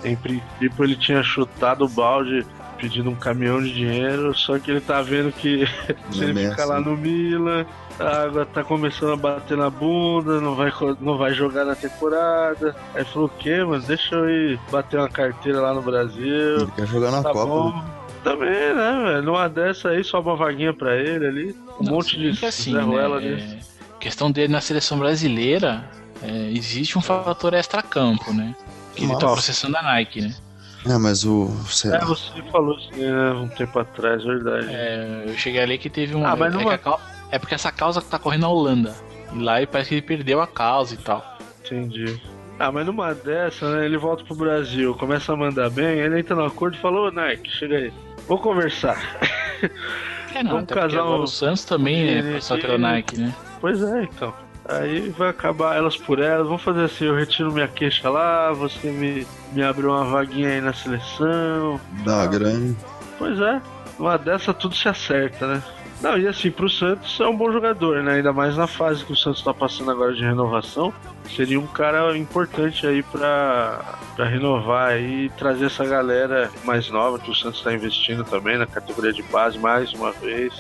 É, 0.03 0.09
Em 0.09 0.15
princípio 0.15 0.83
ele 0.83 0.95
tinha 0.95 1.21
chutado 1.23 1.85
o 1.85 1.89
balde 1.89 2.45
pedindo 2.77 3.09
um 3.11 3.15
caminhão 3.15 3.61
de 3.61 3.71
dinheiro, 3.73 4.35
só 4.35 4.57
que 4.57 4.71
ele 4.71 4.81
tá 4.81 5.01
vendo 5.01 5.31
que 5.31 5.67
se 6.11 6.21
é 6.21 6.23
ele 6.23 6.33
bem 6.33 6.49
ficar 6.49 6.63
assim. 6.63 6.71
lá 6.71 6.79
no 6.81 6.97
Milan, 6.97 7.65
a 7.99 8.23
água 8.23 8.43
tá 8.45 8.63
começando 8.63 9.13
a 9.13 9.15
bater 9.15 9.55
na 9.55 9.69
bunda, 9.69 10.41
não 10.41 10.55
vai, 10.55 10.71
não 10.99 11.17
vai 11.17 11.31
jogar 11.33 11.63
na 11.65 11.75
temporada. 11.75 12.75
Aí 12.95 13.05
falou 13.05 13.27
o 13.27 13.37
quê, 13.37 13.63
mano? 13.63 13.83
Deixa 13.83 14.15
eu 14.15 14.27
ir 14.29 14.59
bater 14.71 14.97
uma 14.97 15.09
carteira 15.09 15.61
lá 15.61 15.73
no 15.73 15.81
Brasil. 15.83 16.61
ele 16.61 16.71
quer 16.75 16.87
jogar 16.87 17.11
na 17.11 17.21
Tá 17.21 17.31
Copa. 17.31 17.45
bom. 17.45 17.69
né? 17.77 17.83
Também, 18.23 18.49
né, 18.49 19.01
velho? 19.05 19.21
Numa 19.23 19.47
dessa 19.49 19.89
aí, 19.89 20.03
só 20.03 20.19
uma 20.21 20.35
vaguinha 20.35 20.73
pra 20.73 20.95
ele 20.95 21.25
ali. 21.27 21.55
Um 21.79 21.83
Não, 21.83 21.93
monte 21.93 22.17
de 22.17 22.45
assim, 22.45 22.73
né, 22.73 23.19
desse. 23.19 23.53
é, 23.55 23.59
questão 23.99 24.31
dele 24.31 24.51
na 24.53 24.61
seleção 24.61 24.97
brasileira, 24.99 25.83
é, 26.23 26.51
existe 26.51 26.97
um 26.97 27.01
fator 27.01 27.53
extra-campo, 27.53 28.31
né? 28.33 28.55
Que 28.95 29.03
ele 29.03 29.13
tá 29.13 29.19
Nossa. 29.21 29.33
processando 29.33 29.77
a 29.77 29.81
Nike, 29.81 30.21
né? 30.21 30.35
É, 30.85 30.97
mas 30.97 31.23
o. 31.23 31.47
Sei 31.67 31.91
É, 31.91 31.99
você 31.99 32.41
falou 32.51 32.75
assim, 32.75 33.01
né, 33.05 33.31
um 33.33 33.47
tempo 33.47 33.77
atrás, 33.79 34.23
verdade. 34.23 34.67
É, 34.69 35.23
eu 35.27 35.37
cheguei 35.37 35.61
ali 35.61 35.77
que 35.77 35.89
teve 35.89 36.15
um. 36.15 36.25
Ah, 36.25 36.35
mas 36.35 36.53
é, 36.55 36.73
a 36.73 36.77
cau- 36.77 36.99
é 37.31 37.37
porque 37.37 37.53
essa 37.55 37.71
causa 37.71 38.01
tá 38.01 38.17
correndo 38.17 38.41
na 38.41 38.49
Holanda. 38.49 38.95
E 39.33 39.39
lá 39.41 39.57
ele 39.57 39.67
parece 39.67 39.89
que 39.89 39.95
ele 39.95 40.01
perdeu 40.01 40.41
a 40.41 40.47
causa 40.47 40.95
e 40.95 40.97
tal. 40.97 41.37
Entendi. 41.63 42.19
Ah, 42.59 42.71
mas 42.71 42.85
numa 42.85 43.13
dessa, 43.13 43.75
né, 43.75 43.85
ele 43.85 43.97
volta 43.97 44.23
pro 44.23 44.35
Brasil, 44.35 44.93
começa 44.95 45.31
a 45.33 45.35
mandar 45.35 45.69
bem, 45.69 45.99
ele 45.99 46.19
entra 46.19 46.35
no 46.35 46.45
acordo 46.45 46.75
e 46.75 46.79
fala, 46.79 46.99
ô 47.07 47.11
Nike, 47.11 47.49
chega 47.49 47.75
aí, 47.77 47.93
vamos 48.27 48.43
conversar. 48.43 48.97
É, 50.35 50.43
não, 50.43 50.51
Vamos 50.65 50.65
casar 50.71 51.03
um- 51.05 51.21
o 51.21 51.27
Santos 51.27 51.63
também, 51.63 52.21
né? 52.21 52.33
Passou 52.33 52.57
pela. 52.59 52.77
Nike, 52.77 53.19
né? 53.19 53.33
pois 53.59 53.81
é, 53.81 54.03
então. 54.03 54.33
Aí 54.71 55.09
vai 55.09 55.29
acabar 55.29 55.75
elas 55.75 55.97
por 55.97 56.19
elas, 56.19 56.47
vamos 56.47 56.61
fazer 56.61 56.83
assim, 56.83 57.05
eu 57.05 57.15
retiro 57.15 57.51
minha 57.51 57.67
queixa 57.67 58.09
lá, 58.09 58.53
você 58.53 58.89
me, 58.89 59.27
me 59.51 59.61
abre 59.63 59.85
uma 59.85 60.05
vaguinha 60.05 60.49
aí 60.49 60.61
na 60.61 60.73
seleção. 60.73 61.79
Dá 62.05 62.25
grana. 62.25 62.75
Pois 63.17 63.39
é, 63.39 63.61
numa 63.99 64.17
dessa 64.17 64.53
tudo 64.53 64.75
se 64.75 64.87
acerta, 64.87 65.45
né? 65.45 65.63
Não, 66.01 66.17
e 66.17 66.27
assim, 66.27 66.49
pro 66.49 66.67
Santos 66.67 67.19
é 67.19 67.27
um 67.27 67.37
bom 67.37 67.51
jogador, 67.51 68.01
né? 68.01 68.13
Ainda 68.13 68.33
mais 68.33 68.57
na 68.57 68.65
fase 68.65 69.05
que 69.05 69.13
o 69.13 69.15
Santos 69.15 69.43
tá 69.43 69.53
passando 69.53 69.91
agora 69.91 70.13
de 70.13 70.23
renovação. 70.23 70.91
Seria 71.35 71.59
um 71.59 71.67
cara 71.67 72.17
importante 72.17 72.87
aí 72.87 73.03
pra, 73.03 73.99
pra 74.15 74.25
renovar 74.25 74.99
e 74.99 75.29
trazer 75.37 75.65
essa 75.65 75.85
galera 75.85 76.49
mais 76.63 76.89
nova 76.89 77.19
que 77.19 77.29
o 77.29 77.35
Santos 77.35 77.61
tá 77.61 77.71
investindo 77.71 78.23
também 78.23 78.57
na 78.57 78.65
categoria 78.65 79.13
de 79.13 79.21
base 79.21 79.59
mais 79.59 79.93
uma 79.93 80.11
vez. 80.11 80.51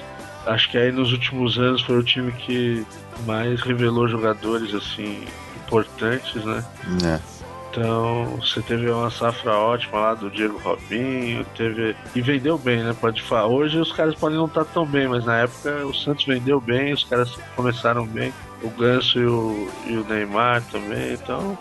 Acho 0.45 0.69
que 0.69 0.77
aí 0.77 0.91
nos 0.91 1.11
últimos 1.11 1.57
anos 1.57 1.81
foi 1.81 1.97
o 1.97 2.03
time 2.03 2.31
que 2.31 2.85
mais 3.25 3.61
revelou 3.61 4.07
jogadores 4.07 4.73
assim 4.73 5.23
importantes, 5.55 6.43
né? 6.43 6.65
É. 7.03 7.19
Então, 7.69 8.25
você 8.37 8.61
teve 8.61 8.89
uma 8.89 9.09
safra 9.09 9.53
ótima 9.53 9.97
lá 9.97 10.13
do 10.13 10.29
Diego 10.29 10.57
Robinho, 10.57 11.45
teve. 11.55 11.95
E 12.13 12.21
vendeu 12.21 12.57
bem, 12.57 12.83
né? 12.83 12.93
Pode 12.99 13.21
falar. 13.21 13.47
Hoje 13.47 13.79
os 13.79 13.93
caras 13.93 14.13
podem 14.15 14.37
não 14.37 14.45
estar 14.45 14.65
tão 14.65 14.85
bem, 14.85 15.07
mas 15.07 15.23
na 15.23 15.37
época 15.37 15.85
o 15.85 15.93
Santos 15.93 16.25
vendeu 16.25 16.59
bem, 16.59 16.91
os 16.91 17.05
caras 17.05 17.37
começaram 17.55 18.05
bem. 18.05 18.33
o 18.61 18.69
Ganso 18.69 19.19
e 19.19 19.25
o, 19.25 19.69
e 19.87 19.93
o 19.97 20.03
Neymar 20.03 20.61
também, 20.69 21.13
então 21.13 21.57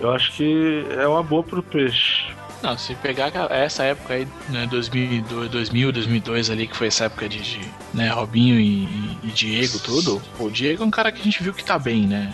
eu 0.00 0.12
acho 0.12 0.32
que 0.32 0.86
é 0.90 1.06
uma 1.06 1.22
boa 1.22 1.42
pro 1.42 1.62
peixe. 1.62 2.26
Não, 2.64 2.78
se 2.78 2.94
pegar 2.94 3.30
essa 3.50 3.84
época 3.84 4.14
aí, 4.14 4.26
né, 4.48 4.66
2002, 4.66 5.50
2000, 5.50 5.92
2002 5.92 6.48
ali, 6.48 6.66
que 6.66 6.74
foi 6.74 6.86
essa 6.86 7.04
época 7.04 7.28
de, 7.28 7.38
de 7.42 7.60
né, 7.92 8.08
Robinho 8.08 8.58
e, 8.58 8.84
e 9.22 9.30
Diego, 9.34 9.78
tudo, 9.78 10.22
o 10.38 10.48
Diego 10.48 10.82
é 10.82 10.86
um 10.86 10.90
cara 10.90 11.12
que 11.12 11.20
a 11.20 11.24
gente 11.24 11.42
viu 11.42 11.52
que 11.52 11.62
tá 11.62 11.78
bem, 11.78 12.06
né? 12.06 12.32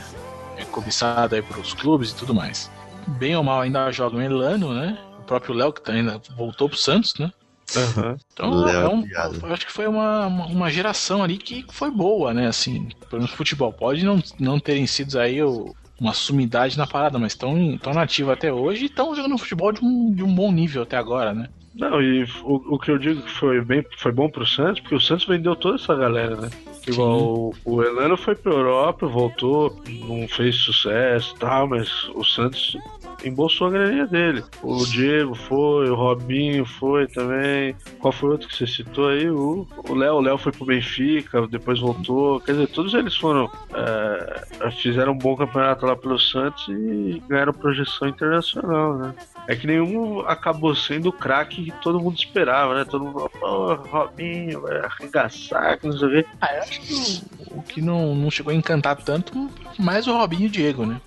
É 0.57 0.64
cobiçado 0.64 1.35
aí 1.35 1.43
pros 1.43 1.75
clubes 1.75 2.11
e 2.12 2.14
tudo 2.14 2.33
mais. 2.33 2.71
Bem 3.09 3.35
ou 3.35 3.43
mal 3.43 3.61
ainda 3.62 3.90
joga 3.90 4.16
um 4.19 4.23
Elano, 4.23 4.73
né? 4.73 4.97
O 5.19 5.23
próprio 5.23 5.53
Léo 5.53 5.73
que 5.73 5.83
tá 5.83 5.93
ainda 5.93 6.21
voltou 6.37 6.69
pro 6.69 6.79
Santos, 6.79 7.14
né? 7.19 7.33
Aham. 7.77 8.16
Então, 8.33 8.51
Léo 8.55 8.83
é 8.83 8.88
um, 8.88 9.53
acho 9.53 9.66
que 9.66 9.73
foi 9.73 9.88
uma, 9.88 10.27
uma, 10.27 10.47
uma 10.47 10.71
geração 10.71 11.25
ali 11.25 11.38
que 11.38 11.66
foi 11.73 11.90
boa, 11.90 12.33
né? 12.33 12.47
Assim, 12.47 12.88
pelo 13.09 13.23
menos 13.23 13.35
futebol. 13.35 13.73
Pode 13.73 14.05
não, 14.05 14.23
não 14.38 14.61
terem 14.61 14.87
sido 14.87 15.19
aí 15.19 15.43
o- 15.43 15.75
uma 16.01 16.15
sumidade 16.15 16.79
na 16.79 16.87
parada, 16.87 17.19
mas 17.19 17.33
estão 17.33 17.77
tão 17.77 17.93
nativos 17.93 18.33
até 18.33 18.51
hoje 18.51 18.85
e 18.85 18.87
estão 18.87 19.15
jogando 19.15 19.37
futebol 19.37 19.71
de 19.71 19.85
um, 19.85 20.13
de 20.13 20.25
um 20.25 20.35
bom 20.35 20.51
nível 20.51 20.83
até 20.83 20.97
agora, 20.97 21.35
né? 21.35 21.49
Não, 21.75 22.03
e 22.03 22.25
o, 22.43 22.75
o 22.75 22.79
que 22.79 22.91
eu 22.91 22.99
digo 22.99 23.23
que 23.23 23.31
foi, 23.31 23.61
bem, 23.61 23.85
foi 23.99 24.11
bom 24.11 24.29
pro 24.29 24.47
Santos, 24.47 24.81
porque 24.81 24.95
o 24.95 25.01
Santos 25.01 25.27
vendeu 25.27 25.55
toda 25.55 25.77
essa 25.77 25.95
galera, 25.95 26.37
né? 26.37 26.51
Igual 26.87 27.21
o, 27.21 27.55
o 27.65 27.83
Elano 27.83 28.17
foi 28.17 28.35
pra 28.35 28.53
Europa, 28.53 29.07
voltou, 29.07 29.81
não 30.09 30.27
fez 30.27 30.57
sucesso 30.57 31.35
e 31.37 31.39
tal, 31.39 31.69
mas 31.69 32.09
o 32.15 32.25
Santos 32.25 32.77
embolsou 33.24 33.68
a 33.68 33.70
graninha 33.70 34.06
dele. 34.06 34.44
O 34.62 34.85
Diego 34.85 35.35
foi, 35.35 35.90
o 35.90 35.94
Robinho 35.94 36.64
foi 36.64 37.06
também. 37.06 37.74
Qual 37.98 38.12
foi 38.12 38.28
o 38.28 38.33
outro 38.33 38.48
que 38.48 38.56
você 38.56 38.66
citou 38.66 39.09
aí? 39.09 39.28
O 39.28 39.66
Léo. 39.88 40.14
O 40.14 40.20
Léo 40.20 40.38
foi 40.38 40.52
pro 40.52 40.64
Benfica, 40.64 41.46
depois 41.46 41.78
voltou. 41.80 42.40
Quer 42.40 42.52
dizer, 42.52 42.68
todos 42.68 42.94
eles 42.94 43.16
foram. 43.16 43.50
é, 43.74 44.70
fizeram 44.72 45.12
um 45.12 45.18
bom 45.18 45.37
campeonato 45.37 45.87
lá 45.87 45.96
pelo 45.96 46.18
Santos 46.18 46.66
e 46.68 47.22
ganharam 47.28 47.52
projeção 47.52 48.09
internacional, 48.09 48.96
né? 48.96 49.14
É 49.46 49.56
que 49.56 49.66
nenhum 49.66 50.20
acabou 50.20 50.74
sendo 50.74 51.09
o 51.09 51.12
craque 51.12 51.64
que 51.64 51.72
todo 51.83 52.00
mundo 52.00 52.16
esperava, 52.16 52.74
né? 52.74 52.85
Todo 52.85 53.04
mundo 53.04 53.30
falou, 53.40 53.78
pô, 53.78 53.88
Robinho, 53.88 54.61
vai 54.61 54.78
arregaçar, 54.80 55.78
que 55.78 55.87
não 55.87 55.98
sei 55.98 56.09
o 56.09 56.11
quê. 56.11 56.26
Ah, 56.40 56.54
eu 56.54 56.62
acho 56.62 56.80
que 56.80 56.94
o, 56.94 57.59
o 57.59 57.62
que 57.62 57.83
não, 57.83 58.14
não 58.14 58.30
chegou 58.30 58.52
a 58.52 58.54
encantar 58.54 58.96
tanto, 58.96 59.50
mais 59.78 60.06
o 60.06 60.16
Robinho 60.16 60.44
e 60.44 60.46
o 60.46 60.50
Diego, 60.50 60.87
né? 60.87 61.00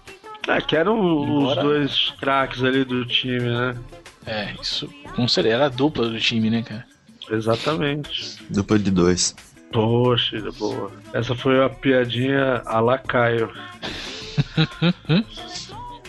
É, 0.48 0.60
que 0.62 0.76
eram 0.76 1.00
os 1.00 1.28
Embora- 1.52 1.62
dois 1.62 2.14
craques 2.20 2.64
ali 2.64 2.84
do 2.84 3.06
time, 3.06 3.40
né? 3.40 3.76
É, 4.26 4.54
isso 4.62 4.88
com 5.16 5.28
certeza 5.28 5.56
era 5.56 5.66
a 5.66 5.70
dupla 5.70 6.08
do 6.10 6.20
time, 6.20 6.50
né, 6.50 6.64
cara? 6.64 6.86
Exatamente. 7.30 8.38
Dupla 8.50 8.78
de 8.80 8.92
dois. 8.92 9.36
Poxa, 9.72 10.38
boa. 10.58 10.92
Essa 11.14 11.34
foi 11.36 11.64
a 11.64 11.70
piadinha 11.70 12.62
a 12.66 12.80
la 12.80 12.98
Caio. 12.98 13.50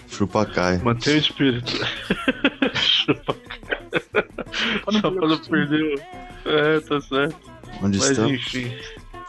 Chupa 0.08 0.44
cai. 0.46 0.78
Mantém 0.78 1.14
o 1.14 1.18
espírito. 1.18 1.72
Chupa. 2.74 3.34
Só 5.00 5.10
pra 5.10 5.28
não 5.28 5.38
perder. 5.38 6.02
É, 6.44 6.80
tá 6.80 7.00
certo. 7.00 7.36
Onde 7.82 7.98
Mas 7.98 8.10
estão? 8.10 8.30
enfim. 8.30 8.72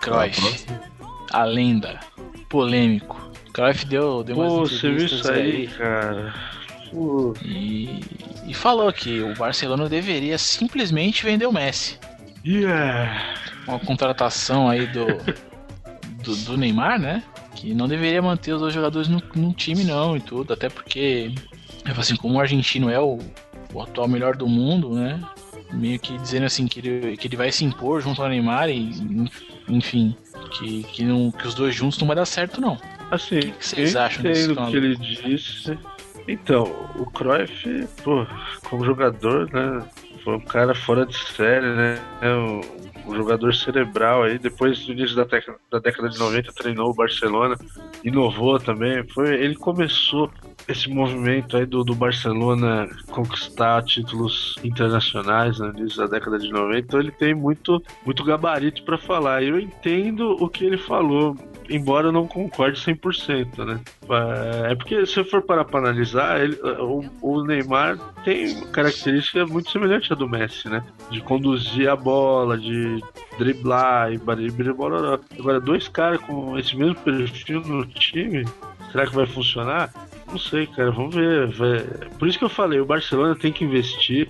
Cruyff, 0.01 0.65
a 1.31 1.43
lenda, 1.45 1.99
polêmico. 2.49 3.19
Cruyff 3.55 3.85
deu, 3.85 4.21
deu 4.21 4.35
Pô, 4.35 4.57
umas 4.57 4.69
você 4.69 4.91
viu 4.91 5.05
isso 5.05 5.31
aí, 5.31 5.67
cara? 5.67 6.35
Pô, 6.91 7.33
e, 7.41 8.01
e 8.45 8.53
falou 8.53 8.91
que 8.91 9.21
o 9.21 9.33
Barcelona 9.33 9.87
deveria 9.87 10.37
simplesmente 10.37 11.23
vender 11.23 11.45
o 11.45 11.53
Messi. 11.53 11.97
yeah. 12.45 13.33
Uma 13.65 13.79
contratação 13.79 14.67
aí 14.67 14.85
do, 14.87 15.05
do, 16.21 16.35
do 16.35 16.57
Neymar, 16.57 16.99
né? 16.99 17.23
Que 17.55 17.73
não 17.73 17.87
deveria 17.87 18.21
manter 18.21 18.51
os 18.51 18.59
dois 18.59 18.73
jogadores 18.73 19.07
no, 19.07 19.23
no 19.33 19.53
time, 19.53 19.85
não, 19.85 20.17
e 20.17 20.19
tudo. 20.19 20.51
Até 20.51 20.67
porque, 20.67 21.33
assim, 21.97 22.17
como 22.17 22.35
o 22.35 22.41
argentino 22.41 22.89
é 22.89 22.99
o, 22.99 23.19
o 23.73 23.81
atual 23.81 24.09
melhor 24.09 24.35
do 24.35 24.49
mundo, 24.49 24.93
né? 24.95 25.21
Meio 25.71 25.97
que 25.97 26.17
dizendo 26.17 26.45
assim 26.45 26.67
que 26.67 26.79
ele, 26.79 27.15
que 27.15 27.25
ele 27.25 27.37
vai 27.37 27.53
se 27.53 27.63
impor 27.63 28.01
junto 28.01 28.21
ao 28.21 28.27
Neymar 28.27 28.69
e, 28.69 28.91
enfim, 29.69 30.13
que, 30.51 30.83
que, 30.83 31.03
não, 31.03 31.31
que 31.31 31.47
os 31.47 31.53
dois 31.53 31.75
juntos 31.75 31.99
não 31.99 32.07
vai 32.07 32.15
dar 32.15 32.25
certo, 32.25 32.61
não. 32.61 32.77
Assim, 33.11 33.39
que 33.51 33.65
vocês 33.65 33.95
eu 33.95 34.01
acham 34.01 34.25
entendo 34.25 34.59
o 34.59 34.67
que 34.67 34.77
ele 34.77 34.95
disse. 34.95 35.77
Então, 36.27 36.63
o 36.95 37.05
Cruyff, 37.05 37.87
pô, 38.03 38.25
como 38.67 38.85
jogador, 38.85 39.51
né? 39.53 39.85
Foi 40.23 40.35
um 40.37 40.41
cara 40.41 40.73
fora 40.73 41.05
de 41.05 41.17
série, 41.33 41.67
né? 41.67 41.99
Um, 42.23 42.61
um 43.07 43.15
jogador 43.15 43.53
cerebral 43.55 44.23
aí. 44.23 44.37
Depois 44.37 44.85
do 44.85 44.91
início 44.93 45.15
da, 45.15 45.25
da 45.71 45.79
década 45.79 46.09
de 46.09 46.17
90, 46.19 46.51
treinou 46.53 46.89
o 46.89 46.93
Barcelona, 46.93 47.55
inovou 48.03 48.59
também. 48.59 49.03
Foi, 49.09 49.33
ele 49.33 49.55
começou 49.55 50.29
esse 50.67 50.89
movimento 50.89 51.55
aí 51.57 51.65
do, 51.65 51.83
do 51.83 51.93
Barcelona 51.95 52.87
conquistar 53.11 53.83
títulos 53.83 54.55
internacionais 54.63 55.59
no 55.59 55.69
início 55.77 55.99
da 55.99 56.07
década 56.07 56.39
de 56.39 56.49
90. 56.51 56.77
Então 56.79 56.99
ele 56.99 57.11
tem 57.11 57.33
muito, 57.33 57.81
muito 58.05 58.23
gabarito 58.23 58.83
pra 58.83 58.97
falar. 58.97 59.43
Eu 59.43 59.59
entendo 59.59 60.31
o 60.39 60.49
que 60.49 60.65
ele 60.65 60.77
falou, 60.77 61.35
embora 61.69 62.07
eu 62.07 62.11
não 62.11 62.25
concorde 62.27 62.79
100%, 62.79 63.63
né? 63.65 63.79
É 64.69 64.75
porque 64.75 65.05
se 65.05 65.19
eu 65.19 65.25
for 65.25 65.41
parar 65.41 65.65
pra 65.65 65.79
analisar, 65.79 66.39
ele- 66.41 66.57
o, 66.79 67.03
o 67.21 67.43
Neymar 67.43 67.97
tem 68.23 68.61
característica 68.71 69.45
muito 69.45 69.69
semelhante 69.71 70.11
à 70.13 70.15
do 70.15 70.27
Messi, 70.29 70.67
né? 70.69 70.83
De 71.09 71.21
conduzir 71.21 71.89
a 71.89 71.95
bola, 71.95 72.57
de 72.57 72.94
driblar 73.37 74.11
e 74.13 74.17
baribir 74.17 74.73
bororó. 74.73 75.19
Agora, 75.37 75.59
dois 75.59 75.87
caras 75.87 76.19
com 76.21 76.57
esse 76.57 76.75
mesmo 76.75 76.95
perfil 76.95 77.61
no 77.61 77.85
time, 77.85 78.45
será 78.91 79.05
que 79.07 79.15
vai 79.15 79.25
funcionar? 79.25 79.93
Não 80.31 80.39
sei, 80.39 80.67
cara, 80.67 80.91
vamos 80.91 81.15
ver. 81.15 81.47
vai- 81.53 81.85
Por 82.17 82.27
isso 82.27 82.37
que 82.39 82.45
eu 82.45 82.49
falei, 82.49 82.79
o 82.79 82.85
Barcelona 82.85 83.35
tem 83.35 83.51
que 83.53 83.63
investir. 83.63 84.27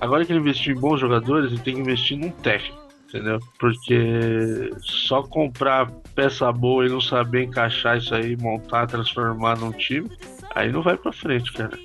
Agora 0.00 0.24
que 0.24 0.32
ele 0.32 0.40
investiu 0.40 0.74
em 0.74 0.78
bons 0.80 1.00
jogadores, 1.00 1.50
ele 1.52 1.60
tem 1.60 1.74
que 1.74 1.80
investir 1.80 2.18
num 2.18 2.30
técnico. 2.30 2.78
Entendeu? 3.08 3.38
Porque 3.58 4.70
só 4.80 5.22
comprar 5.22 5.90
peça 6.14 6.52
boa 6.52 6.84
e 6.84 6.90
não 6.90 7.00
saber 7.00 7.44
encaixar 7.44 7.96
isso 7.96 8.14
aí, 8.14 8.36
montar, 8.36 8.86
transformar 8.86 9.56
num 9.58 9.72
time, 9.72 10.10
aí 10.54 10.70
não 10.70 10.82
vai 10.82 10.94
pra 10.96 11.10
frente, 11.10 11.50
cara. 11.54 11.78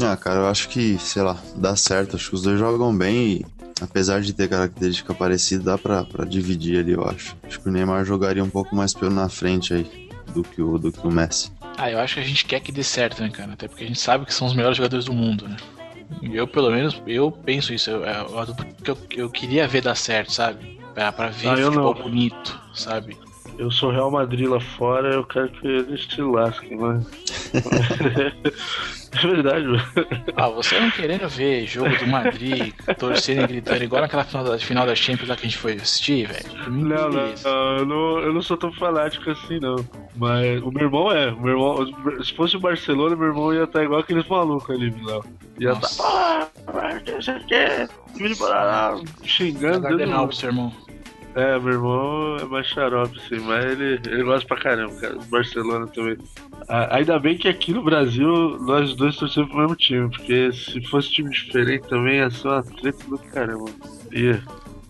Ah, 0.00 0.16
cara, 0.16 0.40
eu 0.40 0.46
acho 0.46 0.68
que, 0.68 0.96
sei 0.98 1.22
lá, 1.22 1.36
dá 1.56 1.74
certo. 1.74 2.14
Acho 2.14 2.28
que 2.30 2.34
os 2.36 2.42
dois 2.42 2.58
jogam 2.60 2.96
bem 2.96 3.16
e, 3.32 3.46
apesar 3.82 4.20
de 4.20 4.32
ter 4.32 4.48
característica 4.48 5.12
parecida, 5.14 5.64
dá 5.64 5.78
pra, 5.78 6.04
pra 6.04 6.24
dividir 6.24 6.78
ali, 6.78 6.92
eu 6.92 7.04
acho. 7.04 7.36
Acho 7.42 7.60
que 7.60 7.68
o 7.68 7.72
Neymar 7.72 8.04
jogaria 8.04 8.42
um 8.44 8.50
pouco 8.50 8.74
mais 8.74 8.94
pelo 8.94 9.10
na 9.12 9.28
frente 9.28 9.74
aí 9.74 10.08
do 10.34 10.42
que 10.42 10.62
o, 10.62 10.78
do 10.78 10.90
que 10.92 11.06
o 11.06 11.10
Messi. 11.10 11.50
Ah, 11.76 11.90
eu 11.90 11.98
acho 11.98 12.14
que 12.14 12.20
a 12.20 12.24
gente 12.24 12.44
quer 12.44 12.60
que 12.60 12.70
dê 12.72 12.82
certo, 12.82 13.22
né, 13.22 13.30
cara? 13.30 13.52
Até 13.52 13.66
porque 13.68 13.84
a 13.84 13.86
gente 13.86 13.98
sabe 14.00 14.24
que 14.26 14.34
são 14.34 14.46
os 14.46 14.54
melhores 14.54 14.76
jogadores 14.76 15.04
do 15.06 15.12
mundo, 15.12 15.48
né? 15.48 15.56
E 16.20 16.36
eu, 16.36 16.46
pelo 16.46 16.70
menos, 16.70 17.00
eu 17.06 17.30
penso 17.32 17.72
isso. 17.72 17.90
Eu, 17.90 18.04
é 18.04 18.24
que 18.82 18.90
eu, 18.90 18.98
eu 19.16 19.30
queria 19.30 19.66
ver 19.66 19.82
dar 19.82 19.94
certo, 19.94 20.32
sabe? 20.32 20.78
Pra, 20.94 21.10
pra 21.10 21.28
ver 21.28 21.48
Ah, 21.48 21.58
eu 21.58 21.72
futebol 21.72 21.94
não. 21.94 22.02
bonito, 22.02 22.60
sabe? 22.74 23.16
Eu 23.58 23.70
sou 23.70 23.90
Real 23.90 24.10
Madrid 24.10 24.48
lá 24.48 24.60
fora, 24.60 25.14
eu 25.14 25.24
quero 25.24 25.48
que 25.48 25.66
eles 25.66 26.06
se 26.06 26.22
lasquem, 26.22 26.76
mas. 26.76 27.06
é 29.12 29.26
verdade, 29.26 29.66
mano. 29.66 29.82
Ah, 30.36 30.48
você 30.48 30.80
não 30.80 30.90
querendo 30.90 31.28
ver 31.28 31.66
jogo 31.66 31.96
do 31.96 32.06
Madrid, 32.06 32.72
torcendo 32.98 33.44
e 33.44 33.46
gritando, 33.46 33.84
igual 33.84 34.02
naquela 34.02 34.24
final 34.24 34.44
da, 34.44 34.58
final 34.58 34.86
da 34.86 34.94
Champions 34.94 35.28
lá 35.28 35.36
que 35.36 35.46
a 35.46 35.48
gente 35.48 35.58
foi 35.58 35.74
assistir, 35.74 36.26
velho. 36.26 36.70
Não, 36.70 37.10
não, 37.10 37.34
não, 37.44 37.76
eu 37.78 37.86
não, 37.86 38.18
eu 38.20 38.32
não 38.32 38.42
sou 38.42 38.56
tão 38.56 38.72
fanático 38.72 39.30
assim, 39.30 39.60
não. 39.60 39.76
Mas 40.16 40.62
o 40.62 40.70
meu 40.70 40.84
irmão 40.84 41.12
é. 41.12 41.30
O 41.30 41.40
meu 41.40 41.52
irmão, 41.52 42.22
se 42.24 42.34
fosse 42.34 42.56
o 42.56 42.60
Barcelona, 42.60 43.14
meu 43.14 43.28
irmão 43.28 43.54
ia 43.54 43.64
estar 43.64 43.84
igual 43.84 44.00
aqueles 44.00 44.26
malucos 44.26 44.70
ali, 44.74 44.90
Bilal. 44.90 45.24
Ia 45.58 45.72
estar. 45.72 45.80
Nossa. 45.80 46.50
Ah, 46.68 47.00
que 47.00 47.44
quer? 47.46 47.88
Time 48.14 48.28
de 48.28 48.36
Paraná, 48.36 49.00
xingando. 49.24 49.82
Cardenal 49.82 50.26
pro 50.26 50.36
seu 50.36 50.48
irmão. 50.48 50.72
É, 51.34 51.58
meu 51.58 51.72
irmão 51.72 52.36
é 52.40 52.44
mais 52.44 52.66
xarope, 52.66 53.18
assim, 53.18 53.40
mas 53.40 53.64
ele, 53.64 53.98
ele 54.06 54.22
gosta 54.22 54.46
pra 54.46 54.58
caramba, 54.58 54.94
cara. 55.00 55.16
Barcelona 55.30 55.86
também. 55.86 56.18
Ainda 56.90 57.18
bem 57.18 57.38
que 57.38 57.48
aqui 57.48 57.72
no 57.72 57.82
Brasil 57.82 58.58
nós 58.60 58.94
dois 58.94 59.16
torcemos 59.16 59.48
pro 59.50 59.60
mesmo 59.60 59.76
time, 59.76 60.10
porque 60.10 60.52
se 60.52 60.82
fosse 60.88 61.10
time 61.10 61.30
diferente 61.30 61.88
também 61.88 62.16
ia 62.18 62.30
ser 62.30 62.48
uma 62.48 62.62
treta 62.62 63.04
do 63.08 63.18
caramba. 63.18 63.64
Ia. 64.12 64.42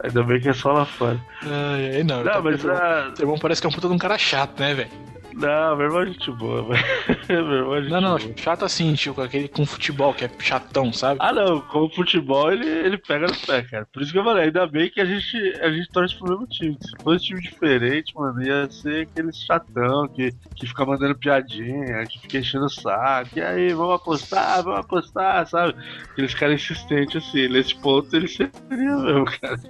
Ainda 0.03 0.22
bem 0.24 0.40
que 0.40 0.49
é 0.49 0.53
só 0.53 0.72
lá 0.72 0.84
fora. 0.84 1.20
Ai, 1.45 1.97
ai, 1.97 2.03
não. 2.03 2.24
Não, 2.24 2.32
tá- 2.32 2.43
mas 2.43 2.66
ah, 2.66 3.12
seu 3.14 3.22
irmão 3.24 3.38
parece 3.38 3.61
que 3.61 3.66
é 3.68 3.70
um 3.70 3.72
puta 3.72 3.86
de 3.86 3.95
um 3.95 3.99
cara 3.99 4.18
chato, 4.18 4.59
né, 4.59 4.74
velho? 4.74 4.90
Não, 5.35 5.76
meu 5.76 5.87
irmão 5.87 6.03
é 6.03 6.07
gente 6.07 6.30
boa, 6.33 6.62
velho. 6.62 6.85
meu 7.49 7.74
é 7.74 7.83
gente 7.83 7.91
Não, 7.91 8.01
não, 8.01 8.18
boa. 8.18 8.33
chato 8.37 8.64
assim, 8.64 8.93
tipo, 8.95 9.20
aquele 9.20 9.49
com 9.49 9.64
futebol, 9.64 10.12
que 10.12 10.24
é 10.24 10.30
chatão, 10.39 10.93
sabe? 10.93 11.18
Ah, 11.22 11.33
não, 11.33 11.61
com 11.61 11.85
o 11.85 11.91
futebol 11.91 12.53
ele, 12.53 12.66
ele 12.66 12.99
pega 12.99 13.26
no 13.26 13.37
pé, 13.47 13.62
cara. 13.62 13.87
Por 13.93 14.03
isso 14.03 14.12
que 14.12 14.18
eu 14.18 14.24
falei, 14.24 14.45
ainda 14.45 14.66
bem 14.66 14.91
que 14.91 15.01
a 15.01 15.05
gente, 15.05 15.37
a 15.61 15.70
gente 15.70 15.89
torce 15.91 16.16
pro 16.16 16.28
mesmo 16.28 16.47
time. 16.47 16.76
Se 16.80 17.03
fosse 17.03 17.26
time 17.26 17.41
diferente, 17.41 18.14
mano, 18.14 18.43
ia 18.43 18.70
ser 18.70 19.03
aquele 19.03 19.33
chatão 19.33 20.09
que, 20.09 20.33
que 20.57 20.66
fica 20.66 20.85
mandando 20.85 21.14
piadinha, 21.16 22.05
que 22.07 22.20
fica 22.20 22.39
enchendo 22.39 22.66
o 22.66 22.70
saco. 22.70 23.30
E 23.39 23.41
aí, 23.41 23.72
vamos 23.72 23.95
apostar, 23.95 24.62
vamos 24.62 24.80
apostar, 24.80 25.47
sabe? 25.47 25.74
Aqueles 26.11 26.35
caras 26.35 26.61
insistentes 26.61 27.24
assim. 27.24 27.49
Nesse 27.49 27.74
ponto 27.76 28.14
ele 28.14 28.28
seria 28.28 28.51
mesmo, 28.70 29.24
cara. 29.24 29.61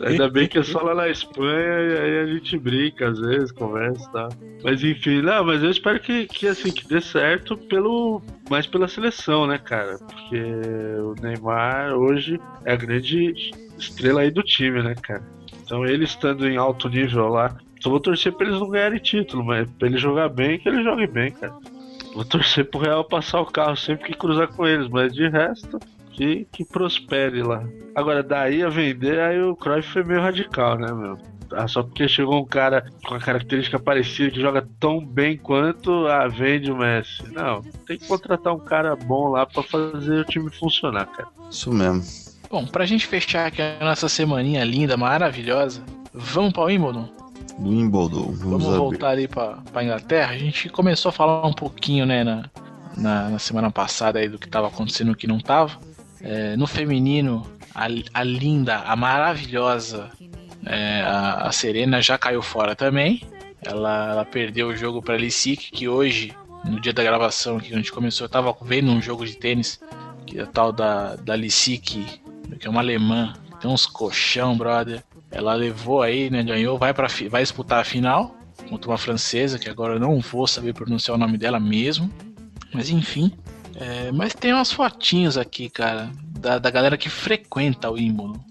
ainda 0.06 0.30
bem 0.30 0.46
que 0.46 0.58
é 0.58 0.62
só 0.62 0.80
lá 0.80 0.94
na 0.94 1.08
Espanha 1.08 1.80
e 1.80 1.98
aí 1.98 2.18
a 2.20 2.26
gente 2.26 2.58
brinca 2.58 3.08
às 3.08 3.18
vezes, 3.18 3.52
conversa 3.52 4.08
e 4.08 4.12
tal. 4.12 4.27
tal. 4.27 4.27
Mas 4.62 4.82
enfim, 4.82 5.22
não, 5.22 5.44
mas 5.44 5.62
eu 5.62 5.70
espero 5.70 6.00
que, 6.00 6.26
que 6.26 6.48
assim, 6.48 6.70
que 6.70 6.86
dê 6.88 7.00
certo 7.00 7.56
pelo. 7.56 8.20
mais 8.50 8.66
pela 8.66 8.88
seleção, 8.88 9.46
né, 9.46 9.58
cara? 9.58 9.98
Porque 9.98 10.42
o 11.00 11.14
Neymar 11.22 11.94
hoje 11.94 12.40
é 12.64 12.72
a 12.72 12.76
grande 12.76 13.52
estrela 13.78 14.22
aí 14.22 14.30
do 14.30 14.42
time, 14.42 14.82
né, 14.82 14.94
cara? 15.00 15.22
Então 15.62 15.84
ele 15.84 16.04
estando 16.04 16.48
em 16.48 16.56
alto 16.56 16.88
nível 16.88 17.28
lá, 17.28 17.56
só 17.80 17.90
vou 17.90 18.00
torcer 18.00 18.32
pra 18.32 18.46
eles 18.46 18.58
não 18.58 18.68
ganharem 18.68 18.98
título, 18.98 19.44
mas 19.44 19.68
pra 19.78 19.86
ele 19.86 19.98
jogar 19.98 20.28
bem, 20.28 20.58
que 20.58 20.68
ele 20.68 20.82
jogue 20.82 21.06
bem, 21.06 21.30
cara. 21.30 21.54
Vou 22.14 22.24
torcer 22.24 22.64
pro 22.68 22.80
Real 22.80 23.04
passar 23.04 23.40
o 23.40 23.46
carro 23.46 23.76
sempre 23.76 24.06
que 24.06 24.18
cruzar 24.18 24.48
com 24.48 24.66
eles, 24.66 24.88
mas 24.88 25.12
de 25.12 25.28
resto, 25.28 25.78
que, 26.12 26.46
que 26.50 26.64
prospere 26.64 27.42
lá. 27.42 27.64
Agora, 27.94 28.22
daí 28.22 28.62
a 28.62 28.68
vender, 28.68 29.20
aí 29.20 29.40
o 29.40 29.54
Cruyff 29.54 29.88
foi 29.88 30.02
meio 30.02 30.20
radical, 30.20 30.76
né, 30.76 30.92
meu? 30.92 31.16
Ah, 31.52 31.66
só 31.68 31.82
porque 31.82 32.06
chegou 32.08 32.40
um 32.40 32.44
cara 32.44 32.84
com 33.06 33.14
a 33.14 33.18
característica 33.18 33.78
parecida 33.78 34.30
que 34.30 34.40
joga 34.40 34.66
tão 34.78 35.04
bem 35.04 35.36
quanto 35.36 36.06
a 36.06 36.28
vende 36.28 36.70
o 36.70 36.76
Messi. 36.76 37.22
Não, 37.32 37.62
tem 37.86 37.98
que 37.98 38.06
contratar 38.06 38.54
um 38.54 38.58
cara 38.58 38.94
bom 38.96 39.28
lá 39.28 39.46
pra 39.46 39.62
fazer 39.62 40.20
o 40.20 40.24
time 40.24 40.50
funcionar, 40.50 41.06
cara. 41.06 41.28
Isso 41.50 41.72
mesmo. 41.72 42.02
Bom, 42.50 42.66
pra 42.66 42.86
gente 42.86 43.06
fechar 43.06 43.46
aqui 43.46 43.60
a 43.60 43.84
nossa 43.84 44.08
semaninha 44.08 44.64
linda, 44.64 44.96
maravilhosa, 44.96 45.82
vamos 46.14 46.52
pra 46.52 46.64
Wimbledon? 46.64 47.08
Do 47.58 47.70
Wimbledon. 47.70 48.22
Vamos, 48.22 48.38
Vamos 48.40 48.66
abrir. 48.66 48.78
voltar 48.78 49.08
ali 49.10 49.28
pra, 49.28 49.58
pra 49.72 49.82
Inglaterra. 49.84 50.32
A 50.32 50.38
gente 50.38 50.68
começou 50.68 51.10
a 51.10 51.12
falar 51.12 51.46
um 51.46 51.52
pouquinho, 51.52 52.06
né, 52.06 52.22
na, 52.24 52.44
na, 52.96 53.28
na 53.30 53.38
semana 53.38 53.70
passada 53.70 54.18
aí 54.18 54.28
do 54.28 54.38
que 54.38 54.48
tava 54.48 54.68
acontecendo 54.68 55.08
e 55.08 55.12
o 55.12 55.16
que 55.16 55.26
não 55.26 55.38
tava. 55.40 55.78
É, 56.20 56.56
no 56.56 56.66
feminino, 56.66 57.46
a, 57.74 57.86
a 58.14 58.22
linda, 58.24 58.76
a 58.78 58.96
maravilhosa, 58.96 60.10
é, 60.68 61.00
a, 61.00 61.48
a 61.48 61.52
Serena 61.52 62.02
já 62.02 62.18
caiu 62.18 62.42
fora 62.42 62.76
também. 62.76 63.22
Ela, 63.62 64.10
ela 64.10 64.24
perdeu 64.24 64.68
o 64.68 64.76
jogo 64.76 65.00
pra 65.00 65.16
Lisic, 65.16 65.70
que 65.72 65.88
hoje, 65.88 66.32
no 66.64 66.78
dia 66.78 66.92
da 66.92 67.02
gravação 67.02 67.58
que 67.58 67.72
a 67.72 67.76
gente 67.76 67.90
começou, 67.90 68.26
eu 68.26 68.28
tava 68.28 68.54
vendo 68.62 68.90
um 68.90 69.00
jogo 69.00 69.26
de 69.26 69.36
tênis, 69.36 69.80
que 70.26 70.38
é 70.38 70.44
tal 70.44 70.70
da, 70.70 71.16
da 71.16 71.34
Lisic, 71.34 72.04
que 72.60 72.66
é 72.66 72.70
uma 72.70 72.80
alemã, 72.80 73.32
tem 73.60 73.70
uns 73.70 73.86
colchão, 73.86 74.56
brother. 74.56 75.02
Ela 75.30 75.54
levou 75.54 76.02
aí, 76.02 76.30
né? 76.30 76.42
Ganhou, 76.42 76.78
vai, 76.78 76.92
pra, 76.92 77.08
vai 77.28 77.42
disputar 77.42 77.80
a 77.80 77.84
final 77.84 78.36
contra 78.68 78.90
uma 78.90 78.98
francesa, 78.98 79.58
que 79.58 79.68
agora 79.68 79.94
eu 79.94 80.00
não 80.00 80.20
vou 80.20 80.46
saber 80.46 80.74
pronunciar 80.74 81.16
o 81.16 81.18
nome 81.18 81.38
dela 81.38 81.58
mesmo. 81.58 82.12
Mas 82.72 82.90
enfim. 82.90 83.32
É, 83.74 84.12
mas 84.12 84.34
tem 84.34 84.52
umas 84.52 84.72
fotinhos 84.72 85.38
aqui, 85.38 85.70
cara, 85.70 86.10
da, 86.38 86.58
da 86.58 86.70
galera 86.70 86.96
que 86.98 87.08
frequenta 87.08 87.88
o 87.88 87.94
Wimbledon. 87.94 88.47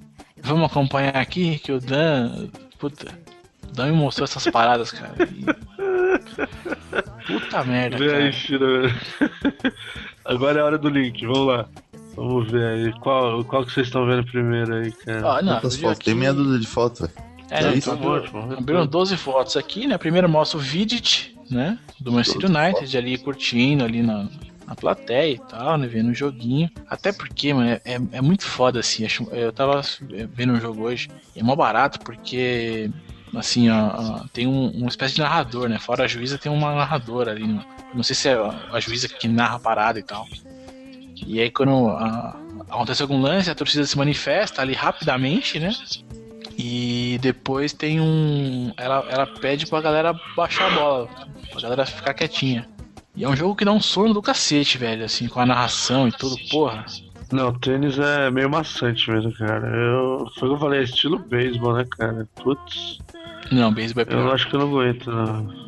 Vamos 0.48 0.66
acompanhar 0.72 1.16
aqui 1.18 1.60
que 1.60 1.72
o 1.72 1.80
Dan. 1.80 2.48
Puta. 2.80 3.08
O 3.70 3.74
Dan 3.74 3.88
me 3.88 3.91
mostrou 3.98 4.24
essas 4.26 4.45
paradas, 4.48 4.91
cara. 4.91 5.14
e- 5.24 5.45
Puta 7.28 7.64
merda, 7.64 7.98
Vê 7.98 8.06
aí, 8.06 8.20
cara. 8.20 8.32
Shira. 8.32 8.95
Agora 10.26 10.60
é 10.60 10.62
a 10.62 10.66
hora 10.66 10.78
do 10.78 10.89
link, 10.89 11.26
vamos 11.26 11.48
lá. 11.48 11.66
Vamos 12.16 12.52
ver 12.52 12.66
aí. 12.66 12.93
Qual, 13.00 13.43
qual 13.45 13.66
que 13.66 13.72
vocês 13.72 13.88
estão 13.88 14.06
vendo 14.06 14.24
primeiro 14.26 14.74
aí, 14.76 14.91
cara? 14.91 15.26
Ó, 15.28 15.41
não, 15.41 15.54
Quantas 15.56 15.78
fotos? 15.78 16.00
Tem 16.00 16.12
aqui- 16.14 16.20
meia 16.20 16.34
dúzia 16.34 16.60
de 16.60 16.68
fotos, 16.68 17.02
velho. 17.02 17.14
É, 17.50 17.64
É 17.64 17.74
isso? 17.76 17.91
então, 17.91 18.10
ótimo. 18.12 18.54
Abriram 18.58 18.86
12 18.86 19.16
fotos 19.16 19.56
aqui, 19.56 19.88
né? 19.88 19.95
A 19.95 20.00
primeira 20.00 20.28
mostra 20.28 20.58
o 20.58 20.62
Vidic, 20.62 21.36
né? 21.50 21.78
Do 22.00 22.12
Manchester 22.12 22.41
12 22.50 22.54
United 22.58 22.98
ali 22.98 23.18
curtindo 23.18 23.84
ali 23.86 24.02
na, 24.02 24.28
na 24.68 24.76
plateia 24.76 25.34
e 25.34 25.39
tal, 25.39 25.78
né? 25.78 25.88
Vendo 25.88 26.09
o 26.09 26.13
joguinho. 26.13 26.70
Até 26.89 27.11
porque, 27.13 27.53
mano, 27.53 27.70
é, 27.70 27.82
é- 27.86 28.01
é 28.11 28.22
muito 28.22 28.43
foda 28.45 28.80
assim. 28.82 29.07
Eu 29.32 29.51
tava 29.53 29.82
vendo 30.34 30.53
um 30.53 30.59
jogo 30.59 30.84
hoje. 30.84 31.07
É 31.36 31.41
mó 31.41 31.55
barato 31.55 31.99
porque, 32.01 32.91
assim, 33.36 33.70
ó, 33.70 33.91
ó, 33.95 34.26
tem 34.34 34.45
um- 34.45 34.70
uma 34.72 34.89
espécie 34.89 35.15
de 35.15 35.22
narrador, 35.22 35.70
né? 35.70 35.80
Fora 35.80 36.03
a 36.03 36.07
juíza, 36.07 36.38
tem 36.38 36.51
uma 36.51 36.76
narradora 36.76 37.32
ali. 37.32 37.47
Não 37.93 38.03
sei 38.03 38.15
se 38.15 38.28
é 38.28 38.34
a 38.34 38.53
a 38.74 38.80
juíza 38.82 39.07
que 39.07 39.28
narra 39.28 39.55
a 39.55 39.59
parada 39.59 39.97
e 39.99 40.03
tal. 40.03 40.28
E 41.26 41.39
aí, 41.39 41.49
quando 41.49 41.88
a- 41.88 42.38
acontece 42.70 43.01
algum 43.01 43.22
lance, 43.22 43.49
a 43.49 43.55
torcida 43.55 43.86
se 43.86 43.97
manifesta 43.97 44.61
ali 44.61 44.74
rapidamente, 44.74 45.59
né? 45.59 45.74
E 46.57 47.18
depois 47.22 47.72
tem 47.72 48.01
um. 48.01 48.72
Ela, 48.78 49.05
ela 49.09 49.28
pede 49.28 49.65
pra 49.68 49.80
galera 49.80 50.13
baixar 50.36 50.72
a 50.72 50.76
bola, 50.76 51.07
pra 51.51 51.61
galera 51.61 51.86
ficar 51.86 52.13
quietinha. 52.13 52.68
E 53.18 53.24
é 53.24 53.28
um 53.28 53.36
jogo 53.36 53.55
que 53.55 53.65
dá 53.65 53.72
um 53.72 53.82
sono 53.82 54.13
do 54.13 54.22
cacete, 54.22 54.78
velho, 54.78 55.03
assim, 55.03 55.28
com 55.28 55.39
a 55.39 55.45
narração 55.45 56.07
e 56.07 56.11
tudo, 56.11 56.36
porra. 56.51 56.86
Não, 57.32 57.51
tênis 57.51 57.97
é 57.99 58.30
meio 58.30 58.49
maçante 58.49 59.09
mesmo, 59.11 59.34
cara. 59.34 59.68
Eu, 59.68 60.28
foi 60.38 60.47
o 60.47 60.51
que 60.51 60.55
eu 60.55 60.59
falei, 60.59 60.80
é 60.82 60.84
estilo 60.84 61.18
beisebol, 61.20 61.74
né, 61.74 61.86
cara? 61.97 62.28
Putz, 62.36 62.99
Não, 63.51 63.74
beisebol 63.74 64.03
é 64.03 64.05
eu 64.05 64.09
pior. 64.09 64.34
acho 64.34 64.47
que 64.47 64.55
eu 64.55 64.59
não 64.59 64.68
aguento, 64.68 65.11
não. 65.11 65.68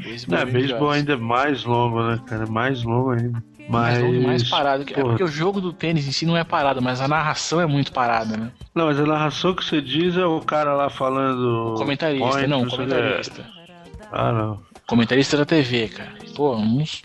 Beisebol 0.00 0.38
É, 0.38 0.44
beisebol 0.44 0.90
ainda 0.90 1.14
é 1.14 1.16
mais 1.16 1.64
longo, 1.64 2.02
né, 2.02 2.20
cara? 2.26 2.46
Mais 2.46 2.82
longo 2.84 3.10
ainda. 3.10 3.42
mais 3.68 3.98
longo 4.00 4.14
e 4.14 4.26
mais 4.26 4.48
parado. 4.48 4.84
É 4.88 5.00
porque 5.02 5.24
o 5.24 5.28
jogo 5.28 5.60
do 5.60 5.72
tênis 5.72 6.06
em 6.06 6.12
si 6.12 6.26
não 6.26 6.36
é 6.36 6.44
parado, 6.44 6.80
mas 6.82 7.00
a 7.00 7.08
narração 7.08 7.60
é 7.60 7.66
muito 7.66 7.90
parada, 7.90 8.36
né? 8.36 8.52
Não, 8.74 8.86
mas 8.86 9.00
a 9.00 9.06
narração 9.06 9.54
que 9.54 9.64
você 9.64 9.80
diz 9.80 10.16
é 10.16 10.26
o 10.26 10.40
cara 10.40 10.74
lá 10.74 10.88
falando. 10.90 11.74
Comentarista, 11.78 12.28
point, 12.28 12.46
não, 12.46 12.62
o 12.62 12.68
comentarista. 12.68 13.44
Ah, 14.12 14.30
não. 14.30 14.60
Comentarista 14.86 15.36
da 15.36 15.44
TV, 15.44 15.88
cara. 15.88 16.12
Pô, 16.34 16.54
uns, 16.54 17.02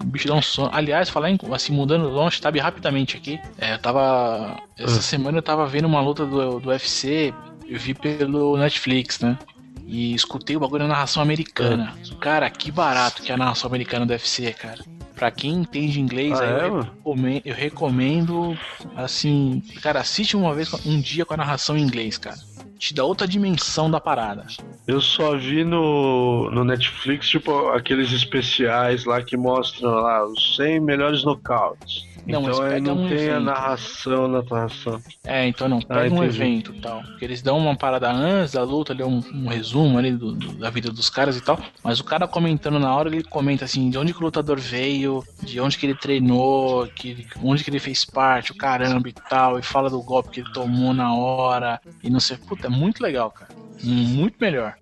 o 0.00 0.04
bicho 0.04 0.26
dá 0.26 0.34
um 0.34 0.42
sono. 0.42 0.70
Aliás, 0.72 1.08
falar 1.08 1.30
em, 1.30 1.38
assim, 1.52 1.72
mudando 1.72 2.08
longe, 2.08 2.40
tab 2.40 2.56
rapidamente 2.58 3.16
aqui. 3.16 3.38
É, 3.58 3.74
eu 3.74 3.78
tava. 3.78 4.58
Essa 4.76 4.98
Ah. 4.98 5.02
semana 5.02 5.38
eu 5.38 5.42
tava 5.42 5.66
vendo 5.66 5.84
uma 5.86 6.00
luta 6.00 6.26
do, 6.26 6.58
do 6.58 6.68
UFC, 6.70 7.32
eu 7.68 7.78
vi 7.78 7.94
pelo 7.94 8.56
Netflix, 8.56 9.20
né? 9.20 9.38
E 9.86 10.14
escutei 10.14 10.56
o 10.56 10.60
bagulho 10.60 10.82
da 10.82 10.88
narração 10.88 11.22
americana. 11.22 11.94
Cara, 12.20 12.48
que 12.50 12.70
barato 12.72 13.22
que 13.22 13.30
é 13.30 13.34
a 13.34 13.38
narração 13.38 13.68
americana 13.68 14.04
do 14.06 14.10
UFC, 14.10 14.52
cara. 14.52 14.82
Pra 15.14 15.30
quem 15.30 15.52
entende 15.52 16.00
inglês, 16.00 16.40
Ah, 16.40 16.42
aí 16.44 16.50
é, 16.50 16.66
eu, 16.66 16.80
recomendo, 16.80 17.42
eu 17.44 17.54
recomendo, 17.54 18.58
assim, 18.96 19.62
cara, 19.82 20.00
assiste 20.00 20.36
uma 20.36 20.52
vez, 20.54 20.72
um 20.86 20.98
dia 21.00 21.24
com 21.24 21.34
a 21.34 21.36
narração 21.36 21.76
em 21.76 21.82
inglês, 21.82 22.16
cara. 22.18 22.36
Te 22.82 22.92
dá 22.92 23.04
outra 23.04 23.28
dimensão 23.28 23.88
da 23.88 24.00
parada. 24.00 24.44
Eu 24.88 25.00
só 25.00 25.36
vi 25.38 25.62
no, 25.64 26.50
no 26.50 26.64
Netflix, 26.64 27.28
tipo, 27.28 27.68
aqueles 27.68 28.10
especiais 28.10 29.04
lá 29.04 29.22
que 29.22 29.36
mostram 29.36 29.88
lá 29.90 30.26
os 30.26 30.56
100 30.56 30.80
melhores 30.80 31.22
nocautes. 31.22 32.10
Não, 32.26 32.42
então 32.42 32.60
aí 32.60 32.70
pega 32.74 32.88
não 32.88 32.96
um 32.98 33.08
tem 33.08 33.30
a 33.30 33.38
evento. 33.38 33.44
narração 33.44 34.28
na 34.28 34.42
narração. 34.42 35.00
É, 35.24 35.46
então 35.46 35.68
não, 35.68 35.80
pega 35.80 36.12
Ah, 36.14 36.18
um 36.18 36.24
evento 36.24 36.72
e 36.72 36.80
tal. 36.80 37.02
Porque 37.02 37.24
eles 37.24 37.42
dão 37.42 37.58
uma 37.58 37.76
parada 37.76 38.10
antes 38.10 38.52
da 38.54 38.64
luta, 38.64 38.92
ali 38.92 39.02
um, 39.04 39.20
um 39.32 39.48
resumo 39.48 39.96
ali 39.98 40.12
do- 40.16 40.34
do- 40.34 40.58
da 40.58 40.68
vida 40.70 40.90
dos 40.90 41.08
caras 41.08 41.36
e 41.36 41.40
tal. 41.40 41.60
Mas 41.82 42.00
o 42.00 42.04
cara 42.04 42.26
comentando 42.26 42.78
na 42.80 42.94
hora, 42.94 43.08
ele 43.08 43.22
comenta 43.24 43.64
assim, 43.64 43.88
de 43.90 43.98
onde 43.98 44.12
que 44.12 44.18
o 44.20 44.22
lutador 44.24 44.58
veio, 44.58 45.24
de 45.40 45.60
onde 45.60 45.78
que 45.78 45.86
ele 45.86 45.94
treinou, 45.96 46.88
que, 46.94 47.26
onde 47.40 47.62
que 47.62 47.70
ele 47.70 47.78
fez 47.78 48.04
parte, 48.04 48.50
o 48.52 48.54
caramba 48.56 49.08
e 49.08 49.12
tal, 49.28 49.58
e 49.58 49.62
fala 49.62 49.88
do 49.90 50.02
golpe 50.02 50.30
que 50.30 50.40
ele 50.40 50.48
tomou 50.52 50.92
na 50.92 51.14
hora, 51.14 51.80
e 52.02 52.10
não 52.10 52.20
sei. 52.20 52.36
Puta, 52.38 52.68
muito 52.72 53.02
legal, 53.02 53.30
cara. 53.30 53.50
Muito 53.82 54.36
melhor. 54.40 54.74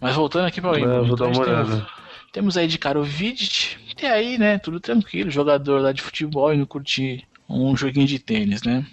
Mas 0.00 0.14
voltando 0.14 0.46
aqui 0.46 0.60
pra 0.60 0.70
É, 0.70 0.74
Wimbledon, 0.74 1.06
vou 1.06 1.16
dar 1.16 1.26
uma 1.26 1.38
o- 1.38 1.42
olhada. 1.42 1.86
temos 2.32 2.56
aí 2.56 2.66
de 2.66 2.78
cara 2.78 2.98
o 2.98 3.04
Vidic, 3.04 3.76
e 4.02 4.06
aí, 4.06 4.38
né, 4.38 4.58
tudo 4.58 4.80
tranquilo, 4.80 5.30
jogador 5.30 5.80
lá 5.80 5.92
de 5.92 6.00
futebol 6.02 6.52
indo 6.54 6.66
curtir 6.66 7.26
um 7.48 7.76
joguinho 7.76 8.06
de 8.06 8.18
tênis, 8.18 8.62
né? 8.62 8.86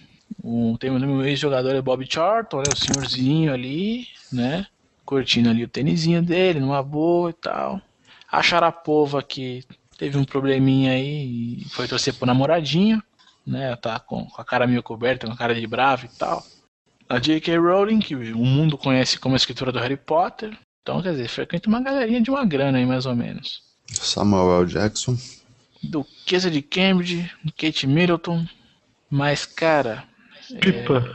O, 0.43 0.75
tem 0.77 0.89
o 0.89 0.99
meu 0.99 1.25
ex-jogador 1.25 1.73
é 1.75 1.81
Bob 1.81 2.05
Charlton, 2.09 2.61
né, 2.61 2.69
o 2.69 2.75
senhorzinho 2.75 3.53
ali, 3.53 4.05
né, 4.31 4.65
curtindo 5.05 5.49
ali 5.49 5.63
o 5.63 5.67
tênisinho 5.69 6.21
dele, 6.21 6.59
numa 6.59 6.83
boa 6.83 7.29
e 7.29 7.33
tal. 7.33 7.81
A 8.29 8.43
Sharapova 8.43 9.23
que 9.23 9.63
teve 9.97 10.17
um 10.17 10.25
probleminha 10.25 10.91
aí 10.91 11.61
e 11.61 11.69
foi 11.69 11.87
torcer 11.87 12.13
pro 12.13 12.25
namoradinho, 12.27 13.01
né, 13.45 13.73
tá 13.77 13.97
com, 13.99 14.25
com 14.25 14.41
a 14.41 14.45
cara 14.45 14.67
meio 14.67 14.83
coberta, 14.83 15.25
com 15.25 15.31
a 15.33 15.37
cara 15.37 15.55
de 15.55 15.65
bravo 15.65 16.05
e 16.05 16.09
tal. 16.17 16.43
A 17.09 17.19
J.K. 17.19 17.57
Rowling, 17.57 17.99
que 17.99 18.15
o 18.15 18.45
mundo 18.45 18.77
conhece 18.77 19.17
como 19.17 19.35
a 19.35 19.37
escritora 19.37 19.71
do 19.71 19.79
Harry 19.79 19.97
Potter, 19.97 20.57
então, 20.87 21.01
quer 21.01 21.11
dizer, 21.11 21.27
frequenta 21.27 21.67
uma 21.67 21.81
galerinha 21.81 22.21
de 22.21 22.29
uma 22.29 22.45
grana 22.45 22.77
aí, 22.77 22.85
mais 22.85 23.05
ou 23.05 23.13
menos. 23.13 23.61
Samuel 23.91 24.61
L. 24.61 24.65
Jackson. 24.65 25.17
Duquesa 25.83 26.49
de 26.49 26.61
Cambridge, 26.61 27.29
Kate 27.57 27.85
Middleton. 27.85 28.47
Mas, 29.09 29.45
cara, 29.45 30.05
Pipa. 30.61 31.13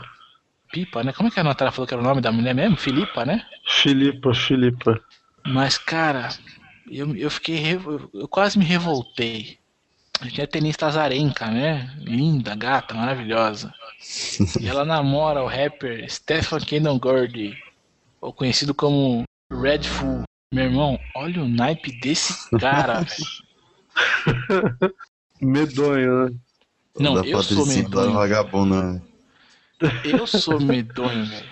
Pipa, 0.71 1.03
né? 1.03 1.11
Como 1.11 1.27
é 1.27 1.31
que 1.31 1.39
a 1.39 1.43
Natália 1.43 1.71
falou 1.71 1.87
que 1.87 1.93
era 1.95 2.01
o 2.01 2.05
nome 2.05 2.21
da 2.21 2.31
mulher 2.31 2.53
mesmo? 2.53 2.77
Filipa, 2.77 3.25
né? 3.25 3.43
Filipa, 3.67 4.31
Filipa. 4.35 5.01
Mas, 5.43 5.75
cara, 5.79 6.29
eu, 6.87 7.15
eu 7.15 7.31
fiquei. 7.31 7.59
Eu 8.13 8.27
quase 8.27 8.59
me 8.59 8.65
revoltei. 8.65 9.57
Tinha 10.29 10.45
a 10.45 10.47
tenista 10.47 10.87
Azarenka, 10.87 11.47
né? 11.49 11.93
Linda, 11.99 12.55
gata, 12.55 12.93
maravilhosa. 12.93 13.73
E 14.59 14.67
ela 14.67 14.85
namora 14.85 15.43
o 15.43 15.47
rapper 15.47 16.09
Stefan 16.09 16.59
Kendon 16.59 16.97
Gordy, 16.99 17.57
ou 18.21 18.31
conhecido 18.33 18.73
como 18.73 19.23
Red 19.51 19.83
Fool. 19.83 20.23
Meu 20.53 20.65
irmão, 20.65 20.99
olha 21.15 21.41
o 21.43 21.47
naipe 21.47 21.91
desse 21.99 22.49
cara, 22.59 23.01
velho. 23.03 24.63
Medonho, 25.41 26.25
né? 26.29 26.35
Não, 26.99 27.15
da 27.15 27.21
eu 27.27 27.41
sou 27.43 27.65
medonho. 27.65 28.07
da 28.11 28.13
vagabunda, 28.19 28.83
né? 28.93 29.01
Eu 30.05 30.27
sou 30.27 30.59
medonho, 30.59 31.25
velho. 31.25 31.47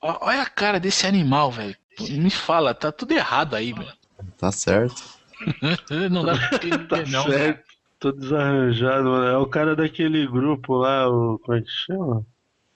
Olha 0.00 0.42
a 0.42 0.46
cara 0.46 0.78
desse 0.78 1.06
animal, 1.06 1.50
velho. 1.50 1.74
Me 2.10 2.30
fala, 2.30 2.74
tá 2.74 2.92
tudo 2.92 3.12
errado 3.12 3.54
aí, 3.56 3.72
velho. 3.72 3.92
Tá 4.36 4.52
certo. 4.52 5.02
não 6.10 6.24
dá 6.24 6.36
pra 6.36 6.46
entender, 6.56 6.86
Tá 6.88 7.10
não. 7.10 7.24
certo. 7.24 7.73
Tô 8.04 8.12
desarranjado, 8.12 9.04
mano. 9.04 9.24
É 9.24 9.38
o 9.38 9.46
cara 9.46 9.74
daquele 9.74 10.26
grupo 10.26 10.74
lá, 10.74 11.08
o. 11.08 11.38
Como 11.38 11.56
é 11.56 11.62
que 11.62 11.70
chama? 11.70 12.22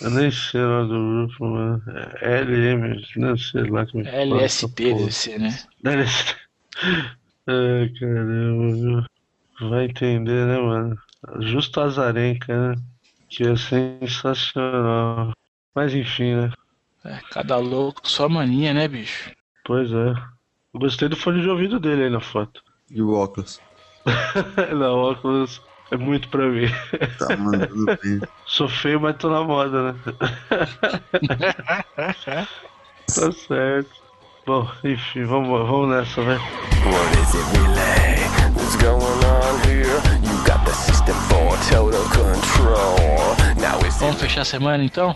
Eu 0.01 0.11
nem 0.11 0.31
sei 0.31 0.59
o 0.59 0.67
nome 0.67 0.89
do 0.89 1.29
grupo, 1.29 1.45
mano. 1.45 1.83
É 2.23 2.41
LM, 2.41 3.03
não 3.17 3.37
sei 3.37 3.65
lá 3.65 3.85
como 3.85 4.09
é 4.09 4.49
porra. 4.89 5.01
deve 5.01 5.13
ser, 5.13 5.39
né? 5.39 5.55
LSD. 5.85 6.35
Ai, 7.47 7.93
caramba, 8.01 8.75
viu? 8.75 9.69
Vai 9.69 9.85
entender, 9.85 10.47
né, 10.47 10.59
mano? 10.59 10.99
Justo 11.41 11.79
Azarenka, 11.83 12.71
né? 12.71 12.83
Que 13.29 13.49
é 13.49 13.55
sensacional. 13.55 15.35
Mas 15.75 15.93
enfim, 15.93 16.37
né? 16.37 16.53
É, 17.05 17.21
cada 17.31 17.59
louco 17.59 18.09
sua 18.09 18.31
mania, 18.31 18.73
né, 18.73 18.89
bicho? 18.89 19.31
Pois 19.67 19.93
é. 19.93 20.09
Eu 20.73 20.81
gostei 20.81 21.07
do 21.07 21.17
fone 21.17 21.43
de 21.43 21.49
ouvido 21.51 21.79
dele 21.79 22.05
aí 22.05 22.11
na 22.11 22.21
foto. 22.21 22.63
E 22.91 23.03
o 23.03 23.13
óculos? 23.13 23.61
Não, 24.75 24.99
óculos 24.99 25.61
é 25.91 25.97
muito 25.97 26.29
pra 26.29 26.47
mim. 26.47 26.69
Tá 27.19 27.35
mandando 27.37 27.87
bem. 28.03 28.21
Sou 28.47 28.69
feio, 28.69 29.01
mas 29.01 29.17
tô 29.17 29.29
na 29.31 29.43
moda, 29.43 29.93
né? 29.93 29.95
tá 33.07 33.33
certo. 33.33 33.91
Bom, 34.47 34.69
enfim, 34.85 35.25
vamos, 35.25 35.67
vamos 35.69 35.89
nessa, 35.91 36.23
vai. 36.23 36.37
What 36.37 37.19
is 37.21 37.35
it 37.35 37.45
really? 37.57 38.19
What's 38.55 38.77
going 38.77 39.25
on 39.25 39.61
here? 39.67 40.01
You 40.25 40.37
got 40.45 40.65
the 40.65 40.73
system 40.73 41.15
for 41.29 41.57
total 41.71 42.05
control. 42.11 43.37
Now 43.61 43.79
it's 43.87 43.99
Vamos 43.99 44.21
fechar 44.21 44.43
a 44.43 44.45
semana 44.45 44.85
então? 44.85 45.15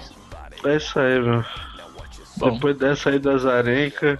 É 0.64 0.76
isso 0.76 0.98
aí, 0.98 1.20
meu. 1.20 1.44
Bom. 2.38 2.54
Depois 2.54 2.76
dessa 2.78 3.10
aí 3.10 3.18
das 3.18 3.44
arencas. 3.44 4.18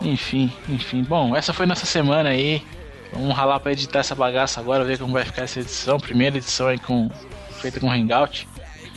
Enfim, 0.00 0.52
enfim. 0.68 1.02
Bom, 1.02 1.34
essa 1.34 1.52
foi 1.52 1.66
nossa 1.66 1.86
semana 1.86 2.28
aí. 2.30 2.62
Vamos 3.14 3.36
ralar 3.36 3.60
pra 3.60 3.72
editar 3.72 4.00
essa 4.00 4.14
bagaça 4.14 4.60
agora, 4.60 4.84
ver 4.84 4.98
como 4.98 5.12
vai 5.12 5.24
ficar 5.24 5.42
essa 5.42 5.60
edição. 5.60 5.98
Primeira 5.98 6.36
edição 6.36 6.66
aí 6.66 6.78
com 6.78 7.08
feita 7.60 7.80
com 7.80 7.90
Hangout. 7.90 8.48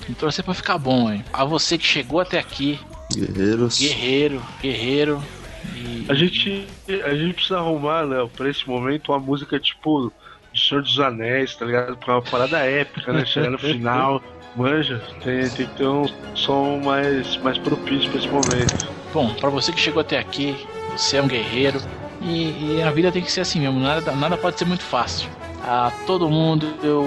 E 0.09 0.13
torcer 0.13 0.43
pra 0.43 0.53
ficar 0.53 0.78
bom 0.78 1.07
aí. 1.07 1.24
A 1.34 1.43
você 1.45 1.78
que 1.78 1.86
chegou 1.86 2.20
até 2.20 2.39
aqui, 2.39 2.80
Guerreiros. 3.13 3.80
guerreiro, 3.80 4.41
guerreiro. 4.61 5.24
E 5.76 6.05
A 6.09 6.13
gente, 6.13 6.68
a 7.05 7.13
gente 7.15 7.34
precisa 7.34 7.57
arrumar, 7.57 8.05
né, 8.05 8.28
pra 8.36 8.49
esse 8.49 8.68
momento, 8.68 9.11
uma 9.11 9.20
música 9.20 9.59
tipo 9.59 10.11
de 10.53 10.61
Senhor 10.61 10.82
dos 10.82 10.99
Anéis, 10.99 11.55
tá 11.55 11.65
ligado? 11.65 11.97
Pra 11.97 12.15
uma 12.15 12.22
parada 12.22 12.59
épica, 12.59 13.11
né? 13.11 13.26
Chegar 13.26 13.49
no 13.49 13.59
final. 13.59 14.22
Manja, 14.55 15.01
tem, 15.24 15.47
tem 15.49 15.68
que 15.68 15.76
ter 15.76 15.88
um 15.88 16.05
som 16.34 16.80
mais, 16.84 17.38
mais 17.38 17.57
propício 17.57 18.09
pra 18.09 18.20
esse 18.20 18.28
momento. 18.30 18.88
Bom, 19.13 19.34
pra 19.36 19.49
você 19.49 19.72
que 19.72 19.80
chegou 19.80 20.01
até 20.01 20.18
aqui, 20.18 20.55
você 20.95 21.18
é 21.18 21.22
um 21.22 21.28
guerreiro. 21.28 21.80
E, 22.22 22.78
e 22.78 22.84
a 22.84 22.91
vida 22.91 23.11
tem 23.11 23.22
que 23.22 23.32
ser 23.32 23.41
assim 23.41 23.59
mesmo, 23.59 23.80
nada, 23.80 24.11
nada 24.13 24.38
pode 24.38 24.57
ser 24.57 24.65
muito 24.65 24.84
fácil. 24.84 25.30
A 25.63 25.91
todo 26.05 26.30
mundo 26.30 26.74
eu 26.82 27.03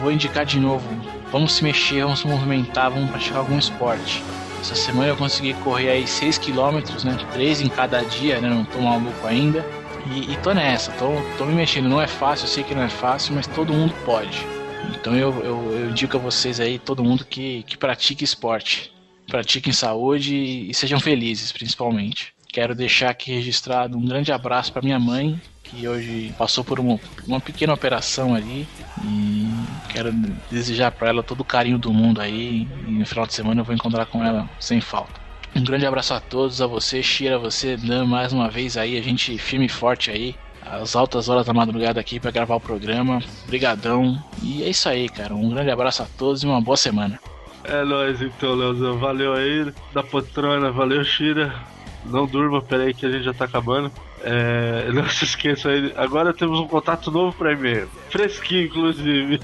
vou 0.00 0.12
indicar 0.12 0.44
de 0.44 0.58
novo. 0.58 0.86
Vamos 1.30 1.54
se 1.54 1.64
mexer, 1.64 2.02
vamos 2.02 2.20
se 2.20 2.26
movimentar, 2.26 2.90
vamos 2.90 3.10
praticar 3.10 3.38
algum 3.38 3.58
esporte. 3.58 4.22
Essa 4.60 4.74
semana 4.74 5.08
eu 5.08 5.16
consegui 5.16 5.54
correr 5.54 5.90
aí 5.90 6.06
6 6.06 6.38
km, 6.38 6.78
né? 7.04 7.16
3 7.32 7.62
em 7.62 7.68
cada 7.68 8.02
dia, 8.02 8.40
né? 8.40 8.48
Não 8.48 8.64
tô 8.64 8.80
maluco 8.80 9.26
ainda. 9.26 9.64
E, 10.10 10.32
e 10.32 10.36
tô 10.36 10.52
nessa, 10.52 10.92
tô, 10.92 11.06
tô 11.38 11.44
me 11.44 11.54
mexendo. 11.54 11.88
Não 11.88 12.00
é 12.00 12.06
fácil, 12.06 12.44
eu 12.44 12.48
sei 12.48 12.64
que 12.64 12.74
não 12.74 12.82
é 12.82 12.88
fácil, 12.88 13.34
mas 13.34 13.46
todo 13.46 13.72
mundo 13.72 13.94
pode. 14.04 14.46
Então 14.94 15.16
eu, 15.16 15.32
eu, 15.42 15.72
eu 15.72 15.90
indico 15.90 16.16
a 16.16 16.20
vocês 16.20 16.60
aí, 16.60 16.78
todo 16.78 17.02
mundo 17.02 17.24
que, 17.24 17.62
que 17.64 17.76
pratique 17.76 18.24
esporte. 18.24 18.92
Pratiquem 19.26 19.72
saúde 19.72 20.34
e, 20.34 20.70
e 20.70 20.74
sejam 20.74 21.00
felizes, 21.00 21.50
principalmente. 21.50 22.34
Quero 22.52 22.74
deixar 22.74 23.08
aqui 23.08 23.32
registrado 23.32 23.96
um 23.96 24.04
grande 24.04 24.30
abraço 24.30 24.70
para 24.70 24.82
minha 24.82 25.00
mãe, 25.00 25.40
que 25.62 25.88
hoje 25.88 26.34
passou 26.36 26.62
por 26.62 26.78
uma, 26.78 27.00
uma 27.26 27.40
pequena 27.40 27.72
operação 27.72 28.34
ali. 28.34 28.68
E 29.02 29.48
quero 29.88 30.12
desejar 30.50 30.92
para 30.92 31.08
ela 31.08 31.22
todo 31.22 31.40
o 31.40 31.44
carinho 31.44 31.78
do 31.78 31.90
mundo 31.94 32.20
aí. 32.20 32.68
E 32.86 32.90
no 32.90 33.06
final 33.06 33.26
de 33.26 33.32
semana 33.32 33.62
eu 33.62 33.64
vou 33.64 33.74
encontrar 33.74 34.04
com 34.04 34.22
ela 34.22 34.46
sem 34.60 34.82
falta. 34.82 35.18
Um 35.56 35.64
grande 35.64 35.86
abraço 35.86 36.12
a 36.12 36.20
todos, 36.20 36.60
a 36.60 36.66
você, 36.66 37.02
Shira, 37.02 37.36
a 37.36 37.38
você, 37.38 37.74
Dan, 37.74 38.04
mais 38.04 38.34
uma 38.34 38.50
vez 38.50 38.76
aí, 38.76 38.98
a 38.98 39.02
gente 39.02 39.38
firme 39.38 39.64
e 39.64 39.70
forte 39.70 40.10
aí. 40.10 40.34
Às 40.60 40.94
altas 40.94 41.30
horas 41.30 41.46
da 41.46 41.54
madrugada 41.54 42.00
aqui 42.00 42.20
para 42.20 42.30
gravar 42.30 42.56
o 42.56 42.60
programa. 42.60 43.22
Brigadão. 43.46 44.22
E 44.42 44.62
é 44.62 44.68
isso 44.68 44.90
aí, 44.90 45.08
cara. 45.08 45.34
Um 45.34 45.48
grande 45.48 45.70
abraço 45.70 46.02
a 46.02 46.06
todos 46.18 46.42
e 46.42 46.46
uma 46.46 46.60
boa 46.60 46.76
semana. 46.76 47.18
É 47.64 47.82
nóis 47.82 48.20
então, 48.20 48.54
Leozão. 48.54 48.98
Valeu 48.98 49.32
aí 49.32 49.72
da 49.94 50.02
poltrona, 50.02 50.70
valeu, 50.70 51.02
Shira. 51.02 51.71
Não 52.04 52.26
durma, 52.26 52.60
peraí 52.60 52.92
que 52.92 53.06
a 53.06 53.10
gente 53.10 53.24
já 53.24 53.32
tá 53.34 53.44
acabando. 53.44 53.90
É, 54.24 54.90
não 54.94 55.08
se 55.08 55.24
esqueça 55.24 55.68
aí, 55.68 55.92
agora 55.96 56.32
temos 56.32 56.58
um 56.60 56.66
contato 56.68 57.10
novo 57.10 57.36
para 57.36 57.52
e-mail. 57.52 57.88
Fresquinho, 58.10 58.66
inclusive. 58.66 59.38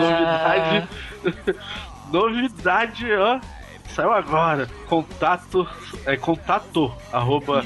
Novidade. 0.00 0.88
Novidade, 2.12 3.12
ó. 3.14 3.40
Saiu 3.94 4.12
agora. 4.12 4.68
Contato. 4.88 5.66
É 6.04 6.16
contato 6.16 6.92
arroba 7.12 7.62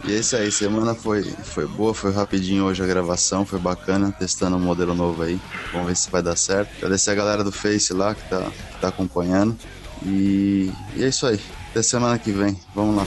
e 0.05 0.13
é 0.13 0.19
isso 0.19 0.37
aí. 0.37 0.51
Semana 0.53 0.95
foi, 0.95 1.23
foi 1.25 1.67
boa, 1.67 1.93
foi 1.93 2.13
rapidinho 2.13 2.65
hoje 2.65 2.83
a 2.83 2.87
gravação. 2.87 3.45
Foi 3.45 3.59
bacana. 3.59 4.13
Testando 4.13 4.57
um 4.57 4.61
modelo 4.61 4.95
novo 4.95 5.23
aí. 5.23 5.41
Vamos 5.73 5.89
ver 5.89 5.97
se 5.97 6.11
vai 6.11 6.23
dar 6.23 6.37
certo. 6.37 6.71
Agradecer 6.79 7.11
a 7.11 7.15
galera 7.15 7.43
do 7.43 7.51
Face 7.53 7.93
lá 7.93 8.15
que 8.15 8.29
tá, 8.29 8.41
que 8.73 8.81
tá 8.81 8.89
acompanhando. 8.89 9.57
E, 10.05 10.71
e 10.97 11.05
é 11.05 11.09
isso 11.09 11.27
aí. 11.27 11.41
Até 11.71 11.83
semana 11.83 12.19
que 12.19 12.33
vem. 12.33 12.57
Vamos 12.75 12.97
lá. 12.97 13.07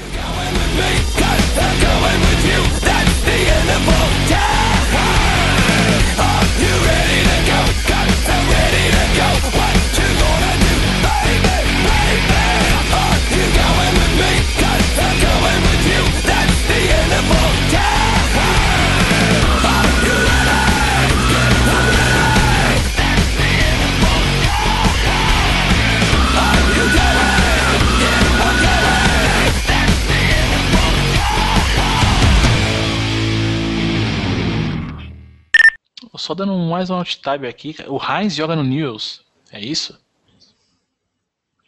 Só 36.23 36.33
dando 36.33 36.57
mais 36.57 36.89
um 36.89 36.95
alt 36.95 37.17
tab 37.17 37.43
aqui. 37.43 37.75
O 37.85 37.99
Heinz 38.01 38.33
joga 38.33 38.55
no 38.55 38.63
News. 38.63 39.25
É 39.51 39.59
isso? 39.59 39.99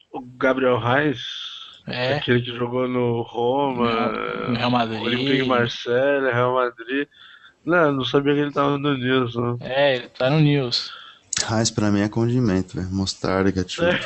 O 0.09 0.21
Gabriel 0.21 0.79
Reis, 0.79 1.19
É. 1.85 2.13
aquele 2.15 2.41
que 2.41 2.55
jogou 2.55 2.87
no 2.87 3.21
Roma, 3.23 4.13
No 4.47 4.55
Real 4.55 4.71
Madrid. 4.71 5.01
Olympique 5.01 5.43
Marseille, 5.43 6.31
Real 6.31 6.53
Madrid. 6.53 7.05
Não, 7.65 7.91
não 7.91 8.05
sabia 8.05 8.33
que 8.33 8.39
ele 8.39 8.53
tava 8.53 8.77
no 8.77 8.97
News, 8.97 9.35
não. 9.35 9.57
É, 9.59 9.97
ele 9.97 10.07
tá 10.07 10.29
no 10.29 10.39
News. 10.39 10.89
Raiz 11.43 11.69
pra 11.69 11.91
mim 11.91 11.99
é 11.99 12.07
condimento, 12.07 12.77
velho. 12.77 12.89
Mostarda, 12.91 13.51
ketchup. 13.51 13.89